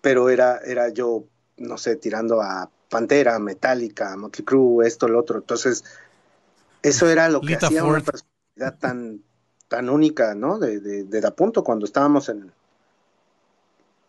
pero 0.00 0.30
era, 0.30 0.58
era 0.58 0.88
yo, 0.88 1.24
no 1.58 1.78
sé, 1.78 1.94
tirando 1.94 2.40
a 2.42 2.70
Pantera, 2.94 3.40
Metallica, 3.40 4.16
Motley 4.16 4.44
Crue, 4.44 4.86
esto, 4.86 5.08
lo 5.08 5.18
otro. 5.18 5.38
Entonces, 5.38 5.82
eso 6.80 7.08
era 7.08 7.28
lo 7.28 7.44
que 7.44 7.56
hacía 7.56 7.82
una 7.82 7.98
personalidad 7.98 8.78
tan, 8.78 9.24
tan 9.66 9.90
única, 9.90 10.36
¿no? 10.36 10.60
De, 10.60 10.78
de, 10.78 11.02
de 11.02 11.20
da 11.20 11.34
punto 11.34 11.64
cuando 11.64 11.86
estábamos 11.86 12.28
en, 12.28 12.52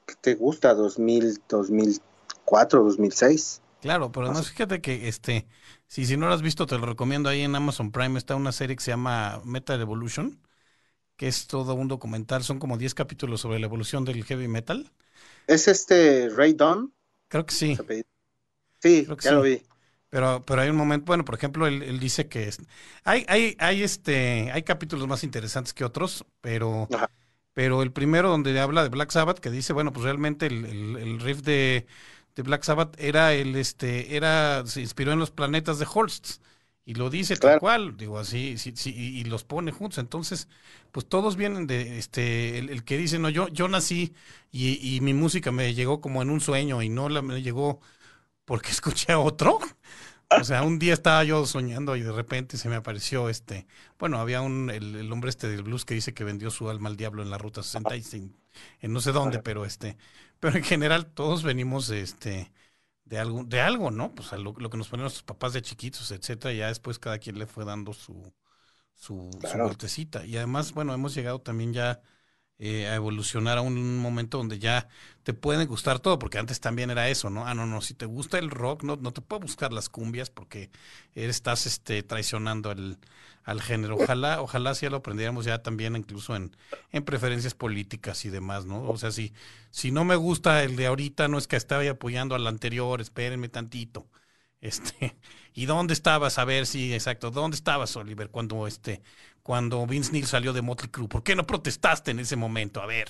¿qué 0.05 0.13
te 0.21 0.35
gusta? 0.35 0.75
2000, 0.75 1.41
2004, 1.49 2.83
2006. 2.83 3.59
Claro, 3.79 4.11
pero 4.11 4.27
además 4.27 4.49
fíjate 4.51 4.81
que 4.81 5.07
este, 5.07 5.47
si, 5.87 6.05
si 6.05 6.15
no 6.15 6.27
lo 6.27 6.33
has 6.33 6.43
visto, 6.43 6.67
te 6.67 6.77
lo 6.77 6.85
recomiendo 6.85 7.29
ahí 7.29 7.41
en 7.41 7.55
Amazon 7.55 7.91
Prime, 7.91 8.19
está 8.19 8.35
una 8.35 8.51
serie 8.51 8.75
que 8.75 8.83
se 8.83 8.91
llama 8.91 9.41
Metal 9.45 9.81
Evolution, 9.81 10.39
que 11.17 11.27
es 11.27 11.47
todo 11.47 11.75
un 11.75 11.87
documental, 11.87 12.43
son 12.43 12.59
como 12.59 12.77
10 12.77 12.93
capítulos 12.95 13.41
sobre 13.41 13.59
la 13.59 13.67
evolución 13.67 14.05
del 14.05 14.23
heavy 14.25 14.47
metal. 14.47 14.91
¿Es 15.47 15.67
este 15.67 16.29
Ray 16.29 16.53
Dawn? 16.53 16.93
Creo 17.27 17.45
que 17.45 17.53
sí. 17.53 17.77
Sí, 18.85 19.07
ya 19.19 19.31
lo 19.31 19.41
vi. 19.41 19.63
Pero, 20.09 20.43
pero 20.45 20.61
hay 20.61 20.69
un 20.69 20.75
momento, 20.75 21.07
bueno, 21.07 21.25
por 21.25 21.33
ejemplo, 21.33 21.65
él, 21.65 21.99
dice 21.99 22.27
que 22.27 22.51
hay, 23.03 23.25
hay, 23.27 23.57
hay 23.59 23.81
este, 23.81 24.51
hay 24.51 24.61
capítulos 24.61 25.07
más 25.07 25.23
interesantes 25.23 25.73
que 25.73 25.83
otros, 25.83 26.23
pero, 26.39 26.87
pero 27.53 27.81
el 27.81 27.91
primero 27.91 28.29
donde 28.29 28.57
habla 28.59 28.83
de 28.83 28.89
Black 28.89 29.09
Sabbath, 29.09 29.39
que 29.39 29.49
dice, 29.49 29.73
bueno, 29.73 29.91
pues 29.91 30.03
realmente 30.03 30.45
el, 30.45 30.65
el, 30.97 31.19
riff 31.19 31.41
de, 31.41 31.87
Black 32.35 32.61
Sabbath 32.63 32.95
era 32.99 33.33
el, 33.33 33.55
este, 33.55 34.15
era, 34.15 34.63
se 34.67 34.81
inspiró 34.81 35.11
en 35.13 35.19
los 35.19 35.31
planetas 35.31 35.79
de 35.79 35.87
Holst. 35.91 36.41
Y 36.87 36.93
lo 36.93 37.09
dice 37.09 37.35
tal 37.35 37.59
cual, 37.59 37.97
digo 37.97 38.19
así, 38.19 38.59
sí, 38.59 38.71
sí, 38.75 38.93
y, 38.95 39.23
los 39.23 39.43
pone 39.43 39.71
juntos. 39.71 39.97
Entonces, 39.97 40.47
pues 40.91 41.07
todos 41.07 41.35
vienen 41.35 41.65
de, 41.65 41.97
este, 41.97 42.59
el, 42.59 42.83
que 42.83 42.97
dice, 42.97 43.17
no, 43.17 43.29
yo, 43.29 43.47
yo 43.47 43.67
nací 43.67 44.13
y, 44.51 44.95
y, 44.95 45.01
mi 45.01 45.15
música 45.15 45.51
me 45.51 45.73
llegó 45.73 45.99
como 45.99 46.21
en 46.21 46.29
un 46.29 46.41
sueño 46.41 46.83
y 46.83 46.89
no 46.89 47.09
la, 47.09 47.23
me 47.23 47.41
llegó 47.41 47.81
porque 48.45 48.71
escuché 48.71 49.11
a 49.11 49.19
otro. 49.19 49.59
O 50.29 50.43
sea, 50.43 50.63
un 50.63 50.79
día 50.79 50.93
estaba 50.93 51.23
yo 51.23 51.45
soñando 51.45 51.95
y 51.95 52.01
de 52.01 52.11
repente 52.11 52.57
se 52.57 52.67
me 52.67 52.75
apareció 52.75 53.29
este, 53.29 53.67
bueno, 53.99 54.19
había 54.19 54.41
un, 54.41 54.69
el, 54.69 55.11
hombre 55.11 55.29
este 55.29 55.47
del 55.47 55.63
blues 55.63 55.85
que 55.85 55.93
dice 55.93 56.13
que 56.13 56.23
vendió 56.23 56.49
su 56.49 56.69
alma 56.69 56.89
al 56.89 56.97
diablo 56.97 57.21
en 57.21 57.29
la 57.29 57.37
ruta 57.37 57.61
66, 57.61 58.31
en 58.81 58.93
no 58.93 59.01
sé 59.01 59.11
dónde, 59.11 59.39
pero 59.39 59.65
este, 59.65 59.97
pero 60.39 60.57
en 60.57 60.63
general 60.63 61.05
todos 61.05 61.43
venimos 61.43 61.89
este, 61.91 62.51
de 63.05 63.19
algo, 63.19 63.43
de 63.43 63.61
algo, 63.61 63.91
¿no? 63.91 64.13
Pues 64.15 64.33
a 64.33 64.37
lo, 64.37 64.53
que 64.53 64.77
nos 64.77 64.89
ponen 64.89 65.03
nuestros 65.03 65.23
papás 65.23 65.53
de 65.53 65.61
chiquitos, 65.61 66.11
etcétera, 66.11 66.53
y 66.53 66.57
ya 66.57 66.67
después 66.67 66.97
cada 66.97 67.19
quien 67.19 67.37
le 67.37 67.45
fue 67.45 67.63
dando 67.63 67.93
su, 67.93 68.33
su, 68.95 69.29
su 69.49 69.57
vueltecita. 69.57 70.25
Y 70.25 70.37
además, 70.37 70.73
bueno, 70.73 70.93
hemos 70.93 71.13
llegado 71.13 71.39
también 71.39 71.71
ya 71.71 72.01
eh, 72.59 72.87
a 72.87 72.95
evolucionar 72.95 73.57
a 73.57 73.61
un 73.61 73.97
momento 73.97 74.37
donde 74.37 74.59
ya 74.59 74.87
te 75.23 75.33
puede 75.33 75.65
gustar 75.65 75.99
todo, 75.99 76.19
porque 76.19 76.37
antes 76.37 76.59
también 76.59 76.89
era 76.91 77.09
eso, 77.09 77.29
¿no? 77.29 77.45
Ah, 77.47 77.53
no, 77.53 77.65
no, 77.65 77.81
si 77.81 77.93
te 77.93 78.05
gusta 78.05 78.39
el 78.39 78.49
rock, 78.49 78.83
no, 78.83 78.95
no 78.95 79.11
te 79.13 79.21
puedo 79.21 79.41
buscar 79.41 79.73
las 79.73 79.89
cumbias 79.89 80.29
porque 80.29 80.69
estás 81.15 81.65
este, 81.65 82.03
traicionando 82.03 82.69
al 83.43 83.61
género. 83.61 83.95
Ojalá, 83.95 84.41
ojalá 84.41 84.73
si 84.75 84.85
ya 84.85 84.89
lo 84.89 84.97
aprendiéramos 84.97 85.45
ya 85.45 85.61
también 85.61 85.95
incluso 85.95 86.35
en, 86.35 86.55
en 86.91 87.03
preferencias 87.03 87.53
políticas 87.53 88.25
y 88.25 88.29
demás, 88.29 88.65
¿no? 88.65 88.83
O 88.89 88.97
sea, 88.97 89.11
si, 89.11 89.33
si 89.71 89.91
no 89.91 90.03
me 90.05 90.15
gusta 90.15 90.63
el 90.63 90.75
de 90.75 90.87
ahorita, 90.87 91.27
no 91.27 91.37
es 91.37 91.47
que 91.47 91.55
estaba 91.55 91.87
apoyando 91.89 92.35
al 92.35 92.47
anterior, 92.47 93.01
espérenme 93.01 93.49
tantito. 93.49 94.07
Este, 94.65 95.15
¿y 95.53 95.65
dónde 95.65 95.93
estabas? 95.93 96.39
A 96.39 96.45
ver 96.45 96.65
si, 96.65 96.93
exacto, 96.93 97.31
¿dónde 97.31 97.55
estabas, 97.55 97.95
Oliver, 97.95 98.29
cuando 98.29 98.67
este, 98.67 99.01
cuando 99.43 99.85
Vince 99.85 100.11
Neil 100.11 100.25
salió 100.25 100.53
de 100.53 100.61
Motley 100.61 100.89
Crue? 100.89 101.07
¿Por 101.07 101.23
qué 101.23 101.35
no 101.35 101.45
protestaste 101.45 102.11
en 102.11 102.19
ese 102.19 102.35
momento? 102.35 102.81
A 102.81 102.85
ver, 102.87 103.09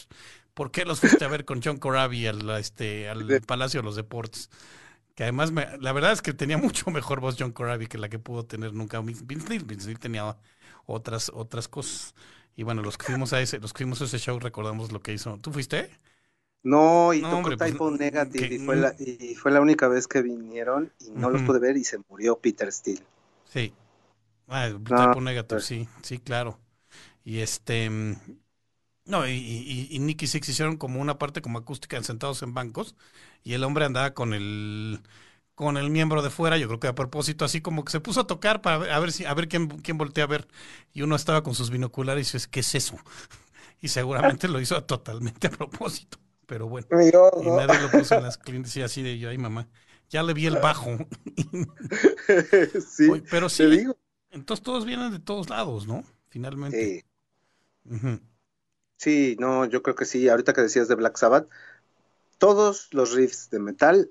¿por 0.54 0.72
qué 0.72 0.86
los 0.86 1.00
fuiste 1.00 1.24
a 1.24 1.30
ver 1.30 1.46
con 1.46 1.62
John 1.64 1.78
Corabi 1.78 2.28
al, 2.28 2.50
este, 2.52 3.10
al 3.10 3.42
Palacio 3.48 3.82
de 3.82 3.86
los 3.86 3.96
Deportes? 3.96 4.50
Que 5.16 5.24
además, 5.24 5.52
la 5.54 5.94
verdad 5.94 6.12
es 6.12 6.22
que 6.22 6.34
tenía 6.34 6.58
mucho 6.58 6.92
mejor 6.92 7.22
voz 7.22 7.38
John 7.40 7.52
Corabi 7.54 7.88
que 7.88 7.98
la 7.98 8.10
que 8.10 8.20
pudo 8.20 8.46
tener 8.46 8.74
nunca 8.74 9.00
Vince 9.02 9.26
Neil. 9.50 9.64
Vince 9.66 9.88
Neil 9.88 10.00
tenía 10.00 10.38
otras, 10.86 11.32
otras 11.34 11.68
cosas. 11.70 12.16
Y 12.56 12.64
bueno, 12.64 12.82
los 12.82 12.98
que 12.98 13.06
fuimos 13.06 13.34
a 13.34 13.42
ese, 13.42 13.60
los 13.60 13.74
que 13.74 13.80
fuimos 13.80 14.02
a 14.02 14.06
ese 14.06 14.20
show 14.20 14.40
recordamos 14.40 14.92
lo 14.92 15.02
que 15.02 15.14
hizo. 15.14 15.38
¿Tú 15.40 15.52
fuiste? 15.54 15.90
No, 16.64 17.14
y 17.14 17.22
tocó 17.22 17.44
pues, 17.56 17.72
Typo 17.72 17.92
Negative 17.92 18.56
y, 18.56 18.60
fue 18.60 18.76
la, 18.76 18.96
y 18.98 19.36
fue 19.36 19.52
la 19.52 19.62
única 19.62 19.88
vez 19.88 20.08
que 20.08 20.24
vinieron 20.24 20.92
y 21.00 21.12
no 21.12 21.30
los 21.30 21.44
pude 21.44 21.60
ver 21.60 21.78
y 21.78 21.84
se 21.84 22.00
murió 22.10 22.40
Peter 22.40 22.72
Steele. 22.72 23.04
Sí. 23.46 23.72
Ah, 24.48 24.70
Typo 24.70 25.22
Negative, 25.22 25.60
pues. 25.60 25.66
sí, 25.66 25.88
sí, 26.02 26.18
claro. 26.18 26.58
Y 27.24 27.40
este... 27.40 27.90
Mm, 27.90 28.16
no, 29.06 29.28
y, 29.28 29.88
y, 29.92 30.00
Nicky 30.00 30.26
Six 30.26 30.50
hicieron 30.50 30.78
como 30.78 31.00
una 31.00 31.20
parte 31.20 31.44
como 31.44 31.60
acústica 31.60 32.02
sentados 32.02 32.42
en 32.42 32.56
bancos 32.56 32.96
y 33.44 33.54
el 33.54 33.64
hombre 33.64 33.86
andaba 33.86 34.16
con 34.16 34.34
el 34.34 35.00
con 35.54 35.78
el 35.78 35.90
miembro 35.90 36.22
de 36.22 36.30
fuera, 36.30 36.58
yo 36.58 36.68
creo 36.68 36.80
que 36.80 36.88
a 36.88 36.96
propósito, 36.96 37.46
así 37.46 37.62
como 37.62 37.86
que 37.86 37.92
se 37.92 38.02
puso 38.02 38.22
a 38.22 38.28
tocar 38.28 38.62
para 38.62 38.78
ver, 38.80 38.92
a 38.92 39.00
ver 39.00 39.12
si, 39.12 39.24
a 39.26 39.34
ver 39.34 39.48
quién, 39.48 39.70
quién 39.70 39.98
voltea 39.98 40.26
a 40.26 40.28
ver. 40.28 40.48
Y 40.92 41.02
uno 41.02 41.16
estaba 41.16 41.44
con 41.44 41.56
sus 41.56 41.70
binoculares 41.70 42.30
y 42.30 42.38
dice, 42.38 42.50
¿qué 42.50 42.60
es 42.62 42.76
eso? 42.76 42.98
Y 43.82 43.90
seguramente 43.90 44.48
lo 44.48 44.60
hizo 44.60 44.84
totalmente 44.84 45.48
a 45.48 45.52
propósito 45.52 46.18
pero 46.46 46.68
bueno. 46.68 46.88
y 46.92 47.50
nadie 47.50 47.82
lo 47.82 47.92
puso 47.92 48.16
en 48.16 48.24
las 48.24 48.38
clientes 48.40 48.76
y 48.78 48.82
así 48.82 49.02
de 49.02 49.18
yo, 49.18 49.30
ay 49.30 49.38
mamá, 49.38 49.68
ya 50.10 50.24
le 50.24 50.34
vi 50.34 50.46
el 50.46 50.58
bajo. 50.58 50.92
sí, 52.88 53.24
pero 53.30 53.50
sí, 53.50 53.66
digo. 53.66 53.98
entonces 54.32 54.64
todos 54.64 54.86
vienen 54.86 55.12
de 55.12 55.20
todos 55.20 55.50
lados, 55.50 55.88
¿no? 55.88 56.04
Finalmente. 56.30 57.06
Sí. 57.86 58.22
sí, 58.98 59.38
no, 59.40 59.66
yo 59.66 59.82
creo 59.82 59.96
que 59.96 60.06
sí. 60.06 60.30
Ahorita 60.30 60.54
que 60.54 60.62
decías 60.62 60.88
de 60.88 60.96
Black 60.96 61.18
Sabbath, 61.18 61.48
todos 62.38 62.90
los 62.92 63.14
riffs 63.14 63.50
de 63.50 63.60
metal 63.60 64.10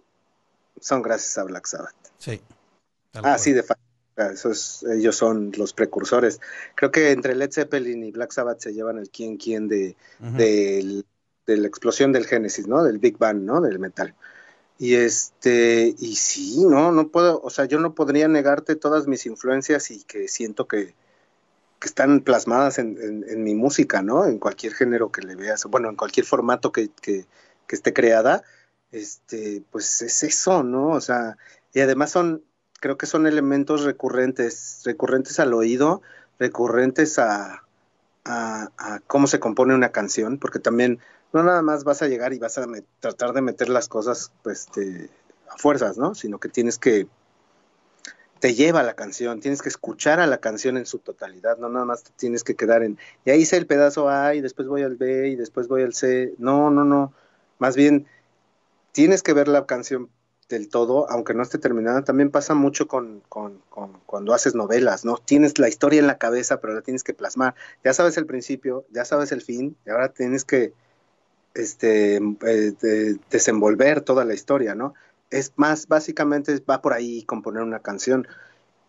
son 0.81 1.03
gracias 1.03 1.39
a 1.39 1.45
Black 1.45 1.67
Sabbath. 1.67 1.95
Sí. 2.19 2.41
Ah, 3.15 3.39
sí, 3.39 3.53
de 3.53 3.63
facto. 3.63 3.85
Esos, 4.17 4.85
ellos 4.85 5.17
son 5.17 5.53
los 5.57 5.73
precursores. 5.73 6.41
Creo 6.77 6.93
que 6.93 7.11
entre 7.11 7.35
Led 7.35 7.51
Zeppelin 7.51 8.05
y 8.05 8.13
Black 8.13 8.31
Sabbath 8.31 8.61
se 8.61 8.73
llevan 8.73 8.99
el 8.99 9.11
quién 9.11 9.37
quién 9.37 9.67
de, 9.67 9.97
del 10.21 11.05
de 11.47 11.57
la 11.57 11.67
explosión 11.67 12.13
del 12.13 12.27
Génesis, 12.27 12.67
¿no? 12.67 12.83
Del 12.83 12.99
Big 12.99 13.19
Bang, 13.19 13.43
¿no? 13.43 13.61
Del 13.61 13.79
metal. 13.79 14.15
Y 14.79 14.95
este, 14.95 15.95
y 15.99 16.17
sí, 16.17 16.65
no, 16.67 16.91
no 16.91 17.09
puedo, 17.09 17.41
o 17.43 17.51
sea, 17.51 17.65
yo 17.67 17.79
no 17.79 17.95
podría 17.95 18.27
negarte 18.27 18.75
todas 18.75 19.07
mis 19.07 19.25
influencias 19.27 19.91
y 19.91 20.03
que 20.03 20.27
siento 20.29 20.67
que, 20.67 20.95
que 21.79 21.89
están 21.89 22.21
plasmadas 22.21 22.79
en, 22.79 23.25
en, 23.29 23.45
mi 23.45 23.55
música, 23.55 24.03
¿no? 24.03 24.27
En 24.27 24.39
cualquier 24.39 24.75
género 24.75 25.13
que 25.13 25.23
le 25.23 25.37
veas, 25.37 25.65
bueno, 25.67 25.89
en 25.91 25.97
cualquier 25.97 26.27
formato 26.27 26.73
que, 26.73 26.89
que, 27.01 27.25
que 27.69 27.77
esté 27.77 27.93
creada, 27.93 28.43
este, 28.91 29.63
pues 29.71 30.03
es 30.03 30.23
eso, 30.25 30.65
¿no? 30.65 30.89
O 30.89 31.01
sea, 31.01 31.37
y 31.73 31.81
además 31.81 32.11
son, 32.11 32.43
creo 32.81 32.99
que 32.99 33.07
son 33.07 33.27
elementos 33.27 33.85
recurrentes, 33.85 34.83
recurrentes 34.85 35.39
al 35.39 35.55
oído, 35.55 36.03
recurrentes 36.41 37.19
a, 37.21 37.63
a, 38.25 38.71
a 38.77 39.01
cómo 39.07 39.29
se 39.29 39.41
compone 39.41 39.75
una 39.75 39.93
canción, 39.93 40.39
porque 40.39 40.59
también 40.59 40.99
no 41.35 41.43
nada 41.43 41.63
más 41.63 41.85
vas 41.85 42.01
a 42.01 42.09
llegar 42.09 42.33
y 42.33 42.39
vas 42.39 42.57
a 42.59 42.67
tratar 43.01 43.33
de 43.33 43.43
meter 43.43 43.69
las 43.69 43.89
cosas 43.89 44.33
pues, 44.43 44.61
este, 44.61 45.11
a 45.51 45.59
fuerzas, 45.59 45.99
¿no? 45.99 46.15
Sino 46.15 46.39
que 46.39 46.49
tienes 46.49 46.79
que, 46.79 47.09
te 48.39 48.55
lleva 48.55 48.83
la 48.83 48.95
canción, 48.95 49.41
tienes 49.41 49.61
que 49.61 49.69
escuchar 49.69 50.21
a 50.21 50.27
la 50.27 50.39
canción 50.39 50.77
en 50.77 50.87
su 50.87 51.01
totalidad, 51.01 51.59
no 51.59 51.69
nada 51.69 51.85
más 51.85 52.05
te 52.05 52.11
tienes 52.17 52.45
que 52.45 52.55
quedar 52.55 52.83
en, 52.85 52.99
y 53.25 53.31
ahí 53.31 53.41
hice 53.41 53.57
el 53.57 53.67
pedazo 53.67 54.09
A 54.09 54.35
y 54.35 54.41
después 54.41 54.69
voy 54.69 54.83
al 54.83 54.97
B 54.97 55.29
y 55.29 55.37
después 55.37 55.67
voy 55.67 55.83
al 55.83 55.93
C, 55.93 56.35
no, 56.39 56.71
no, 56.71 56.85
no, 56.85 57.13
más 57.59 57.75
bien 57.75 58.07
tienes 58.93 59.23
que 59.23 59.33
ver 59.33 59.49
la 59.49 59.67
canción 59.67 60.11
del 60.49 60.69
todo, 60.69 61.11
aunque 61.11 61.35
no 61.35 61.43
esté 61.43 61.59
terminada, 61.59 62.05
también 62.05 62.31
pasa 62.31 62.55
mucho 62.55 62.87
con, 62.87 63.23
con, 63.29 63.61
con, 63.71 63.99
cuando 64.07 64.35
haces 64.35 64.55
novelas, 64.55 65.05
¿no? 65.05 65.17
Tienes 65.17 65.59
la 65.59 65.69
historia 65.69 65.99
en 65.99 66.07
la 66.07 66.19
cabeza, 66.19 66.61
pero 66.61 66.75
la 66.75 66.83
tienes 66.83 67.03
que 67.03 67.15
plasmar. 67.15 67.55
Ya 67.83 67.95
sabes 67.95 68.19
el 68.19 68.27
principio, 68.27 68.85
ya 68.91 69.05
sabes 69.05 69.33
el 69.33 69.41
fin, 69.41 69.77
y 69.87 69.91
ahora 69.91 70.11
tienes 70.11 70.45
que 70.45 70.75
este, 71.55 72.17
eh, 72.17 73.17
desenvolver 73.31 74.01
toda 74.01 74.25
la 74.25 74.35
historia, 74.35 74.75
¿no? 74.75 74.95
Es 75.31 75.53
más, 75.57 75.89
básicamente 75.89 76.59
va 76.69 76.83
por 76.83 76.93
ahí 76.93 77.23
componer 77.25 77.63
una 77.63 77.81
canción. 77.81 78.27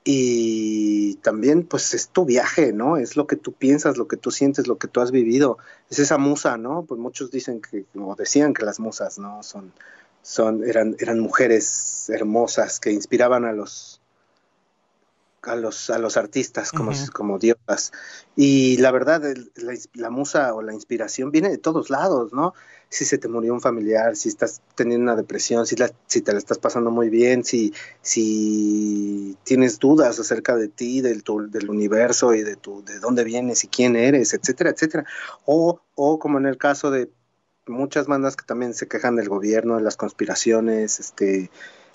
Y 0.03 1.16
también, 1.24 1.63
pues, 1.63 1.93
es 1.95 2.09
tu 2.09 2.26
viaje, 2.26 2.74
¿no? 2.74 2.97
Es 2.97 3.18
lo 3.18 3.26
que 3.26 3.36
tú 3.36 3.53
piensas, 3.53 3.97
lo 3.97 4.07
que 4.07 4.18
tú 4.18 4.30
sientes, 4.30 4.68
lo 4.68 4.78
que 4.78 4.88
tú 4.88 5.01
has 5.01 5.11
vivido. 5.11 5.57
Es 5.89 5.97
esa 5.99 6.18
musa, 6.20 6.57
¿no? 6.57 6.86
Pues 6.86 6.99
muchos 6.99 7.32
dicen 7.32 7.61
que, 7.61 7.86
o 7.99 8.16
decían 8.16 8.53
que 8.53 8.66
las 8.66 8.80
musas, 8.80 9.18
¿no? 9.18 9.41
Son, 9.41 9.74
son, 10.22 10.63
eran, 10.63 10.95
eran 10.99 11.20
mujeres 11.20 12.09
hermosas 12.09 12.80
que 12.80 12.91
inspiraban 12.91 13.45
a 13.45 13.53
los, 13.53 14.01
a 15.46 15.56
los, 15.56 15.89
a 15.89 15.98
los 15.98 16.18
artistas 16.18 16.72
como, 16.72 16.91
como 17.14 17.39
diosas. 17.39 17.91
Y 18.36 18.78
la 18.78 18.91
verdad, 18.91 19.22
la, 19.93 20.10
musa 20.10 20.54
o 20.54 20.62
la 20.62 20.74
inspiración 20.74 21.32
viene 21.32 21.50
de 21.50 21.58
todos 21.58 21.89
lados, 21.89 22.34
¿no? 22.34 22.54
Si 22.89 23.06
se 23.06 23.18
te 23.18 23.28
murió 23.28 23.54
un 23.54 23.62
familiar, 23.62 24.16
si 24.16 24.30
estás 24.30 24.62
teniendo 24.76 25.04
una 25.04 25.16
depresión, 25.16 25.66
si, 25.66 25.76
la, 25.76 25.91
si 26.08 26.22
te 26.22 26.32
la 26.32 26.38
estás 26.38 26.60
pasando 26.60 26.91
muy 26.91 27.10
bien, 27.10 27.43
si, 27.43 27.74
si 28.02 29.38
tienes 29.43 29.80
dudas 29.80 30.20
acerca 30.20 30.56
de 30.56 30.68
ti, 30.68 31.02
del, 31.02 31.24
del 31.50 31.70
universo 31.70 32.34
y 32.34 32.43
de, 32.43 32.56
tu, 32.56 32.84
de 32.86 33.00
dónde 33.00 33.24
vienes 33.24 33.64
y 33.64 33.68
quién 33.68 33.96
eres, 33.96 34.34
etcétera, 34.34 34.70
etcétera. 34.70 35.06
O, 35.46 35.82
o 35.96 36.20
como 36.20 36.38
en 36.38 36.46
el 36.46 36.58
caso 36.58 36.91
de 36.91 37.10
muchas 37.68 38.08
bandas 38.08 38.36
que 38.36 38.46
también 38.46 38.74
se 38.74 38.88
quejan 38.88 39.16
del 39.16 39.30
gobierno, 39.30 39.78
de 39.78 39.84
las 39.84 39.98
conspiraciones, 39.98 41.00
este, 41.00 41.50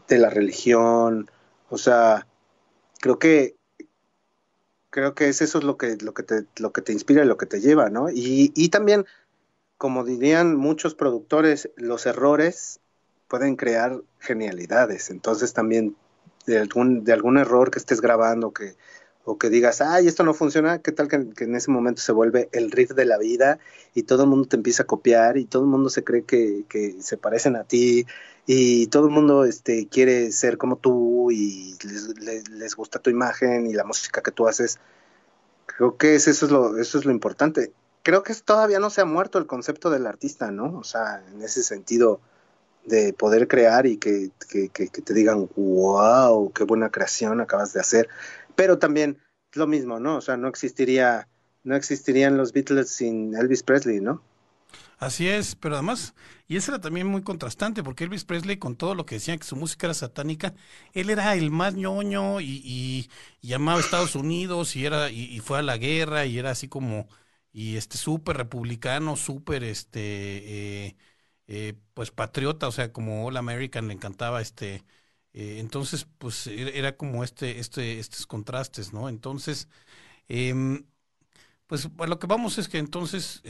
de 0.09 0.19
la 0.19 0.31
religión, 0.31 1.31
o 1.69 1.79
sea, 1.79 2.27
creo 3.01 3.19
que 3.19 3.57
creo 4.91 5.15
que 5.15 5.29
es 5.29 5.41
eso 5.41 5.59
es 5.59 5.65
lo 5.65 5.77
que 5.77 5.97
lo 6.01 6.15
que 6.15 6.23
te 6.23 6.45
lo 6.57 6.73
que 6.73 6.83
te 6.83 6.93
inspira 6.93 7.25
y 7.25 7.27
lo 7.27 7.37
que 7.37 7.47
te 7.47 7.61
lleva, 7.61 7.91
¿no? 7.91 8.11
Y, 8.11 8.53
y 8.55 8.69
también 8.71 9.07
como 9.81 10.05
dirían 10.05 10.57
muchos 10.57 10.95
productores, 10.95 11.71
los 11.77 12.05
errores 12.05 12.81
pueden 13.29 13.57
crear 13.57 14.03
genialidades. 14.19 15.09
Entonces 15.09 15.55
también 15.55 15.97
de 16.45 16.59
algún, 16.59 17.03
de 17.03 17.15
algún 17.15 17.39
error 17.39 17.71
que 17.71 17.79
estés 17.79 18.03
grabando 18.03 18.53
que, 18.53 18.77
o 19.25 19.39
que 19.39 19.51
digas, 19.51 19.81
ay, 19.81 20.07
esto 20.07 20.25
no 20.25 20.35
funciona, 20.35 20.79
¿qué 20.79 20.93
tal 20.93 21.09
que, 21.09 21.17
en 21.17 21.55
ese 21.55 21.71
momento 21.71 22.01
se 22.01 22.13
vuelve 22.13 22.49
el 22.53 22.71
riff 22.71 22.93
de 22.93 23.05
la 23.05 23.19
vida 23.19 23.59
y 23.95 24.05
todo 24.05 24.25
el 24.25 24.31
mundo 24.31 24.49
te 24.49 24.57
empieza 24.57 24.85
a 24.85 24.87
copiar 24.87 25.37
y 25.37 25.45
todo 25.45 25.63
el 25.63 25.69
mundo 25.69 25.91
se 25.91 26.05
cree 26.05 26.23
que, 26.25 26.65
que 26.69 26.97
se 27.01 27.17
parecen 27.17 27.57
a 27.57 27.65
ti 27.65 28.07
y 28.47 28.89
todo 28.89 29.07
el 29.07 29.13
mundo 29.13 29.45
este, 29.45 29.87
quiere 29.87 30.33
ser 30.33 30.59
como 30.59 30.77
tú 30.77 31.31
y 31.31 31.77
les, 31.85 32.75
gusta 32.75 32.99
tu 32.99 33.11
imagen 33.11 33.67
y 33.67 33.75
la 33.75 33.85
música 33.85 34.23
que 34.23 34.33
tú 34.33 34.49
haces. 34.49 34.79
Creo 35.67 35.97
que 35.97 36.17
eso 36.17 36.31
es 36.31 36.43
lo, 36.51 36.77
eso 36.79 36.99
es 36.99 37.05
lo 37.05 37.13
importante. 37.13 37.73
Creo 38.03 38.23
que 38.23 38.35
todavía 38.35 38.81
no 38.81 38.91
se 38.91 39.03
ha 39.03 39.05
muerto 39.05 39.39
el 39.39 39.47
concepto 39.47 39.91
del 39.91 40.07
artista, 40.07 40.51
¿no? 40.51 40.79
O 40.79 40.85
sea, 40.85 41.23
en 41.33 41.43
ese 41.43 41.63
sentido 41.63 42.21
de 42.87 43.13
poder 43.13 43.47
crear 43.47 43.87
y 43.87 43.99
que, 43.99 44.31
que, 44.49 44.69
que, 44.71 44.89
te 44.89 45.15
digan, 45.15 45.49
wow, 45.55 46.51
qué 46.53 46.65
buena 46.65 46.91
creación 46.91 47.41
acabas 47.41 47.73
de 47.73 47.81
hacer. 47.81 48.09
Pero 48.57 48.79
también 48.79 49.19
lo 49.53 49.67
mismo, 49.67 50.01
¿no? 50.01 50.17
O 50.17 50.21
sea, 50.21 50.37
no 50.37 50.49
existiría, 50.49 51.29
no 51.65 51.77
existirían 51.77 52.37
los 52.37 52.53
Beatles 52.53 52.91
sin 52.91 53.35
Elvis 53.35 53.63
Presley, 53.63 54.01
¿no? 54.01 54.23
Así 54.99 55.29
es, 55.29 55.57
pero 55.57 55.77
además, 55.77 56.15
y 56.47 56.57
eso 56.57 56.73
era 56.73 56.81
también 56.81 57.07
muy 57.07 57.23
contrastante, 57.23 57.83
porque 57.83 58.05
Elvis 58.05 58.25
Presley, 58.25 58.59
con 58.59 58.77
todo 58.77 58.95
lo 58.95 59.07
que 59.07 59.15
decían 59.15 59.39
que 59.39 59.47
su 59.47 59.57
música 59.57 59.87
era 59.87 59.95
satánica, 59.95 60.55
él 60.93 61.09
era 61.09 61.35
el 61.35 61.51
más 61.51 61.75
ñoño 61.75 62.41
y, 62.41 62.61
y, 62.65 63.11
llamaba 63.41 63.79
a 63.79 63.81
Estados 63.81 64.15
Unidos 64.15 64.77
y 64.77 64.85
era 64.85 65.11
y, 65.11 65.39
fue 65.41 65.59
a 65.59 65.63
la 65.63 65.79
guerra 65.79 66.27
y 66.27 66.39
era 66.39 66.51
así 66.51 66.69
como 66.69 67.09
y 67.53 67.77
este 67.77 67.97
súper 67.97 68.37
republicano, 68.37 69.17
súper 69.17 69.65
este 69.65 70.87
eh, 70.89 70.97
eh, 71.47 71.75
pues 71.95 72.11
patriota, 72.11 72.69
o 72.69 72.73
sea, 72.73 72.93
como 72.93 73.27
All 73.27 73.37
American 73.39 73.89
le 73.89 73.95
encantaba 73.95 74.43
este 74.43 74.85
eh, 75.33 75.59
entonces 75.61 76.07
pues 76.19 76.47
era 76.47 76.97
como 76.97 77.25
este 77.25 77.59
este 77.61 77.99
estos 77.99 78.27
contrastes, 78.27 78.93
¿no? 78.93 79.09
Entonces 79.09 79.69
em, 80.29 80.85
pues 81.67 81.89
a 81.99 82.07
lo 82.07 82.19
que 82.19 82.27
vamos 82.27 82.59
es 82.59 82.69
que 82.69 82.79
entonces 82.79 83.43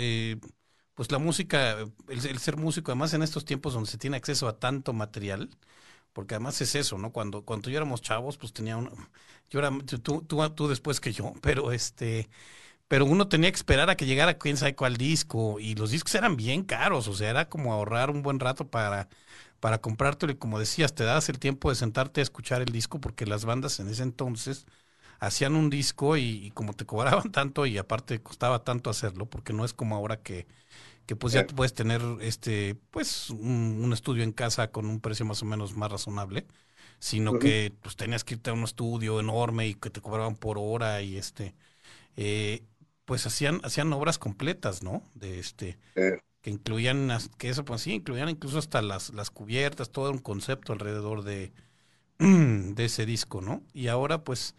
pues 1.01 1.11
la 1.11 1.19
música, 1.19 1.79
el, 2.09 2.39
ser 2.39 2.59
músico, 2.59 2.91
además 2.91 3.15
en 3.15 3.23
estos 3.23 3.47
tiempos 3.47 3.73
donde 3.73 3.91
se 3.91 3.97
tiene 3.97 4.19
acceso 4.19 4.47
a 4.49 4.59
tanto 4.59 4.93
material, 4.93 5.49
porque 6.13 6.35
además 6.35 6.61
es 6.61 6.75
eso, 6.75 6.99
¿no? 6.99 7.11
Cuando, 7.11 7.43
cuando 7.47 7.71
yo 7.71 7.79
éramos 7.79 8.03
chavos, 8.03 8.37
pues 8.37 8.53
tenía 8.53 8.77
un, 8.77 8.91
yo 9.49 9.61
era, 9.61 9.71
tú, 10.03 10.21
tú, 10.23 10.51
tú 10.51 10.69
después 10.69 11.01
que 11.01 11.13
yo, 11.13 11.33
pero 11.41 11.73
este, 11.73 12.29
pero 12.89 13.07
uno 13.07 13.29
tenía 13.29 13.51
que 13.51 13.57
esperar 13.57 13.91
a 13.91 13.97
que 13.97 14.07
llegara 14.07 14.39
quién 14.39 14.59
sabe 14.59 14.77
cuál 14.77 14.99
disco, 14.99 15.59
y 15.61 15.75
los 15.75 15.91
discos 15.91 16.15
eran 16.17 16.37
bien 16.37 16.65
caros, 16.65 17.09
o 17.09 17.15
sea, 17.15 17.31
era 17.31 17.49
como 17.49 17.73
ahorrar 17.73 18.11
un 18.11 18.23
buen 18.23 18.39
rato 18.39 18.69
para, 18.69 19.09
para 19.61 19.81
comprártelo, 19.81 20.33
y 20.33 20.37
como 20.37 20.59
decías, 20.59 20.95
te 20.95 21.05
das 21.05 21.29
el 21.29 21.39
tiempo 21.39 21.71
de 21.71 21.77
sentarte 21.77 22.21
a 22.21 22.23
escuchar 22.23 22.63
el 22.63 22.73
disco, 22.73 23.01
porque 23.01 23.27
las 23.27 23.45
bandas 23.45 23.81
en 23.81 23.89
ese 23.89 24.03
entonces 24.03 24.67
hacían 25.21 25.55
un 25.55 25.71
disco 25.71 26.17
y 26.17 26.51
como 26.55 26.73
te 26.75 26.87
cobraban 26.87 27.31
tanto 27.33 27.67
y 27.67 27.79
aparte 27.79 28.23
costaba 28.23 28.65
tanto 28.65 28.91
hacerlo, 28.91 29.27
porque 29.27 29.53
no 29.53 29.65
es 29.65 29.75
como 29.75 29.97
ahora 29.97 30.17
que 30.19 30.47
que 31.11 31.17
pues 31.17 31.33
ya 31.33 31.45
puedes 31.45 31.75
tener 31.75 32.01
este 32.21 32.77
pues 32.93 33.31
un, 33.31 33.91
estudio 33.93 34.23
en 34.23 34.31
casa 34.31 34.71
con 34.71 34.87
un 34.87 35.01
precio 35.01 35.27
más 35.27 35.43
o 35.43 35.45
menos 35.45 35.75
más 35.75 35.91
razonable 35.91 36.47
sino 37.01 37.41
que 37.41 37.73
pues 37.83 37.97
tenías 37.97 38.23
que 38.23 38.35
irte 38.35 38.51
a 38.51 38.53
un 38.53 38.63
estudio 38.63 39.19
enorme 39.19 39.67
y 39.67 39.75
que 39.75 39.91
te 39.91 40.01
cobraban 40.01 40.37
por 40.37 40.57
hora 40.57 41.03
y 41.03 41.17
este 41.17 41.57
eh, 42.17 42.63
pues 43.07 43.27
hacían 43.27 43.61
hacían 43.65 43.93
obras 43.93 44.19
completas 44.19 44.85
no 44.85 45.03
de 45.15 45.41
este 45.41 45.79
que 46.43 46.51
incluían 46.51 47.11
que 47.39 47.49
eso 47.49 47.65
pues 47.65 47.83
sí 47.83 47.95
incluían 47.95 48.29
incluso 48.29 48.59
hasta 48.59 48.83
las 48.83 49.13
las 49.15 49.31
cubiertas 49.31 49.91
todo 49.91 50.11
un 50.11 50.19
concepto 50.19 50.73
alrededor 50.73 51.23
de 51.23 51.53
de 52.19 52.85
ese 52.85 53.07
disco 53.07 53.41
no 53.41 53.63
y 53.73 53.89
ahora 53.89 54.25
pues 54.25 54.55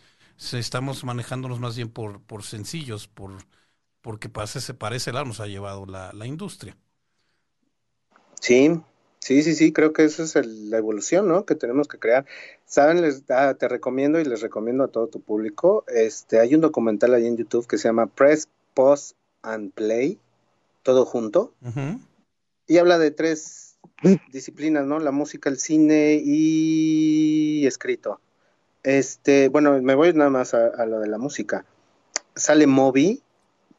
estamos 0.54 1.04
manejándonos 1.04 1.60
más 1.60 1.76
bien 1.76 1.90
por 1.90 2.22
por 2.22 2.44
sencillos 2.44 3.08
por 3.08 3.32
porque 4.02 4.30
se 4.46 4.74
parece 4.74 5.12
lado 5.12 5.26
nos 5.26 5.40
ha 5.40 5.48
llevado 5.48 5.86
la, 5.86 6.26
industria. 6.26 6.76
Sí, 8.40 8.82
sí, 9.20 9.44
sí, 9.44 9.54
sí, 9.54 9.72
creo 9.72 9.94
que 9.94 10.04
eso 10.04 10.24
es 10.24 10.36
la 10.46 10.78
evolución, 10.78 11.28
¿no? 11.28 11.46
Que 11.46 11.56
tenemos 11.56 11.88
que 11.88 12.00
crear. 12.00 12.26
Saben, 12.66 13.02
les, 13.02 13.24
te 13.24 13.68
recomiendo 13.68 14.20
y 14.20 14.26
les 14.26 14.42
recomiendo 14.42 14.84
a 14.84 14.88
todo 14.88 15.08
tu 15.08 15.22
público. 15.22 15.86
Este, 15.88 16.40
hay 16.40 16.56
un 16.56 16.62
documental 16.62 17.14
ahí 17.14 17.28
en 17.28 17.38
YouTube 17.38 17.68
que 17.68 17.78
se 17.78 17.88
llama 17.88 18.08
Press, 18.08 18.48
Pause 18.74 19.16
and 19.44 19.72
Play, 19.74 20.20
todo 20.84 21.06
junto, 21.06 21.54
y 22.68 22.78
habla 22.78 22.98
de 22.98 23.12
tres 23.12 23.78
disciplinas, 24.32 24.86
¿no? 24.86 25.00
La 25.00 25.12
música, 25.12 25.50
el 25.50 25.58
cine 25.58 26.22
y 26.24 27.66
escrito. 27.66 28.20
Este, 28.84 29.50
bueno, 29.50 29.80
me 29.82 29.96
voy 29.96 30.14
nada 30.14 30.30
más 30.30 30.54
a, 30.54 30.68
a 30.68 30.86
lo 30.86 31.00
de 31.00 31.08
la 31.08 31.18
música. 31.18 31.66
Sale 32.36 32.66
Moby, 32.66 33.22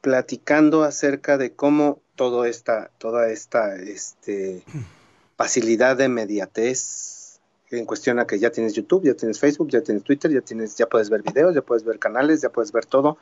platicando 0.00 0.82
acerca 0.84 1.38
de 1.38 1.52
cómo 1.52 2.00
todo 2.16 2.44
esta, 2.44 2.90
toda 2.98 3.30
esta 3.30 3.76
este, 3.76 4.62
facilidad 5.36 5.96
de 5.96 6.08
mediatez 6.08 7.40
en 7.70 7.86
cuestión 7.86 8.18
a 8.18 8.26
que 8.26 8.38
ya 8.38 8.50
tienes 8.50 8.74
YouTube, 8.74 9.04
ya 9.04 9.14
tienes 9.14 9.40
Facebook, 9.40 9.70
ya 9.70 9.80
tienes 9.80 10.04
Twitter, 10.04 10.30
ya 10.30 10.42
tienes, 10.42 10.76
ya 10.76 10.86
puedes 10.86 11.08
ver 11.08 11.22
videos, 11.22 11.54
ya 11.54 11.62
puedes 11.62 11.84
ver 11.84 11.98
canales, 11.98 12.42
ya 12.42 12.50
puedes 12.50 12.70
ver 12.70 12.84
todo, 12.84 13.16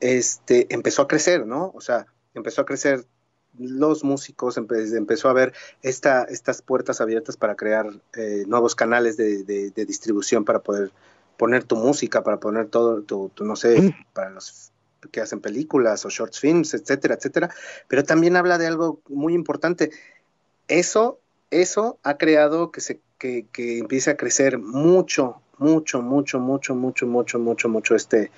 este, 0.00 0.72
empezó 0.74 1.02
a 1.02 1.08
crecer, 1.08 1.46
¿no? 1.46 1.72
O 1.74 1.80
sea, 1.80 2.06
empezó 2.34 2.62
a 2.62 2.66
crecer 2.66 3.06
los 3.58 4.02
músicos 4.02 4.56
empezó 4.56 5.28
a 5.28 5.32
ver 5.34 5.52
esta, 5.82 6.24
estas 6.24 6.62
puertas 6.62 7.00
abiertas 7.00 7.36
para 7.36 7.54
crear 7.54 7.86
eh, 8.14 8.44
nuevos 8.46 8.74
canales 8.74 9.16
de, 9.16 9.70
distribución 9.74 10.44
para 10.44 10.60
poder 10.60 10.90
poner 11.36 11.64
tu 11.64 11.76
música, 11.76 12.22
para 12.22 12.40
poner 12.40 12.68
todo, 12.68 13.02
tu, 13.02 13.30
no 13.40 13.56
sé, 13.56 13.94
para 14.14 14.30
los 14.30 14.72
que 15.10 15.20
hacen 15.20 15.40
películas 15.40 16.06
o 16.06 16.10
short 16.10 16.34
films, 16.34 16.74
etcétera, 16.74 17.14
etcétera. 17.14 17.50
Pero 17.88 18.04
también 18.04 18.36
habla 18.36 18.56
de 18.56 18.68
algo 18.68 19.00
muy 19.08 19.34
importante. 19.34 19.90
Eso, 20.68 21.20
eso 21.50 21.98
ha 22.02 22.16
creado 22.16 22.70
que 22.70 22.80
se 22.80 23.00
que, 23.18 23.46
que 23.52 23.78
empiece 23.78 24.10
a 24.10 24.16
crecer 24.16 24.58
mucho, 24.58 25.42
mucho, 25.58 26.02
mucho, 26.02 26.40
mucho, 26.40 26.74
mucho, 26.74 27.06
mucho, 27.06 27.38
mucho, 27.38 27.68
mucho 27.68 27.94
este, 27.94 28.32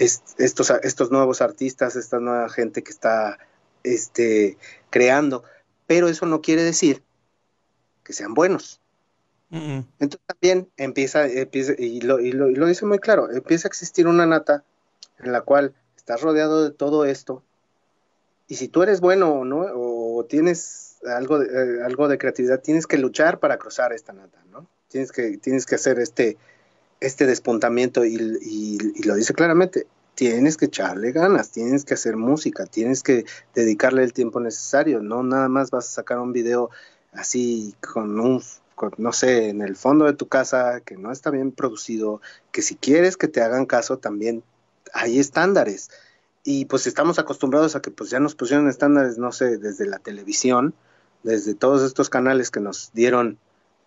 estos, 0.00 0.70
estos 0.82 1.10
nuevos 1.10 1.40
artistas, 1.40 1.96
esta 1.96 2.18
nueva 2.18 2.48
gente 2.48 2.82
que 2.82 2.90
está 2.90 3.38
este, 3.84 4.58
creando. 4.90 5.44
Pero 5.86 6.08
eso 6.08 6.26
no 6.26 6.40
quiere 6.40 6.62
decir 6.62 7.02
que 8.02 8.12
sean 8.12 8.34
buenos. 8.34 8.80
Entonces 9.52 10.20
también 10.26 10.68
empieza, 10.76 11.26
empieza 11.26 11.72
y, 11.76 12.00
lo, 12.02 12.20
y, 12.20 12.30
lo, 12.30 12.48
y, 12.48 12.54
lo, 12.54 12.66
dice 12.66 12.86
muy 12.86 13.00
claro, 13.00 13.32
empieza 13.32 13.66
a 13.66 13.70
existir 13.70 14.06
una 14.06 14.24
nata 14.24 14.62
en 15.18 15.32
la 15.32 15.40
cual 15.40 15.74
estás 15.96 16.20
rodeado 16.20 16.62
de 16.62 16.70
todo 16.70 17.04
esto 17.04 17.42
y 18.50 18.56
si 18.56 18.66
tú 18.66 18.82
eres 18.82 19.00
bueno 19.00 19.30
o 19.30 19.44
no, 19.44 19.60
o 19.74 20.24
tienes 20.24 20.98
algo 21.06 21.38
de, 21.38 21.46
eh, 21.46 21.84
algo 21.84 22.08
de 22.08 22.18
creatividad, 22.18 22.60
tienes 22.60 22.88
que 22.88 22.98
luchar 22.98 23.38
para 23.38 23.58
cruzar 23.58 23.92
esta 23.92 24.12
nata, 24.12 24.42
¿no? 24.50 24.68
Tienes 24.88 25.12
que, 25.12 25.38
tienes 25.38 25.66
que 25.66 25.76
hacer 25.76 26.00
este, 26.00 26.36
este 27.00 27.26
despuntamiento 27.26 28.04
y, 28.04 28.78
lo 29.04 29.14
dice 29.14 29.34
claramente, 29.34 29.86
tienes 30.14 30.56
que 30.56 30.66
echarle 30.66 31.12
ganas, 31.12 31.50
tienes 31.50 31.84
que 31.84 31.94
hacer 31.94 32.16
música, 32.16 32.66
tienes 32.66 33.02
que 33.02 33.24
dedicarle 33.54 34.04
el 34.04 34.12
tiempo 34.12 34.38
necesario, 34.40 35.00
no 35.00 35.22
nada 35.22 35.48
más 35.48 35.70
vas 35.70 35.86
a 35.88 35.92
sacar 35.92 36.18
un 36.18 36.32
video 36.32 36.70
así 37.12 37.74
con 37.80 38.20
un, 38.20 38.42
no 38.98 39.12
sé, 39.12 39.48
en 39.48 39.62
el 39.62 39.76
fondo 39.76 40.04
de 40.04 40.12
tu 40.12 40.28
casa, 40.28 40.80
que 40.80 40.96
no 40.96 41.10
está 41.10 41.30
bien 41.30 41.52
producido, 41.52 42.20
que 42.52 42.62
si 42.62 42.76
quieres 42.76 43.16
que 43.16 43.28
te 43.28 43.40
hagan 43.40 43.66
caso 43.66 43.98
también 43.98 44.42
hay 44.92 45.18
estándares. 45.18 45.90
Y 46.42 46.64
pues 46.66 46.86
estamos 46.86 47.18
acostumbrados 47.18 47.76
a 47.76 47.82
que 47.82 47.90
pues 47.90 48.10
ya 48.10 48.20
nos 48.20 48.34
pusieron 48.34 48.68
estándares, 48.68 49.18
no 49.18 49.32
sé, 49.32 49.58
desde 49.58 49.86
la 49.86 49.98
televisión, 49.98 50.74
desde 51.22 51.54
todos 51.54 51.82
estos 51.82 52.08
canales 52.08 52.50
que 52.50 52.60
nos 52.60 52.92
dieron 52.92 53.38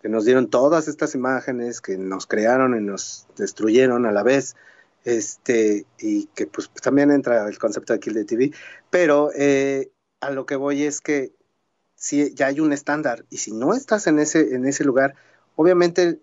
que 0.04 0.10
nos 0.10 0.26
dieron 0.26 0.50
todas 0.50 0.86
estas 0.86 1.14
imágenes, 1.14 1.80
que 1.80 1.96
nos 1.96 2.26
crearon 2.26 2.76
y 2.76 2.80
nos 2.82 3.26
destruyeron 3.38 4.04
a 4.04 4.12
la 4.12 4.22
vez, 4.22 4.54
este, 5.02 5.86
y 5.98 6.26
que 6.34 6.46
pues 6.46 6.68
también 6.82 7.10
entra 7.10 7.48
el 7.48 7.58
concepto 7.58 7.94
de 7.94 8.00
Kill 8.00 8.12
the 8.12 8.24
TV, 8.26 8.52
pero 8.90 9.30
eh, 9.34 9.90
a 10.20 10.30
lo 10.30 10.44
que 10.44 10.56
voy 10.56 10.82
es 10.82 11.00
que 11.00 11.32
si 11.96 12.34
ya 12.34 12.48
hay 12.48 12.60
un 12.60 12.74
estándar, 12.74 13.24
y 13.30 13.38
si 13.38 13.52
no 13.52 13.72
estás 13.72 14.06
en 14.06 14.18
ese, 14.18 14.54
en 14.54 14.66
ese 14.66 14.84
lugar, 14.84 15.14
obviamente 15.56 16.20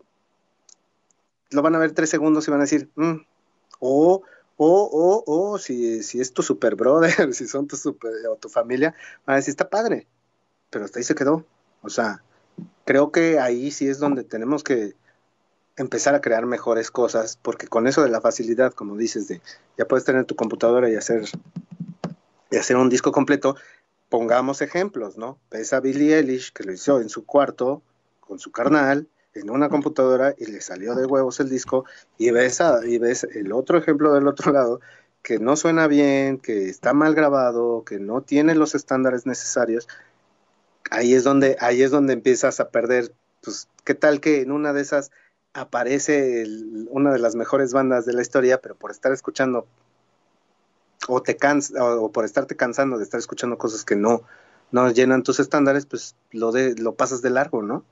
lo 1.49 1.63
van 1.63 1.73
a 1.73 1.79
ver 1.79 1.93
tres 1.93 2.11
segundos 2.11 2.47
y 2.47 2.51
van 2.51 2.59
a 2.59 2.65
decir, 2.65 2.87
mm", 2.93 3.15
o, 3.79 4.21
o, 4.57 4.89
o, 4.93 5.23
o, 5.25 5.57
si, 5.57 6.03
si 6.03 6.21
es 6.21 6.33
tu 6.33 6.43
super 6.43 6.75
brother, 6.75 7.33
si 7.33 7.47
son 7.47 7.67
tu 7.67 7.77
super, 7.77 8.11
o 8.29 8.35
tu 8.35 8.47
familia, 8.47 8.93
van 9.25 9.33
a 9.33 9.37
decir, 9.37 9.53
está 9.53 9.71
padre, 9.71 10.05
pero 10.69 10.85
hasta 10.85 10.99
ahí 10.99 11.03
se 11.03 11.15
quedó. 11.15 11.47
O 11.81 11.89
sea, 11.89 12.21
creo 12.85 13.11
que 13.11 13.39
ahí 13.39 13.71
sí 13.71 13.87
es 13.87 13.99
donde 13.99 14.23
tenemos 14.23 14.63
que 14.63 14.95
empezar 15.77 16.15
a 16.15 16.21
crear 16.21 16.45
mejores 16.45 16.91
cosas, 16.91 17.37
porque 17.41 17.67
con 17.67 17.87
eso 17.87 18.03
de 18.03 18.09
la 18.09 18.21
facilidad, 18.21 18.73
como 18.73 18.97
dices, 18.97 19.27
de 19.27 19.41
ya 19.77 19.85
puedes 19.85 20.05
tener 20.05 20.25
tu 20.25 20.35
computadora 20.35 20.89
y 20.89 20.95
hacer, 20.95 21.23
y 22.51 22.57
hacer 22.57 22.77
un 22.77 22.89
disco 22.89 23.11
completo, 23.11 23.55
pongamos 24.09 24.61
ejemplos, 24.61 25.17
¿no? 25.17 25.39
Ves 25.49 25.73
a 25.73 25.79
Billie 25.79 26.17
Eilish 26.17 26.51
que 26.51 26.63
lo 26.63 26.73
hizo 26.73 26.99
en 26.99 27.09
su 27.09 27.25
cuarto, 27.25 27.81
con 28.19 28.39
su 28.39 28.51
carnal, 28.51 29.07
en 29.33 29.49
una 29.49 29.69
computadora 29.69 30.35
y 30.37 30.45
le 30.47 30.59
salió 30.61 30.93
de 30.95 31.05
huevos 31.05 31.39
el 31.39 31.49
disco, 31.49 31.85
y 32.17 32.31
ves, 32.31 32.59
a, 32.61 32.85
y 32.85 32.97
ves 32.97 33.23
el 33.23 33.53
otro 33.53 33.77
ejemplo 33.77 34.13
del 34.13 34.27
otro 34.27 34.51
lado, 34.53 34.81
que 35.23 35.39
no 35.39 35.55
suena 35.55 35.87
bien, 35.87 36.39
que 36.39 36.69
está 36.69 36.93
mal 36.93 37.15
grabado, 37.15 37.83
que 37.85 37.99
no 37.99 38.21
tiene 38.21 38.55
los 38.55 38.75
estándares 38.75 39.25
necesarios, 39.25 39.87
ahí 40.91 41.13
es 41.15 41.23
donde, 41.23 41.57
ahí 41.59 41.81
es 41.81 41.89
donde 41.89 42.13
empiezas 42.13 42.59
a 42.59 42.69
perder, 42.69 43.13
pues, 43.41 43.67
¿qué 43.83 43.95
tal 43.95 44.19
que 44.19 44.41
en 44.41 44.51
una 44.51 44.73
de 44.73 44.81
esas 44.81 45.09
aparece 45.53 46.45
una 46.89 47.11
de 47.11 47.19
las 47.19 47.35
mejores 47.35 47.73
bandas 47.73 48.05
de 48.05 48.13
la 48.13 48.21
historia, 48.21 48.61
pero 48.61 48.75
por 48.75 48.91
estar 48.91 49.11
escuchando 49.11 49.67
o 51.07 51.21
te 51.23 51.35
cansa, 51.35 51.83
o, 51.83 52.11
por 52.11 52.25
estarte 52.25 52.55
cansando 52.55 52.97
de 52.97 53.03
estar 53.03 53.19
escuchando 53.19 53.57
cosas 53.57 53.83
que 53.83 53.95
no, 53.95 54.21
no 54.71 54.91
llenan 54.91 55.23
tus 55.23 55.39
estándares, 55.39 55.85
pues 55.85 56.15
lo 56.31 56.51
de, 56.51 56.75
lo 56.75 56.95
pasas 56.95 57.21
de 57.21 57.31
largo, 57.31 57.63
¿no? 57.63 57.83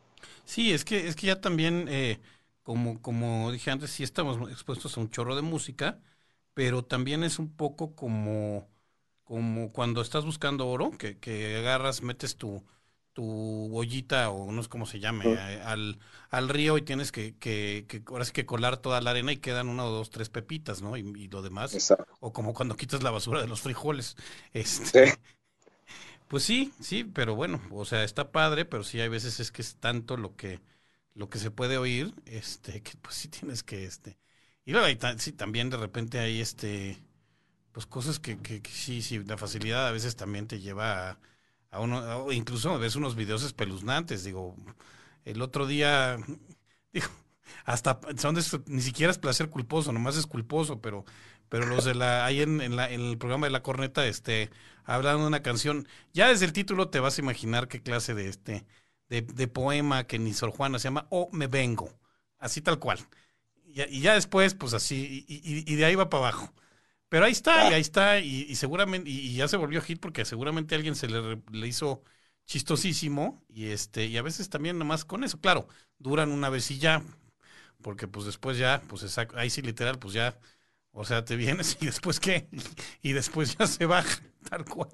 Sí, 0.46 0.74
es 0.74 0.86
que, 0.86 1.08
es 1.08 1.16
que 1.16 1.28
ya 1.28 1.42
también, 1.42 1.88
eh, 1.90 2.20
como, 2.64 3.02
como 3.02 3.52
dije 3.52 3.72
antes, 3.72 3.90
sí 3.90 4.04
estamos 4.04 4.50
expuestos 4.52 4.96
a 4.98 5.02
un 5.02 5.10
chorro 5.10 5.36
de 5.36 5.42
música, 5.42 6.00
pero 6.54 6.84
también 6.84 7.24
es 7.24 7.40
un 7.40 7.50
poco 7.56 7.96
como, 7.96 8.68
como 9.24 9.72
cuando 9.72 10.02
estás 10.02 10.26
buscando 10.26 10.68
oro, 10.68 10.92
que, 10.92 11.18
que 11.18 11.58
agarras, 11.58 12.04
metes 12.04 12.36
tu, 12.36 12.64
tu 13.14 13.70
bollita 13.70 14.30
o 14.30 14.52
no 14.52 14.64
sé 14.64 14.70
cómo 14.70 14.86
se 14.86 15.00
llame, 15.00 15.26
eh, 15.34 15.62
al, 15.64 16.00
al 16.30 16.50
río 16.50 16.78
y 16.78 16.82
tienes 16.82 17.12
que, 17.12 17.36
que, 17.38 17.86
que, 17.88 18.04
ahora 18.08 18.26
sí 18.26 18.32
que 18.32 18.46
colar 18.46 18.78
toda 18.78 19.02
la 19.02 19.12
arena 19.12 19.32
y 19.32 19.38
quedan 19.38 19.68
una 19.70 19.86
o 19.86 19.90
dos, 19.90 20.10
tres 20.10 20.30
pepitas, 20.30 20.82
¿no? 20.82 20.98
Y, 20.98 21.28
lo 21.28 21.42
demás. 21.42 21.94
O 22.20 22.34
como 22.34 22.54
cuando 22.54 22.76
quitas 22.76 23.04
la 23.04 23.12
basura 23.12 23.42
de 23.42 23.48
los 23.48 23.62
frijoles. 23.62 24.16
Este, 24.54 25.18
Pues 26.28 26.44
sí, 26.44 26.72
sí, 26.80 27.04
pero 27.04 27.36
bueno, 27.36 27.62
o 27.72 27.86
sea, 27.86 28.04
está 28.04 28.32
padre, 28.32 28.66
pero 28.66 28.84
sí 28.84 29.00
hay 29.02 29.10
veces 29.10 29.40
es 29.40 29.52
que 29.52 29.62
es 29.64 29.76
tanto 29.78 30.16
lo 30.16 30.36
que, 30.36 30.62
lo 31.16 31.30
que 31.30 31.40
se 31.40 31.52
puede 31.52 31.78
oír, 31.78 32.14
este, 32.26 32.82
que 32.84 32.92
pues 33.02 33.16
sí 33.16 33.30
tienes 33.30 33.64
que, 33.64 33.86
este. 33.86 34.18
Y 34.66 34.72
luego 34.72 34.86
hay, 34.88 34.98
sí, 35.18 35.32
también 35.34 35.70
de 35.72 35.78
repente 35.78 36.20
hay 36.20 36.40
este, 36.42 37.00
pues 37.74 37.86
cosas 37.88 38.20
que, 38.20 38.40
que, 38.40 38.62
que 38.62 38.72
sí, 38.72 39.02
sí, 39.02 39.20
la 39.26 39.38
facilidad 39.38 39.88
a 39.88 39.92
veces 39.92 40.16
también 40.16 40.48
te 40.48 40.60
lleva 40.62 41.12
a 41.12 41.20
a 41.72 41.80
uno, 41.82 42.32
incluso 42.32 42.78
ves 42.80 42.96
unos 42.96 43.16
videos 43.16 43.44
espeluznantes, 43.44 44.24
digo, 44.24 44.56
el 45.26 45.42
otro 45.42 45.68
día, 45.68 46.18
digo, 46.94 47.08
hasta 47.66 48.00
son 48.18 48.38
ni 48.68 48.82
siquiera 48.82 49.12
es 49.12 49.18
placer 49.20 49.50
culposo, 49.50 49.92
nomás 49.92 50.18
es 50.18 50.28
culposo, 50.28 50.82
pero, 50.82 51.06
pero 51.50 51.66
los 51.66 51.86
de 51.86 51.96
la, 51.96 52.26
ahí 52.26 52.42
en, 52.42 52.76
la, 52.76 52.90
en 52.92 53.02
el 53.02 53.18
programa 53.18 53.48
de 53.48 53.52
la 53.52 53.64
corneta, 53.64 54.06
este, 54.08 54.50
hablan 54.86 55.20
de 55.20 55.28
una 55.28 55.42
canción, 55.44 55.88
ya 56.14 56.30
desde 56.30 56.46
el 56.46 56.54
título 56.54 56.90
te 56.90 57.00
vas 57.00 57.18
a 57.18 57.22
imaginar 57.22 57.68
qué 57.68 57.82
clase 57.82 58.14
de 58.14 58.30
este, 58.30 58.66
de, 59.10 59.22
de 59.22 59.48
poema 59.48 60.06
que 60.06 60.20
ni 60.20 60.34
Sor 60.34 60.52
Juana 60.52 60.80
se 60.80 60.86
llama, 60.86 61.08
o 61.10 61.30
me 61.32 61.48
vengo, 61.48 61.90
así 62.40 62.62
tal 62.62 62.80
cual. 62.80 63.00
Y, 63.66 64.02
ya 64.02 64.16
después, 64.16 64.56
pues 64.56 64.74
así, 64.74 65.26
y, 65.28 65.72
y 65.72 65.76
de 65.76 65.86
ahí 65.86 65.96
va 65.96 66.10
para 66.10 66.24
abajo. 66.30 66.54
Pero 67.10 67.26
ahí 67.26 67.32
está, 67.32 67.70
y 67.70 67.74
ahí 67.74 67.82
está, 67.82 68.20
y, 68.20 68.56
seguramente, 68.56 69.10
y, 69.10 69.36
ya 69.36 69.48
se 69.48 69.58
volvió 69.58 69.82
hit 69.82 70.00
porque 70.00 70.26
seguramente 70.26 70.76
alguien 70.76 70.96
se 70.96 71.08
le, 71.08 71.42
le, 71.52 71.68
hizo 71.68 72.04
chistosísimo, 72.46 73.44
y 73.50 73.70
este, 73.70 74.06
y 74.06 74.18
a 74.18 74.22
veces 74.22 74.50
también 74.50 74.78
nomás 74.78 75.06
con 75.06 75.24
eso, 75.24 75.40
claro, 75.40 75.68
duran 75.98 76.32
una 76.32 76.50
vez 76.50 76.70
y 76.70 76.78
ya, 76.78 77.04
porque 77.82 78.08
pues 78.08 78.28
después 78.28 78.60
ya, 78.60 78.84
pues 78.88 79.02
exacto, 79.02 79.38
ahí 79.38 79.50
sí 79.50 79.64
literal, 79.64 79.98
pues 79.98 80.14
ya, 80.14 80.38
o 80.92 81.04
sea, 81.04 81.26
te 81.26 81.36
vienes 81.36 81.78
y 81.82 81.88
después 81.88 82.20
qué, 82.20 82.48
y 83.02 83.14
después 83.14 83.58
ya 83.58 83.66
se 83.66 83.88
baja, 83.88 84.22
tal 84.50 84.66
cual. 84.66 84.92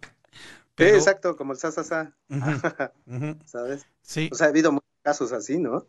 sí, 0.78 0.84
exacto, 0.84 1.36
como 1.36 1.52
el 1.52 1.60
sasasa, 1.60 2.16
¿sabes? 3.46 3.86
Sí. 4.02 4.30
O 4.32 4.36
sea, 4.36 4.48
ha 4.48 4.50
habido 4.52 4.72
muchos 4.72 4.90
casos 5.04 5.34
así, 5.34 5.58
¿no? 5.58 5.86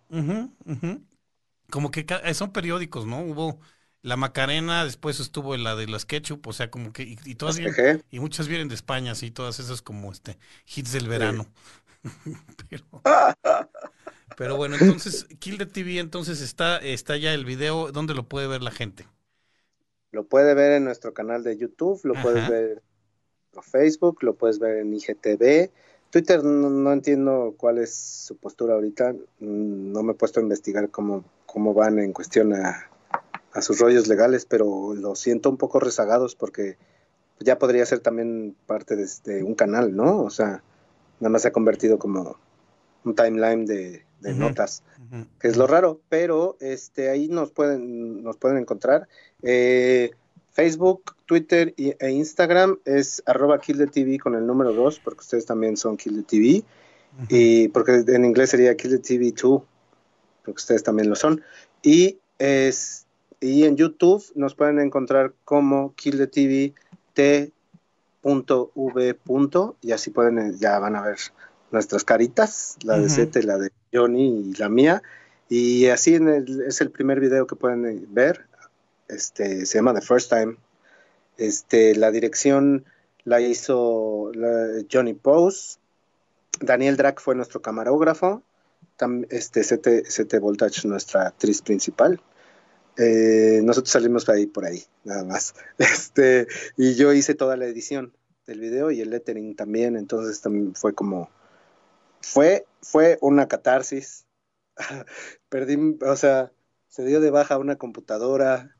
Como 1.70 1.92
que 1.92 2.04
son 2.34 2.52
periódicos, 2.52 3.06
¿no? 3.06 3.20
Hubo 3.20 3.60
la 4.07 4.16
Macarena, 4.16 4.84
después 4.84 5.18
estuvo 5.18 5.57
la 5.57 5.74
de 5.74 5.88
las 5.88 6.07
ketchup, 6.07 6.46
o 6.46 6.52
sea, 6.52 6.70
como 6.70 6.92
que, 6.92 7.02
y, 7.24 7.34
todas 7.34 7.59
y 7.59 8.20
muchas 8.20 8.46
vienen 8.46 8.68
de 8.68 8.76
España, 8.76 9.16
sí, 9.16 9.32
todas 9.32 9.59
esas 9.59 9.82
como 9.82 10.12
este, 10.12 10.38
hits 10.64 10.92
del 10.92 11.09
verano. 11.09 11.48
pero, 14.36 14.57
bueno, 14.57 14.76
entonces, 14.80 15.26
Kill 15.40 15.59
the 15.59 15.66
TV, 15.66 15.98
entonces 15.98 16.40
está, 16.40 16.78
está 16.78 17.16
ya 17.16 17.34
el 17.34 17.44
video, 17.44 17.90
¿dónde 17.90 18.14
lo 18.14 18.28
puede 18.28 18.46
ver 18.46 18.62
la 18.62 18.70
gente? 18.70 19.09
Lo 20.12 20.22
puede 20.22 20.54
ver 20.54 20.74
en 20.74 20.84
nuestro 20.84 21.12
canal 21.12 21.42
de 21.42 21.57
YouTube, 21.57 22.00
lo 22.04 22.14
puedes 22.22 22.48
ver 22.48 22.84
en 23.54 23.62
Facebook, 23.64 24.22
lo 24.22 24.36
puedes 24.36 24.61
ver 24.61 24.76
en 24.76 24.94
IGTV. 24.94 25.72
Twitter 26.11 26.44
no, 26.44 26.92
entiendo 26.92 27.57
cuál 27.59 27.78
es 27.78 27.92
su 27.92 28.36
postura 28.36 28.74
ahorita, 28.74 29.14
mm, 29.40 29.90
no 29.90 30.04
me 30.04 30.12
he 30.12 30.14
puesto 30.14 30.38
a 30.38 30.44
investigar 30.44 30.90
cómo, 30.90 31.24
cómo 31.44 31.74
van 31.74 31.98
en 31.98 32.12
cuestión 32.12 32.54
a 32.54 32.88
a 33.57 33.62
sus 33.62 33.78
rollos 33.78 34.07
legales, 34.07 34.44
pero 34.44 34.92
lo 34.92 35.14
siento 35.14 35.48
un 35.48 35.57
poco 35.57 35.80
rezagados 35.80 36.34
porque 36.34 36.76
ya 37.40 37.59
podría 37.59 37.86
ser 37.86 38.00
también 38.00 38.54
parte 38.66 38.96
de, 38.96 39.42
un 39.42 39.54
canal, 39.54 39.96
¿no? 39.96 40.20
O 40.20 40.30
sea, 40.30 40.62
nada 41.20 41.30
más 41.30 41.42
se 41.42 41.48
ha 41.48 41.52
convertido 41.52 41.98
como 41.98 42.36
un 43.04 43.14
timeline 43.14 43.64
de, 43.64 44.04
notas, 44.20 44.82
que 45.38 45.48
es 45.48 45.57
lo 45.57 45.66
raro, 45.66 46.00
pero 46.09 46.57
este 46.61 47.11
ahí 47.11 47.28
nos 47.28 47.50
pueden 47.52 48.22
nos 48.22 48.36
pueden 48.36 48.59
encontrar. 48.59 49.09
Eh, 49.42 50.11
Facebook, 50.50 51.14
Twitter 51.26 51.72
e 51.76 52.11
Instagram 52.11 52.80
es 52.84 53.22
arroba 53.24 53.59
TV 53.59 54.18
con 54.18 54.34
el 54.34 54.46
número 54.46 54.72
2, 54.72 55.00
porque 55.00 55.20
ustedes 55.20 55.46
también 55.46 55.76
son 55.76 55.96
Kill 55.96 56.16
the 56.16 56.22
TV. 56.24 56.64
Y 57.28 57.68
porque 57.68 58.04
en 58.07 58.24
inglés 58.24 58.50
sería 58.50 58.76
Kill 58.76 58.90
the 58.90 58.98
TV 58.98 59.32
2, 59.32 59.62
porque 60.44 60.57
ustedes 60.57 60.82
también 60.82 61.09
lo 61.09 61.14
son. 61.14 61.42
Y 61.82 62.18
es 62.38 63.05
y 63.41 63.64
en 63.64 63.76
YouTube 63.76 64.24
nos 64.34 64.55
pueden 64.55 64.78
encontrar 64.80 65.34
como 65.45 65.95
Kill 65.95 66.18
the 66.18 66.26
TV 66.26 66.74
T.V. 67.14 67.53
y 69.82 69.93
así 69.93 70.11
pueden, 70.11 70.59
ya 70.59 70.78
van 70.78 70.97
a 70.97 71.03
ver 71.03 71.18
nuestras 71.70 72.05
caritas, 72.05 72.76
la 72.82 72.99
de 72.99 73.09
Sete, 73.09 73.43
la 73.43 73.59
de 73.59 73.70
Johnny 73.93 74.51
y 74.51 74.55
la 74.55 74.68
mía. 74.68 75.03
Y 75.49 75.87
así 75.87 76.18
es 76.66 76.80
el 76.80 76.91
primer 76.91 77.20
video 77.20 77.47
que 77.47 77.57
pueden 77.57 78.07
ver. 78.12 78.47
Este, 79.09 79.64
se 79.66 79.78
llama 79.78 79.95
The 79.95 80.01
First 80.01 80.30
Time. 80.30 80.57
Este, 81.37 81.95
la 81.95 82.11
dirección 82.11 82.84
la 83.24 83.41
hizo 83.41 84.32
Johnny 84.93 85.14
Pose. 85.14 85.78
Daniel 86.61 86.97
Drac 86.97 87.20
fue 87.20 87.34
nuestro 87.34 87.62
camarógrafo. 87.62 88.43
este, 89.30 89.62
Sete, 89.62 90.39
Voltage, 90.39 90.89
nuestra 90.89 91.28
actriz 91.28 91.62
principal. 91.62 92.20
Eh, 92.99 93.61
nosotros 93.62 93.90
salimos 93.90 94.28
ahí 94.28 94.47
por 94.47 94.64
ahí, 94.64 94.84
nada 95.05 95.24
más. 95.24 95.55
Este, 95.78 96.47
y 96.76 96.94
yo 96.94 97.12
hice 97.12 97.34
toda 97.34 97.57
la 97.57 97.66
edición 97.66 98.12
del 98.47 98.61
video 98.61 98.90
y 98.90 99.01
el 99.01 99.11
lettering 99.11 99.57
también, 99.57 99.97
entonces 99.97 100.40
también 100.40 100.74
fue 100.74 100.94
como, 100.94 101.28
fue, 102.20 102.66
fue 102.80 103.18
una 103.20 103.49
catarsis. 103.49 104.24
Perdí, 105.49 105.99
o 106.03 106.16
sea, 106.16 106.53
se 106.88 107.05
dio 107.05 107.20
de 107.20 107.30
baja 107.30 107.59
una 107.59 107.76
computadora, 107.76 108.76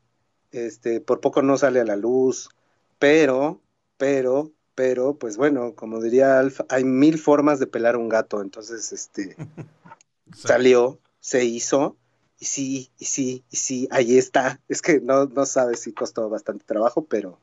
este, 0.51 1.01
por 1.01 1.19
poco 1.19 1.41
no 1.41 1.57
sale 1.57 1.79
a 1.79 1.85
la 1.85 1.95
luz, 1.95 2.49
pero, 2.97 3.61
pero, 3.97 4.51
pero, 4.73 5.15
pues 5.15 5.37
bueno, 5.37 5.75
como 5.75 6.01
diría 6.01 6.39
Alf, 6.39 6.61
hay 6.69 6.83
mil 6.83 7.19
formas 7.19 7.59
de 7.59 7.67
pelar 7.67 7.97
un 7.97 8.09
gato, 8.09 8.41
entonces, 8.41 8.91
este, 8.91 9.35
salió, 10.33 10.99
se 11.19 11.45
hizo, 11.45 11.97
y 12.39 12.45
sí, 12.45 12.91
y 12.99 13.05
sí, 13.05 13.43
y 13.49 13.55
sí, 13.55 13.87
ahí 13.91 14.17
está. 14.17 14.59
Es 14.67 14.81
que 14.81 14.99
no, 14.99 15.25
no 15.25 15.45
sabes 15.45 15.81
si 15.81 15.93
costó 15.93 16.29
bastante 16.29 16.65
trabajo, 16.65 17.05
pero, 17.05 17.39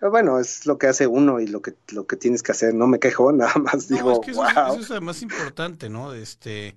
bueno, 0.00 0.38
es 0.38 0.66
lo 0.66 0.78
que 0.78 0.86
hace 0.86 1.06
uno 1.06 1.40
y 1.40 1.46
lo 1.46 1.62
que, 1.62 1.74
lo 1.92 2.06
que 2.06 2.16
tienes 2.16 2.42
que 2.42 2.52
hacer. 2.52 2.74
No 2.74 2.86
me 2.86 2.98
quejo, 2.98 3.32
nada 3.32 3.54
más 3.54 3.88
digo, 3.88 4.22
eso, 4.22 4.34
wow. 4.34 4.72
eso, 4.72 4.80
es 4.80 4.90
lo 4.90 5.00
más 5.00 5.22
importante, 5.22 5.88
¿no? 5.88 6.12
Este, 6.12 6.76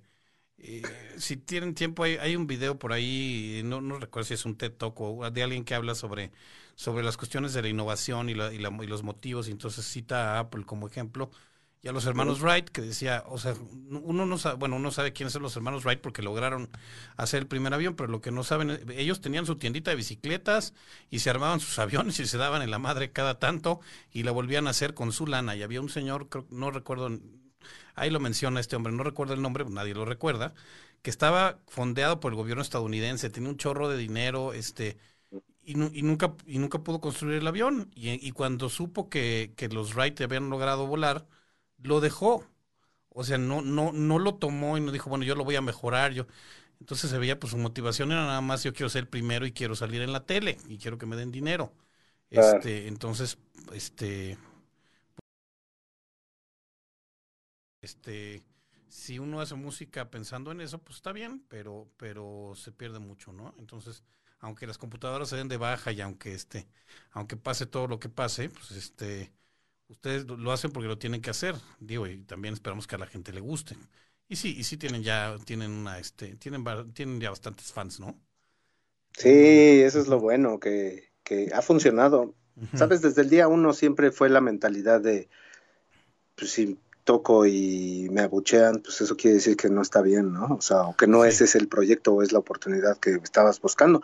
eh, 0.58 0.82
si 1.18 1.36
tienen 1.36 1.76
tiempo, 1.76 2.04
hay, 2.04 2.16
hay, 2.18 2.36
un 2.38 2.48
video 2.48 2.80
por 2.80 2.94
ahí, 2.94 3.62
no, 3.66 3.82
no 3.82 4.00
recuerdo 4.00 4.28
si 4.28 4.36
es 4.36 4.46
un 4.46 4.58
TED 4.58 4.72
Talk 4.72 5.00
o 5.02 5.30
de 5.30 5.44
alguien 5.44 5.66
que 5.66 5.76
habla 5.76 5.96
sobre, 5.96 6.32
sobre 6.76 7.04
las 7.04 7.18
cuestiones 7.18 7.54
de 7.54 7.64
la 7.64 7.68
innovación 7.68 8.30
y, 8.30 8.34
la, 8.34 8.54
y, 8.54 8.60
la, 8.60 8.70
y 8.82 8.88
los 8.88 9.04
motivos, 9.04 9.50
y 9.50 9.52
entonces 9.52 9.86
cita 9.86 10.36
a 10.36 10.40
Apple 10.40 10.64
como 10.66 10.88
ejemplo 10.88 11.32
y 11.84 11.90
a 11.90 11.92
los 11.92 12.06
hermanos 12.06 12.42
Wright, 12.42 12.70
que 12.70 12.82
decía, 12.82 13.26
o 13.28 13.38
sea, 13.38 13.56
uno 13.90 14.26
no 14.26 14.38
sabe, 14.38 14.56
bueno, 14.56 14.78
uno 14.78 14.90
sabe 14.90 15.12
quiénes 15.12 15.34
son 15.34 15.42
los 15.44 15.56
hermanos 15.58 15.84
Wright 15.84 16.00
porque 16.00 16.22
lograron 16.22 16.70
hacer 17.18 17.42
el 17.42 17.48
primer 17.48 17.74
avión, 17.74 17.96
pero 17.96 18.10
lo 18.10 18.22
que 18.22 18.32
no 18.32 18.44
saben, 18.46 18.80
ellos 18.96 19.20
tenían 19.20 19.46
su 19.46 19.58
tiendita 19.58 19.92
de 19.92 19.98
bicicletas 19.98 20.74
y 21.10 21.20
se 21.20 21.30
armaban 21.30 21.60
sus 21.60 21.78
aviones 21.80 22.20
y 22.22 22.26
se 22.26 22.38
daban 22.38 22.62
en 22.62 22.72
la 22.72 22.80
madre 22.80 23.12
cada 23.12 23.38
tanto 23.38 23.82
y 24.14 24.24
la 24.24 24.32
volvían 24.32 24.68
a 24.68 24.70
hacer 24.70 24.94
con 24.94 25.12
su 25.12 25.28
lana. 25.28 25.58
Y 25.58 25.62
había 25.64 25.82
un 25.82 25.90
señor, 25.90 26.30
no 26.50 26.72
recuerdo, 26.72 27.10
ahí 27.96 28.10
lo 28.10 28.20
menciona 28.22 28.60
este 28.60 28.76
hombre, 28.78 28.94
no 28.94 29.04
recuerdo 29.04 29.34
el 29.34 29.42
nombre, 29.42 29.66
nadie 29.70 29.94
lo 29.94 30.06
recuerda, 30.06 30.54
que 31.02 31.10
estaba 31.10 31.60
fondeado 31.68 32.20
por 32.22 32.32
el 32.32 32.38
gobierno 32.38 32.62
estadounidense, 32.62 33.30
tenía 33.30 33.50
un 33.50 33.58
chorro 33.58 33.90
de 33.90 33.98
dinero, 33.98 34.54
este, 34.54 34.98
y, 35.64 35.74
y, 36.00 36.02
nunca, 36.04 36.36
y 36.46 36.60
nunca 36.60 36.80
pudo 36.84 37.02
construir 37.02 37.38
el 37.38 37.48
avión. 37.48 37.92
Y, 37.96 38.26
y 38.26 38.32
cuando 38.32 38.70
supo 38.70 39.10
que, 39.10 39.54
que 39.58 39.70
los 39.70 39.96
Wright 39.96 40.20
habían 40.22 40.50
logrado 40.50 40.88
volar, 40.88 41.28
lo 41.84 42.02
dejó. 42.02 42.46
O 43.10 43.24
sea, 43.24 43.38
no, 43.38 43.62
no, 43.62 43.92
no 43.94 44.20
lo 44.20 44.36
tomó 44.36 44.78
y 44.78 44.82
no 44.82 44.92
dijo, 44.92 45.10
bueno, 45.10 45.26
yo 45.26 45.36
lo 45.36 45.44
voy 45.44 45.56
a 45.56 45.62
mejorar. 45.62 46.14
Yo. 46.14 46.28
Entonces 46.80 47.10
se 47.12 47.18
veía, 47.18 47.40
pues 47.40 47.52
su 47.52 47.58
motivación 47.58 48.12
era 48.12 48.24
nada 48.26 48.42
más, 48.42 48.64
yo 48.64 48.74
quiero 48.74 48.90
ser 48.90 49.02
el 49.04 49.08
primero 49.08 49.46
y 49.46 49.54
quiero 49.54 49.76
salir 49.76 50.02
en 50.02 50.12
la 50.14 50.26
tele 50.26 50.58
y 50.68 50.78
quiero 50.78 50.98
que 50.98 51.06
me 51.06 51.16
den 51.16 51.32
dinero. 51.32 51.74
Este, 52.30 52.88
entonces, 52.88 53.38
este, 53.74 54.38
este, 57.82 58.44
si 58.88 59.20
uno 59.20 59.42
hace 59.42 59.56
música 59.56 60.10
pensando 60.10 60.52
en 60.52 60.62
eso, 60.62 60.80
pues 60.80 60.98
está 60.98 61.12
bien, 61.12 61.46
pero, 61.50 61.90
pero 61.98 62.54
se 62.56 62.72
pierde 62.72 63.00
mucho, 63.00 63.34
¿no? 63.34 63.54
Entonces, 63.60 64.04
aunque 64.40 64.68
las 64.68 64.78
computadoras 64.78 65.30
se 65.30 65.38
den 65.38 65.48
de 65.48 65.58
baja 65.58 65.92
y 65.92 66.02
aunque 66.02 66.34
este, 66.34 66.68
aunque 67.12 67.38
pase 67.38 67.66
todo 67.66 67.88
lo 67.88 68.00
que 68.00 68.10
pase, 68.10 68.50
pues 68.50 68.72
este, 68.72 69.32
ustedes 69.88 70.26
lo 70.28 70.52
hacen 70.52 70.72
porque 70.72 70.88
lo 70.88 70.98
tienen 70.98 71.22
que 71.22 71.30
hacer, 71.30 71.56
digo, 71.80 72.08
y 72.08 72.24
también 72.24 72.54
esperamos 72.54 72.88
que 72.88 72.96
a 72.96 73.00
la 73.00 73.08
gente 73.08 73.34
le 73.34 73.42
guste. 73.42 73.76
Y 74.28 74.36
sí, 74.38 74.56
y 74.58 74.64
sí 74.64 74.78
tienen 74.78 75.04
ya, 75.04 75.38
tienen 75.46 75.72
una, 75.72 76.00
este, 76.00 76.36
tienen, 76.38 76.64
tienen 76.94 77.20
ya 77.22 77.30
bastantes 77.30 77.72
fans, 77.72 78.00
¿no? 78.00 78.20
Sí, 79.18 79.82
eso 79.82 80.00
es 80.00 80.08
lo 80.08 80.20
bueno, 80.20 80.60
que, 80.60 81.12
que 81.24 81.50
ha 81.54 81.62
funcionado. 81.62 82.36
Sabes, 82.76 83.02
desde 83.02 83.22
el 83.22 83.30
día 83.30 83.48
uno 83.48 83.74
siempre 83.74 84.12
fue 84.12 84.30
la 84.30 84.42
mentalidad 84.42 85.02
de, 85.02 85.30
pues 86.36 86.52
si 86.52 86.80
toco 87.04 87.46
y 87.46 88.08
me 88.12 88.22
abuchean, 88.22 88.82
pues 88.82 89.02
eso 89.02 89.18
quiere 89.18 89.36
decir 89.36 89.58
que 89.58 89.70
no 89.70 89.82
está 89.82 90.02
bien, 90.02 90.34
¿no? 90.34 90.56
O 90.56 90.62
sea, 90.62 90.84
o 90.84 90.96
que 90.96 91.08
no 91.08 91.26
ese 91.26 91.46
es 91.46 91.56
el 91.56 91.68
proyecto 91.68 92.14
o 92.14 92.22
es 92.24 92.32
la 92.32 92.40
oportunidad 92.40 92.98
que 92.98 93.12
estabas 93.24 93.60
buscando. 93.62 94.02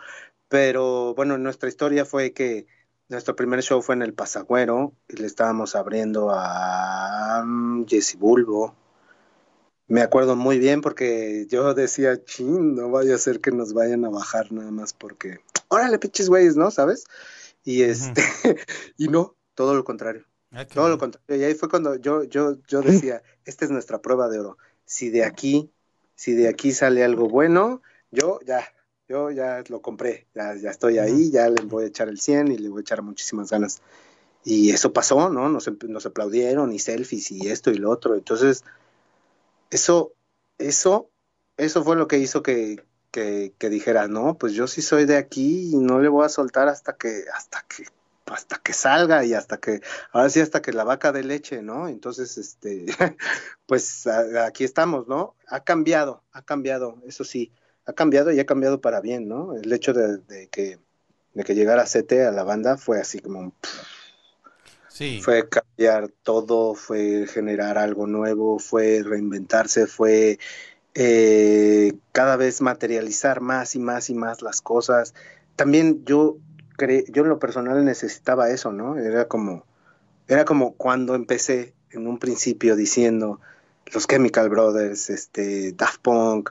Pero 0.48 1.14
bueno, 1.14 1.38
nuestra 1.38 1.68
historia 1.68 2.04
fue 2.04 2.32
que 2.32 2.66
nuestro 3.10 3.34
primer 3.34 3.60
show 3.60 3.82
fue 3.82 3.96
en 3.96 4.02
el 4.02 4.14
Pasagüero 4.14 4.94
y 5.08 5.16
le 5.16 5.26
estábamos 5.26 5.74
abriendo 5.74 6.30
a 6.30 7.42
um, 7.42 7.84
Jesse 7.84 8.16
Bulbo. 8.16 8.74
Me 9.88 10.00
acuerdo 10.02 10.36
muy 10.36 10.60
bien 10.60 10.80
porque 10.80 11.46
yo 11.48 11.74
decía, 11.74 12.24
ching, 12.24 12.76
no 12.76 12.90
vaya 12.90 13.16
a 13.16 13.18
ser 13.18 13.40
que 13.40 13.50
nos 13.50 13.72
vayan 13.72 14.04
a 14.04 14.10
bajar 14.10 14.52
nada 14.52 14.70
más 14.70 14.92
porque, 14.92 15.40
órale, 15.66 15.98
pinches 15.98 16.28
güeyes, 16.28 16.54
¿no? 16.54 16.70
¿Sabes? 16.70 17.04
Y 17.64 17.82
este, 17.82 18.22
y 18.96 19.08
no, 19.08 19.34
todo 19.54 19.74
lo 19.74 19.82
contrario. 19.82 20.24
Ah, 20.52 20.64
todo 20.64 20.88
lo 20.88 20.96
contrario. 20.96 21.36
Y 21.36 21.44
ahí 21.44 21.54
fue 21.54 21.68
cuando 21.68 21.96
yo, 21.96 22.22
yo, 22.22 22.58
yo 22.68 22.80
decía, 22.80 23.22
esta 23.44 23.64
es 23.64 23.72
nuestra 23.72 24.00
prueba 24.00 24.28
de 24.28 24.38
oro. 24.38 24.58
Si 24.84 25.10
de 25.10 25.24
aquí, 25.24 25.72
si 26.14 26.34
de 26.34 26.48
aquí 26.48 26.70
sale 26.70 27.02
algo 27.02 27.28
bueno, 27.28 27.82
yo 28.12 28.38
ya, 28.46 28.64
yo 29.10 29.32
ya 29.32 29.64
lo 29.68 29.82
compré, 29.82 30.28
ya, 30.36 30.54
ya 30.54 30.70
estoy 30.70 30.98
ahí, 30.98 31.32
ya 31.32 31.48
le 31.48 31.64
voy 31.64 31.82
a 31.82 31.86
echar 31.88 32.08
el 32.08 32.20
100 32.20 32.52
y 32.52 32.58
le 32.58 32.68
voy 32.68 32.78
a 32.78 32.82
echar 32.82 33.02
muchísimas 33.02 33.50
ganas. 33.50 33.82
Y 34.44 34.70
eso 34.70 34.92
pasó, 34.92 35.30
¿no? 35.30 35.48
Nos, 35.48 35.68
nos 35.82 36.06
aplaudieron 36.06 36.72
y 36.72 36.78
selfies 36.78 37.32
y 37.32 37.48
esto 37.48 37.72
y 37.72 37.74
lo 37.74 37.90
otro. 37.90 38.14
Entonces, 38.14 38.62
eso, 39.70 40.12
eso, 40.58 41.10
eso 41.56 41.82
fue 41.82 41.96
lo 41.96 42.06
que 42.06 42.18
hizo 42.18 42.44
que, 42.44 42.84
que, 43.10 43.52
que, 43.58 43.68
dijera, 43.68 44.06
no, 44.06 44.38
pues 44.38 44.52
yo 44.52 44.68
sí 44.68 44.80
soy 44.80 45.06
de 45.06 45.16
aquí 45.16 45.72
y 45.72 45.76
no 45.76 45.98
le 45.98 46.08
voy 46.08 46.24
a 46.24 46.28
soltar 46.28 46.68
hasta 46.68 46.96
que, 46.96 47.24
hasta 47.34 47.64
que, 47.68 47.86
hasta 48.26 48.58
que 48.58 48.72
salga 48.72 49.24
y 49.24 49.34
hasta 49.34 49.58
que, 49.58 49.80
ahora 50.12 50.30
sí 50.30 50.38
hasta 50.38 50.62
que 50.62 50.72
la 50.72 50.84
vaca 50.84 51.10
de 51.10 51.24
leche, 51.24 51.62
¿no? 51.62 51.88
Entonces, 51.88 52.38
este, 52.38 52.86
pues 53.66 54.06
aquí 54.06 54.62
estamos, 54.62 55.08
¿no? 55.08 55.34
Ha 55.48 55.64
cambiado, 55.64 56.22
ha 56.30 56.42
cambiado, 56.42 57.02
eso 57.04 57.24
sí 57.24 57.50
ha 57.90 57.92
cambiado 57.92 58.32
y 58.32 58.40
ha 58.40 58.46
cambiado 58.46 58.80
para 58.80 59.00
bien, 59.00 59.28
¿no? 59.28 59.54
El 59.54 59.72
hecho 59.72 59.92
de, 59.92 60.48
que, 60.48 60.78
de 61.34 61.44
que 61.44 61.54
llegara 61.54 61.84
CT 61.84 62.12
a 62.28 62.30
la 62.30 62.44
banda 62.44 62.76
fue 62.76 63.00
así 63.00 63.20
como... 63.20 63.52
sí. 64.88 65.20
Fue 65.22 65.48
cambiar 65.48 66.08
todo, 66.22 66.74
fue 66.74 67.26
generar 67.26 67.78
algo 67.78 68.06
nuevo, 68.06 68.58
fue 68.58 69.02
reinventarse, 69.04 69.86
fue 69.86 70.38
eh, 70.94 71.94
cada 72.12 72.36
vez 72.36 72.60
materializar 72.60 73.40
más 73.40 73.74
y 73.74 73.78
más 73.78 74.10
y 74.10 74.14
más 74.14 74.42
las 74.42 74.60
cosas. 74.60 75.14
También 75.56 76.04
yo, 76.04 76.38
cre 76.76 77.04
yo 77.08 77.22
en 77.22 77.28
lo 77.28 77.38
personal 77.38 77.84
necesitaba 77.84 78.50
eso, 78.50 78.72
¿no? 78.72 78.96
Era 78.98 79.26
como, 79.28 79.64
era 80.28 80.44
como 80.44 80.74
cuando 80.74 81.14
empecé 81.14 81.74
en 81.90 82.06
un 82.06 82.18
principio 82.18 82.76
diciendo 82.76 83.40
los 83.92 84.06
Chemical 84.06 84.48
Brothers, 84.48 85.10
este, 85.10 85.72
Daft 85.72 86.00
Punk, 86.02 86.50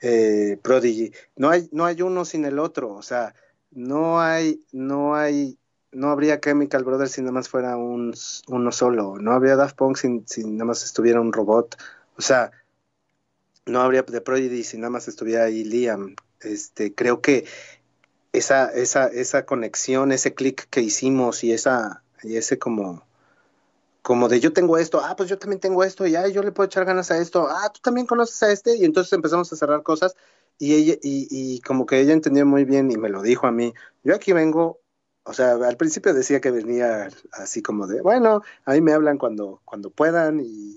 eh, 0.00 0.58
Prodigy. 0.62 1.12
No 1.36 1.50
hay, 1.50 1.68
no 1.72 1.84
hay 1.84 2.02
uno 2.02 2.24
sin 2.24 2.44
el 2.44 2.58
otro, 2.58 2.92
o 2.92 3.02
sea, 3.02 3.34
no 3.70 4.20
hay, 4.20 4.64
no 4.72 5.14
hay, 5.14 5.58
no 5.92 6.10
habría 6.10 6.40
Chemical 6.40 6.84
Brothers 6.84 7.12
si 7.12 7.20
nada 7.22 7.32
más 7.32 7.48
fuera 7.48 7.76
un, 7.76 8.14
uno 8.48 8.72
solo, 8.72 9.16
no 9.18 9.32
habría 9.32 9.56
Daft 9.56 9.76
Punk 9.76 9.96
si, 9.96 10.44
nada 10.44 10.64
más 10.64 10.84
estuviera 10.84 11.20
un 11.20 11.32
robot, 11.32 11.76
o 12.16 12.22
sea, 12.22 12.50
no 13.66 13.80
habría 13.80 14.04
The 14.04 14.20
Prodigy 14.20 14.64
si 14.64 14.78
nada 14.78 14.90
más 14.90 15.08
estuviera 15.08 15.44
ahí 15.44 15.64
Liam. 15.64 16.16
Este, 16.40 16.94
creo 16.94 17.20
que 17.20 17.44
esa, 18.32 18.70
esa, 18.70 19.06
esa 19.08 19.44
conexión, 19.44 20.12
ese 20.12 20.34
clic 20.34 20.66
que 20.70 20.80
hicimos 20.80 21.44
y 21.44 21.52
esa, 21.52 22.02
y 22.22 22.36
ese 22.36 22.58
como 22.58 23.04
como 24.02 24.28
de 24.28 24.40
yo 24.40 24.52
tengo 24.52 24.78
esto, 24.78 25.00
ah, 25.02 25.14
pues 25.16 25.28
yo 25.28 25.38
también 25.38 25.60
tengo 25.60 25.84
esto, 25.84 26.06
y 26.06 26.16
ah, 26.16 26.28
yo 26.28 26.42
le 26.42 26.52
puedo 26.52 26.66
echar 26.66 26.84
ganas 26.84 27.10
a 27.10 27.18
esto, 27.18 27.48
ah, 27.48 27.70
tú 27.72 27.80
también 27.82 28.06
conoces 28.06 28.42
a 28.42 28.52
este, 28.52 28.76
y 28.76 28.84
entonces 28.84 29.12
empezamos 29.12 29.52
a 29.52 29.56
cerrar 29.56 29.82
cosas, 29.82 30.16
y 30.58 30.74
ella, 30.74 30.94
y, 31.02 31.28
y 31.30 31.60
como 31.60 31.86
que 31.86 32.00
ella 32.00 32.12
entendió 32.12 32.46
muy 32.46 32.64
bien 32.64 32.90
y 32.90 32.96
me 32.96 33.08
lo 33.08 33.22
dijo 33.22 33.46
a 33.46 33.52
mí, 33.52 33.74
yo 34.04 34.14
aquí 34.14 34.32
vengo 34.32 34.80
o 35.22 35.32
sea, 35.32 35.52
al 35.52 35.76
principio 35.76 36.14
decía 36.14 36.40
que 36.40 36.50
venía 36.50 37.08
así 37.32 37.62
como 37.62 37.86
de, 37.86 38.00
bueno, 38.00 38.42
a 38.64 38.72
mí 38.72 38.80
me 38.80 38.92
hablan 38.92 39.18
cuando, 39.18 39.60
cuando 39.64 39.90
puedan 39.90 40.40
y, 40.40 40.76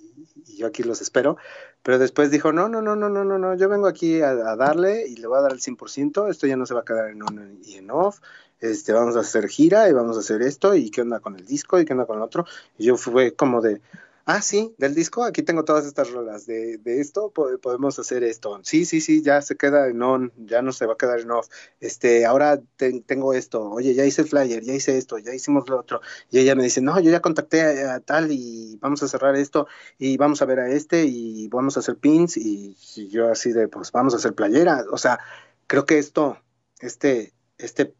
yo 0.57 0.67
aquí 0.67 0.83
los 0.83 1.01
espero, 1.01 1.37
pero 1.83 1.99
después 1.99 2.31
dijo, 2.31 2.53
no, 2.53 2.69
no, 2.69 2.81
no, 2.81 2.95
no, 2.95 3.09
no, 3.09 3.25
no, 3.25 3.37
no, 3.37 3.55
yo 3.55 3.69
vengo 3.69 3.87
aquí 3.87 4.21
a, 4.21 4.33
darle 4.55 5.05
y 5.05 5.17
le 5.17 5.27
voy 5.27 5.37
a 5.37 5.41
dar 5.41 5.51
el 5.51 5.59
100%, 5.59 6.29
esto 6.29 6.47
ya 6.47 6.55
no 6.55 6.65
se 6.65 6.73
va 6.73 6.79
a 6.79 6.85
quedar 6.85 7.09
en 7.09 7.21
on 7.21 7.59
y 7.61 7.75
en 7.75 7.91
off, 7.91 8.19
este, 8.61 8.93
vamos 8.93 9.17
a 9.17 9.19
hacer 9.19 9.49
gira 9.49 9.89
y 9.89 9.93
vamos 9.93 10.15
a 10.15 10.21
hacer 10.21 10.41
esto 10.41 10.75
y 10.75 10.89
qué 10.89 11.01
onda 11.01 11.19
con 11.19 11.35
el 11.35 11.45
disco 11.45 11.79
y 11.79 11.85
qué 11.85 11.91
onda 11.91 12.05
con 12.05 12.17
el 12.17 12.23
otro, 12.23 12.45
y 12.77 12.85
yo 12.85 12.95
fue 12.95 13.33
como 13.33 13.61
de, 13.61 13.81
Ah, 14.25 14.41
sí, 14.41 14.73
del 14.77 14.95
disco, 14.95 15.25
aquí 15.25 15.43
tengo 15.43 15.65
todas 15.65 15.85
estas 15.85 16.09
rolas. 16.11 16.45
De, 16.45 16.77
de 16.77 17.01
esto 17.01 17.31
podemos 17.31 17.99
hacer 17.99 18.23
esto. 18.23 18.57
Sí, 18.63 18.85
sí, 18.85 19.01
sí, 19.01 19.21
ya 19.21 19.41
se 19.41 19.57
queda 19.57 19.89
en 19.89 20.01
on, 20.01 20.31
ya 20.37 20.61
no 20.61 20.71
se 20.71 20.85
va 20.85 20.93
a 20.93 20.97
quedar 20.97 21.19
en 21.19 21.31
off. 21.31 21.49
Este, 21.81 22.25
ahora 22.25 22.61
tengo 22.77 23.33
esto. 23.33 23.69
Oye, 23.69 23.93
ya 23.93 24.05
hice 24.05 24.21
el 24.21 24.29
flyer, 24.29 24.63
ya 24.63 24.73
hice 24.73 24.97
esto, 24.97 25.17
ya 25.17 25.33
hicimos 25.33 25.67
lo 25.67 25.77
otro. 25.77 25.99
Y 26.31 26.39
ella 26.39 26.55
me 26.55 26.63
dice, 26.63 26.79
no, 26.81 26.97
yo 27.01 27.11
ya 27.11 27.19
contacté 27.19 27.61
a, 27.85 27.99
tal 27.99 28.31
y 28.31 28.77
vamos 28.79 29.03
a 29.03 29.09
cerrar 29.09 29.35
esto 29.35 29.67
y 29.97 30.15
vamos 30.15 30.41
a 30.41 30.45
ver 30.45 30.59
a 30.59 30.71
este 30.71 31.03
y 31.05 31.49
vamos 31.49 31.75
a 31.75 31.81
hacer 31.81 31.97
pins. 31.97 32.37
Y, 32.37 32.77
yo 33.09 33.29
así 33.29 33.51
de, 33.51 33.67
pues 33.67 33.91
vamos 33.91 34.13
a 34.13 34.17
hacer 34.17 34.33
playera. 34.33 34.85
O 34.91 34.97
sea, 34.97 35.19
creo 35.67 35.85
que 35.85 35.97
esto, 35.99 36.37
este, 36.79 37.33
este, 37.57 37.93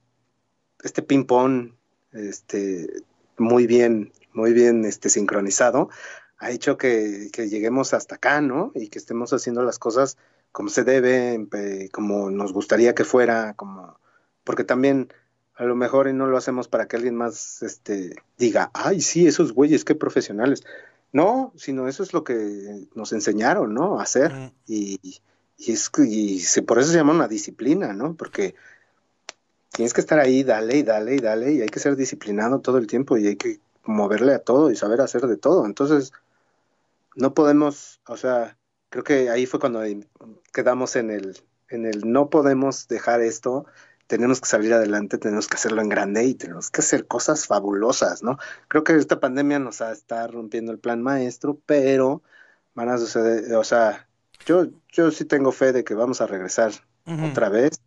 este 0.84 1.02
ping 1.02 1.26
pong, 1.26 1.74
este, 2.14 2.88
muy 3.38 3.68
bien 3.68 4.14
muy 4.34 4.54
bien 4.54 4.86
este, 4.86 5.10
sincronizado, 5.10 5.90
ha 6.38 6.52
hecho 6.52 6.78
que, 6.78 7.30
lleguemos 7.36 7.94
hasta 7.94 8.16
acá, 8.16 8.42
¿no? 8.42 8.72
Y 8.76 8.90
que 8.90 9.00
estemos 9.00 9.32
haciendo 9.34 9.64
las 9.64 9.80
cosas 9.80 10.18
como 10.52 10.70
se 10.70 10.84
debe, 10.84 11.48
como 11.92 12.30
nos 12.30 12.54
gustaría 12.54 12.94
que 12.94 13.06
fuera, 13.06 13.54
como 13.56 13.98
porque 14.44 14.64
también 14.64 15.12
a 15.56 15.64
lo 15.66 15.76
mejor 15.76 16.14
no 16.14 16.28
lo 16.28 16.38
hacemos 16.38 16.68
para 16.68 16.88
que 16.88 16.98
alguien 16.98 17.16
más 17.16 17.64
este, 17.64 18.16
diga, 18.38 18.72
ay, 18.74 19.02
sí, 19.02 19.28
esos 19.28 19.54
güeyes, 19.54 19.86
qué 19.86 19.96
profesionales. 19.96 20.64
No, 21.12 21.54
sino 21.56 21.88
eso 21.88 22.04
es 22.04 22.12
lo 22.14 22.24
que 22.24 22.88
nos 22.96 23.14
enseñaron, 23.14 23.74
¿no? 23.74 24.00
A 24.00 24.04
hacer. 24.04 24.52
Y, 24.68 25.00
y, 25.58 25.72
es, 25.72 25.92
y 26.00 26.40
se, 26.40 26.64
por 26.64 26.80
eso 26.80 26.92
se 26.92 26.98
llama 26.98 27.14
una 27.14 27.28
disciplina, 27.28 27.94
¿no? 27.94 28.16
Porque 28.16 28.56
tienes 29.70 29.94
que 29.94 30.02
estar 30.02 30.20
ahí, 30.20 30.44
dale 30.44 30.78
y 30.78 30.84
dale 30.84 31.16
y 31.16 31.20
dale, 31.20 31.54
y 31.54 31.62
hay 31.62 31.70
que 31.70 31.80
ser 31.80 31.96
disciplinado 31.96 32.60
todo 32.60 32.78
el 32.80 32.88
tiempo 32.88 33.18
y 33.18 33.28
hay 33.28 33.36
que 33.36 33.60
moverle 33.84 34.34
a 34.34 34.40
todo 34.40 34.72
y 34.72 34.76
saber 34.76 35.02
hacer 35.02 35.28
de 35.28 35.38
todo. 35.38 35.66
Entonces, 35.66 36.14
no 37.16 37.34
podemos, 37.34 38.02
o 38.08 38.18
sea, 38.18 38.58
creo 38.90 39.04
que 39.04 39.30
ahí 39.30 39.46
fue 39.46 39.60
cuando 39.60 39.82
quedamos 40.52 40.96
en 40.96 41.10
el, 41.10 41.38
en 41.70 41.86
el 41.86 42.12
no 42.12 42.30
podemos 42.30 42.88
dejar 42.88 43.22
esto, 43.22 43.66
tenemos 44.08 44.42
que 44.42 44.48
salir 44.48 44.74
adelante, 44.74 45.18
tenemos 45.18 45.48
que 45.48 45.56
hacerlo 45.56 45.82
en 45.82 45.90
grande 45.90 46.24
y 46.26 46.36
tenemos 46.36 46.70
que 46.70 46.82
hacer 46.82 47.08
cosas 47.08 47.48
fabulosas, 47.48 48.22
¿no? 48.22 48.38
Creo 48.68 48.84
que 48.84 48.96
esta 48.96 49.20
pandemia 49.20 49.60
nos 49.60 49.82
está 49.82 50.28
rompiendo 50.28 50.72
el 50.72 50.80
plan 50.80 51.02
maestro, 51.02 51.60
pero 51.66 52.22
van 52.76 52.90
a 52.90 52.98
suceder, 52.98 53.54
o 53.56 53.64
sea, 53.64 54.08
yo, 54.46 54.68
yo 54.92 55.12
sí 55.12 55.26
tengo 55.26 55.52
fe 55.52 55.72
de 55.72 55.84
que 55.84 55.94
vamos 55.94 56.22
a 56.22 56.28
regresar 56.28 56.72
otra 57.06 57.50
vez 57.50 57.82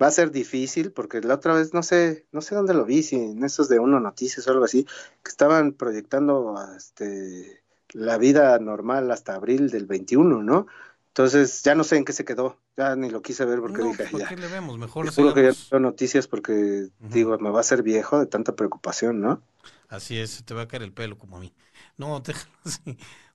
va 0.00 0.06
a 0.06 0.10
ser 0.10 0.30
difícil 0.30 0.92
porque 0.92 1.20
la 1.20 1.34
otra 1.34 1.54
vez 1.54 1.74
no 1.74 1.82
sé, 1.82 2.26
no 2.32 2.40
sé 2.40 2.54
dónde 2.54 2.74
lo 2.74 2.84
vi, 2.84 3.02
si 3.02 3.16
en 3.16 3.44
esos 3.44 3.68
de 3.68 3.78
Uno 3.78 4.00
Noticias 4.00 4.46
o 4.46 4.50
algo 4.50 4.64
así, 4.64 4.84
que 5.22 5.30
estaban 5.30 5.72
proyectando 5.72 6.54
este 6.76 7.62
la 7.92 8.18
vida 8.18 8.58
normal 8.58 9.10
hasta 9.10 9.34
abril 9.34 9.68
del 9.70 9.86
21, 9.86 10.42
¿no? 10.42 10.66
Entonces 11.08 11.62
ya 11.64 11.74
no 11.74 11.82
sé 11.82 11.96
en 11.96 12.04
qué 12.04 12.12
se 12.12 12.24
quedó, 12.24 12.58
ya 12.76 12.94
ni 12.94 13.10
lo 13.10 13.20
quise 13.20 13.44
ver 13.44 13.60
porque 13.60 13.82
dije 13.82 14.06
¿por 14.10 14.28
Qué 14.28 14.36
le 14.36 14.46
vemos? 14.46 14.78
Mejor 14.78 15.10
Seguro 15.12 15.34
que 15.34 15.42
ya 15.42 15.52
veo 15.70 15.80
noticias 15.80 16.28
porque 16.28 16.88
digo, 17.00 17.36
me 17.38 17.50
va 17.50 17.60
a 17.60 17.64
ser 17.64 17.82
viejo 17.82 18.20
de 18.20 18.26
tanta 18.26 18.54
preocupación, 18.54 19.20
¿no? 19.20 19.42
Así 19.88 20.18
es, 20.18 20.44
te 20.44 20.54
va 20.54 20.62
a 20.62 20.68
caer 20.68 20.84
el 20.84 20.92
pelo 20.92 21.18
como 21.18 21.36
a 21.36 21.40
mí. 21.40 21.52
No, 21.96 22.22
te... 22.22 22.32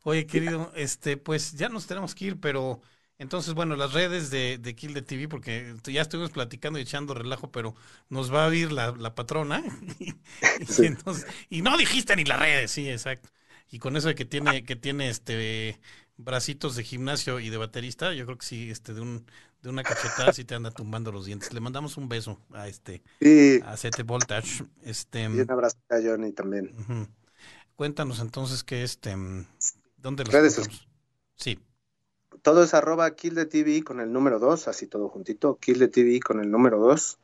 Oye, 0.04 0.26
querido, 0.26 0.72
este, 0.76 1.18
pues 1.18 1.54
ya 1.54 1.68
nos 1.68 1.86
tenemos 1.86 2.16
que 2.16 2.26
ir, 2.26 2.40
pero 2.40 2.80
entonces, 3.18 3.54
bueno, 3.54 3.76
las 3.76 3.94
redes 3.94 4.30
de, 4.30 4.58
de 4.58 4.76
Kill 4.76 4.94
the 4.94 5.02
TV, 5.02 5.30
porque 5.30 5.74
ya 5.86 6.02
estuvimos 6.02 6.32
platicando 6.32 6.80
y 6.80 6.82
echando 6.82 7.14
relajo, 7.14 7.50
pero 7.52 7.74
nos 8.10 8.34
va 8.34 8.46
a 8.46 8.48
oír 8.48 8.72
la, 8.72 8.92
la 8.92 9.16
patrona. 9.16 9.64
y, 10.00 10.86
entonces, 10.86 11.26
y 11.50 11.62
no 11.62 11.78
dijiste 11.78 12.16
ni 12.16 12.26
las 12.26 12.40
redes, 12.40 12.72
sí, 12.72 12.90
exacto. 12.90 13.30
Y 13.70 13.80
con 13.80 13.96
eso 13.96 14.10
de 14.10 14.16
que 14.16 14.26
tiene, 14.26 14.64
que 14.64 14.76
tiene 14.76 15.10
este 15.10 15.80
bracitos 16.18 16.76
de 16.76 16.84
gimnasio 16.84 17.40
y 17.40 17.50
de 17.50 17.58
baterista, 17.58 18.14
yo 18.14 18.26
creo 18.26 18.38
que 18.38 18.46
sí, 18.46 18.70
este, 18.70 18.94
de 18.94 19.02
un, 19.02 19.26
de 19.62 19.70
una 19.70 19.84
cachetada 19.84 20.32
sí 20.34 20.46
te 20.46 20.56
anda 20.56 20.72
tumbando 20.72 21.12
los 21.12 21.26
dientes. 21.26 21.54
Le 21.54 21.60
mandamos 21.60 21.98
un 21.98 22.10
beso 22.10 22.40
a 22.54 22.68
este, 22.68 23.02
a 23.64 23.78
Sete 23.78 24.04
Voltage. 24.04 24.66
Este, 24.84 25.24
y 25.24 25.40
un 25.40 25.52
abrazo 25.52 25.78
a 25.90 26.02
Johnny 26.02 26.34
también. 26.34 26.72
Cuéntanos 27.76 28.20
entonces 28.20 28.64
que 28.64 28.84
este, 28.84 29.16
¿dónde 29.98 30.24
los 30.26 30.34
redes 30.34 30.60
Sí 31.36 31.60
todo 32.46 32.62
es 32.62 32.76
arroba 32.76 33.10
Kill 33.16 33.34
the 33.34 33.48
TV 33.48 33.84
con 33.84 34.00
el 34.00 34.14
número 34.14 34.38
2, 34.38 34.68
así 34.68 34.86
todo 34.86 35.10
juntito, 35.10 35.58
Kill 35.60 35.80
the 35.80 35.88
TV 35.88 36.20
con 36.20 36.40
el 36.40 36.52
número 36.52 36.78
2. 36.78 37.18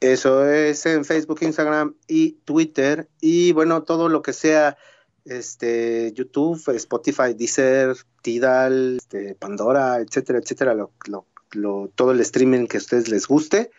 Eso 0.00 0.48
es 0.48 0.86
en 0.86 1.04
Facebook, 1.04 1.40
Instagram 1.42 1.96
y 2.08 2.32
Twitter. 2.46 3.06
Y 3.20 3.52
bueno, 3.52 3.82
todo 3.82 4.08
lo 4.08 4.22
que 4.22 4.32
sea 4.32 4.78
este 5.26 6.14
YouTube, 6.14 6.66
Spotify, 6.76 7.34
Deezer, 7.36 7.94
Tidal, 8.22 8.96
este, 8.96 9.34
Pandora, 9.34 9.98
etcétera, 9.98 10.38
etcétera, 10.38 10.74
lo, 10.74 11.90
todo 11.94 12.12
el 12.12 12.20
streaming 12.20 12.66
que 12.66 12.78
a 12.78 12.80
ustedes 12.80 13.10
les 13.10 13.28
guste 13.28 13.70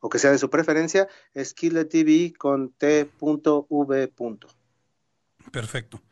o 0.00 0.10
que 0.10 0.18
sea 0.18 0.30
de 0.30 0.36
su 0.36 0.50
preferencia, 0.50 1.08
es 1.32 1.54
Kill 1.54 1.72
the 1.72 1.86
TV 1.86 2.34
con 2.36 2.68
t.v. 2.72 4.12
Perfecto. 5.50 6.02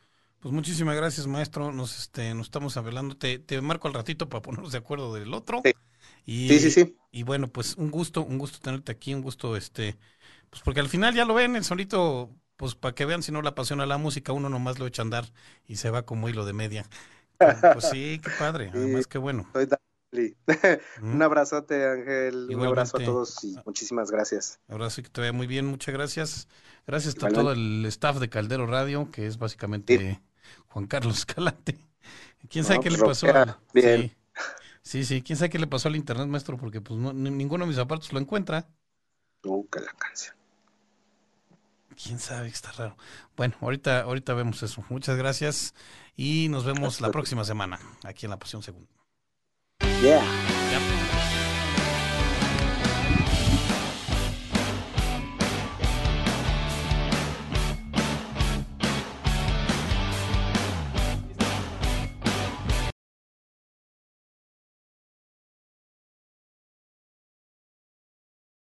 Pues 0.42 0.52
muchísimas 0.52 0.96
gracias, 0.96 1.28
maestro. 1.28 1.70
Nos 1.70 2.00
este, 2.00 2.34
nos 2.34 2.48
estamos 2.48 2.76
hablando. 2.76 3.16
Te, 3.16 3.38
te 3.38 3.60
marco 3.60 3.86
al 3.86 3.94
ratito 3.94 4.28
para 4.28 4.42
ponernos 4.42 4.72
de 4.72 4.78
acuerdo 4.78 5.14
del 5.14 5.32
otro. 5.34 5.60
Sí. 5.64 5.72
Y, 6.26 6.48
sí, 6.58 6.70
sí, 6.72 6.96
Y 7.12 7.22
bueno, 7.22 7.46
pues 7.46 7.76
un 7.76 7.92
gusto, 7.92 8.24
un 8.24 8.38
gusto 8.38 8.58
tenerte 8.60 8.90
aquí, 8.90 9.14
un 9.14 9.22
gusto, 9.22 9.56
este, 9.56 9.96
pues 10.50 10.60
porque 10.62 10.80
al 10.80 10.88
final 10.88 11.14
ya 11.14 11.24
lo 11.24 11.34
ven, 11.34 11.54
el 11.54 11.62
solito, 11.62 12.28
pues 12.56 12.74
para 12.74 12.92
que 12.92 13.04
vean 13.04 13.22
si 13.22 13.30
no 13.30 13.40
le 13.40 13.48
apasiona 13.50 13.86
la 13.86 13.98
música, 13.98 14.32
uno 14.32 14.48
nomás 14.48 14.80
lo 14.80 14.86
echa 14.88 15.02
a 15.02 15.04
andar 15.04 15.32
y 15.66 15.76
se 15.76 15.90
va 15.90 16.02
como 16.02 16.28
hilo 16.28 16.44
de 16.44 16.52
media. 16.52 16.86
Pues 17.38 17.88
sí, 17.90 18.20
qué 18.22 18.30
padre, 18.36 18.70
además 18.74 19.06
qué 19.06 19.18
bueno. 19.18 19.48
un 21.02 21.22
abrazote, 21.22 21.86
Ángel. 21.86 22.48
Un 22.52 22.66
abrazo 22.66 22.98
a 22.98 23.04
todos 23.04 23.44
y 23.44 23.56
muchísimas 23.64 24.10
gracias. 24.10 24.58
Abrazo 24.68 25.00
y 25.00 25.04
que 25.04 25.10
te 25.10 25.20
vaya 25.20 25.32
muy 25.32 25.46
bien, 25.46 25.66
muchas 25.66 25.94
gracias. 25.94 26.48
Gracias 26.84 27.14
a 27.22 27.28
todo 27.28 27.52
el 27.52 27.84
staff 27.86 28.18
de 28.18 28.28
Caldero 28.28 28.66
Radio, 28.66 29.08
que 29.12 29.26
es 29.26 29.38
básicamente 29.38 30.20
Juan 30.72 30.86
Carlos 30.86 31.18
Escalante. 31.18 31.78
¿Quién 32.48 32.64
sabe 32.64 32.80
qué 32.80 32.90
le 32.90 32.98
pues, 32.98 33.20
pasó? 33.20 33.58
Bien. 33.72 34.14
Sí. 34.82 35.04
sí, 35.04 35.22
quién 35.22 35.38
sabe 35.38 35.50
qué 35.50 35.58
le 35.58 35.66
pasó 35.66 35.88
al 35.88 35.96
internet, 35.96 36.26
maestro, 36.26 36.56
porque 36.56 36.80
pues 36.80 36.98
ninguno 36.98 37.64
de 37.64 37.68
mis 37.68 37.78
aparatos 37.78 38.12
lo 38.12 38.18
encuentra. 38.18 38.66
Nunca 39.44 39.80
la 39.80 39.92
canción. 39.92 40.34
Quién 42.02 42.18
sabe, 42.18 42.48
está 42.48 42.72
raro. 42.72 42.96
Bueno, 43.36 43.54
ahorita, 43.60 44.00
ahorita 44.00 44.34
vemos 44.34 44.62
eso. 44.62 44.84
Muchas 44.88 45.16
gracias 45.16 45.74
y 46.16 46.48
nos 46.48 46.64
vemos 46.64 47.00
la 47.00 47.10
próxima 47.10 47.44
semana 47.44 47.78
aquí 48.02 48.26
en 48.26 48.30
La 48.30 48.38
Pasión 48.38 48.62
Segunda. 48.62 48.90
Yeah. 50.00 51.21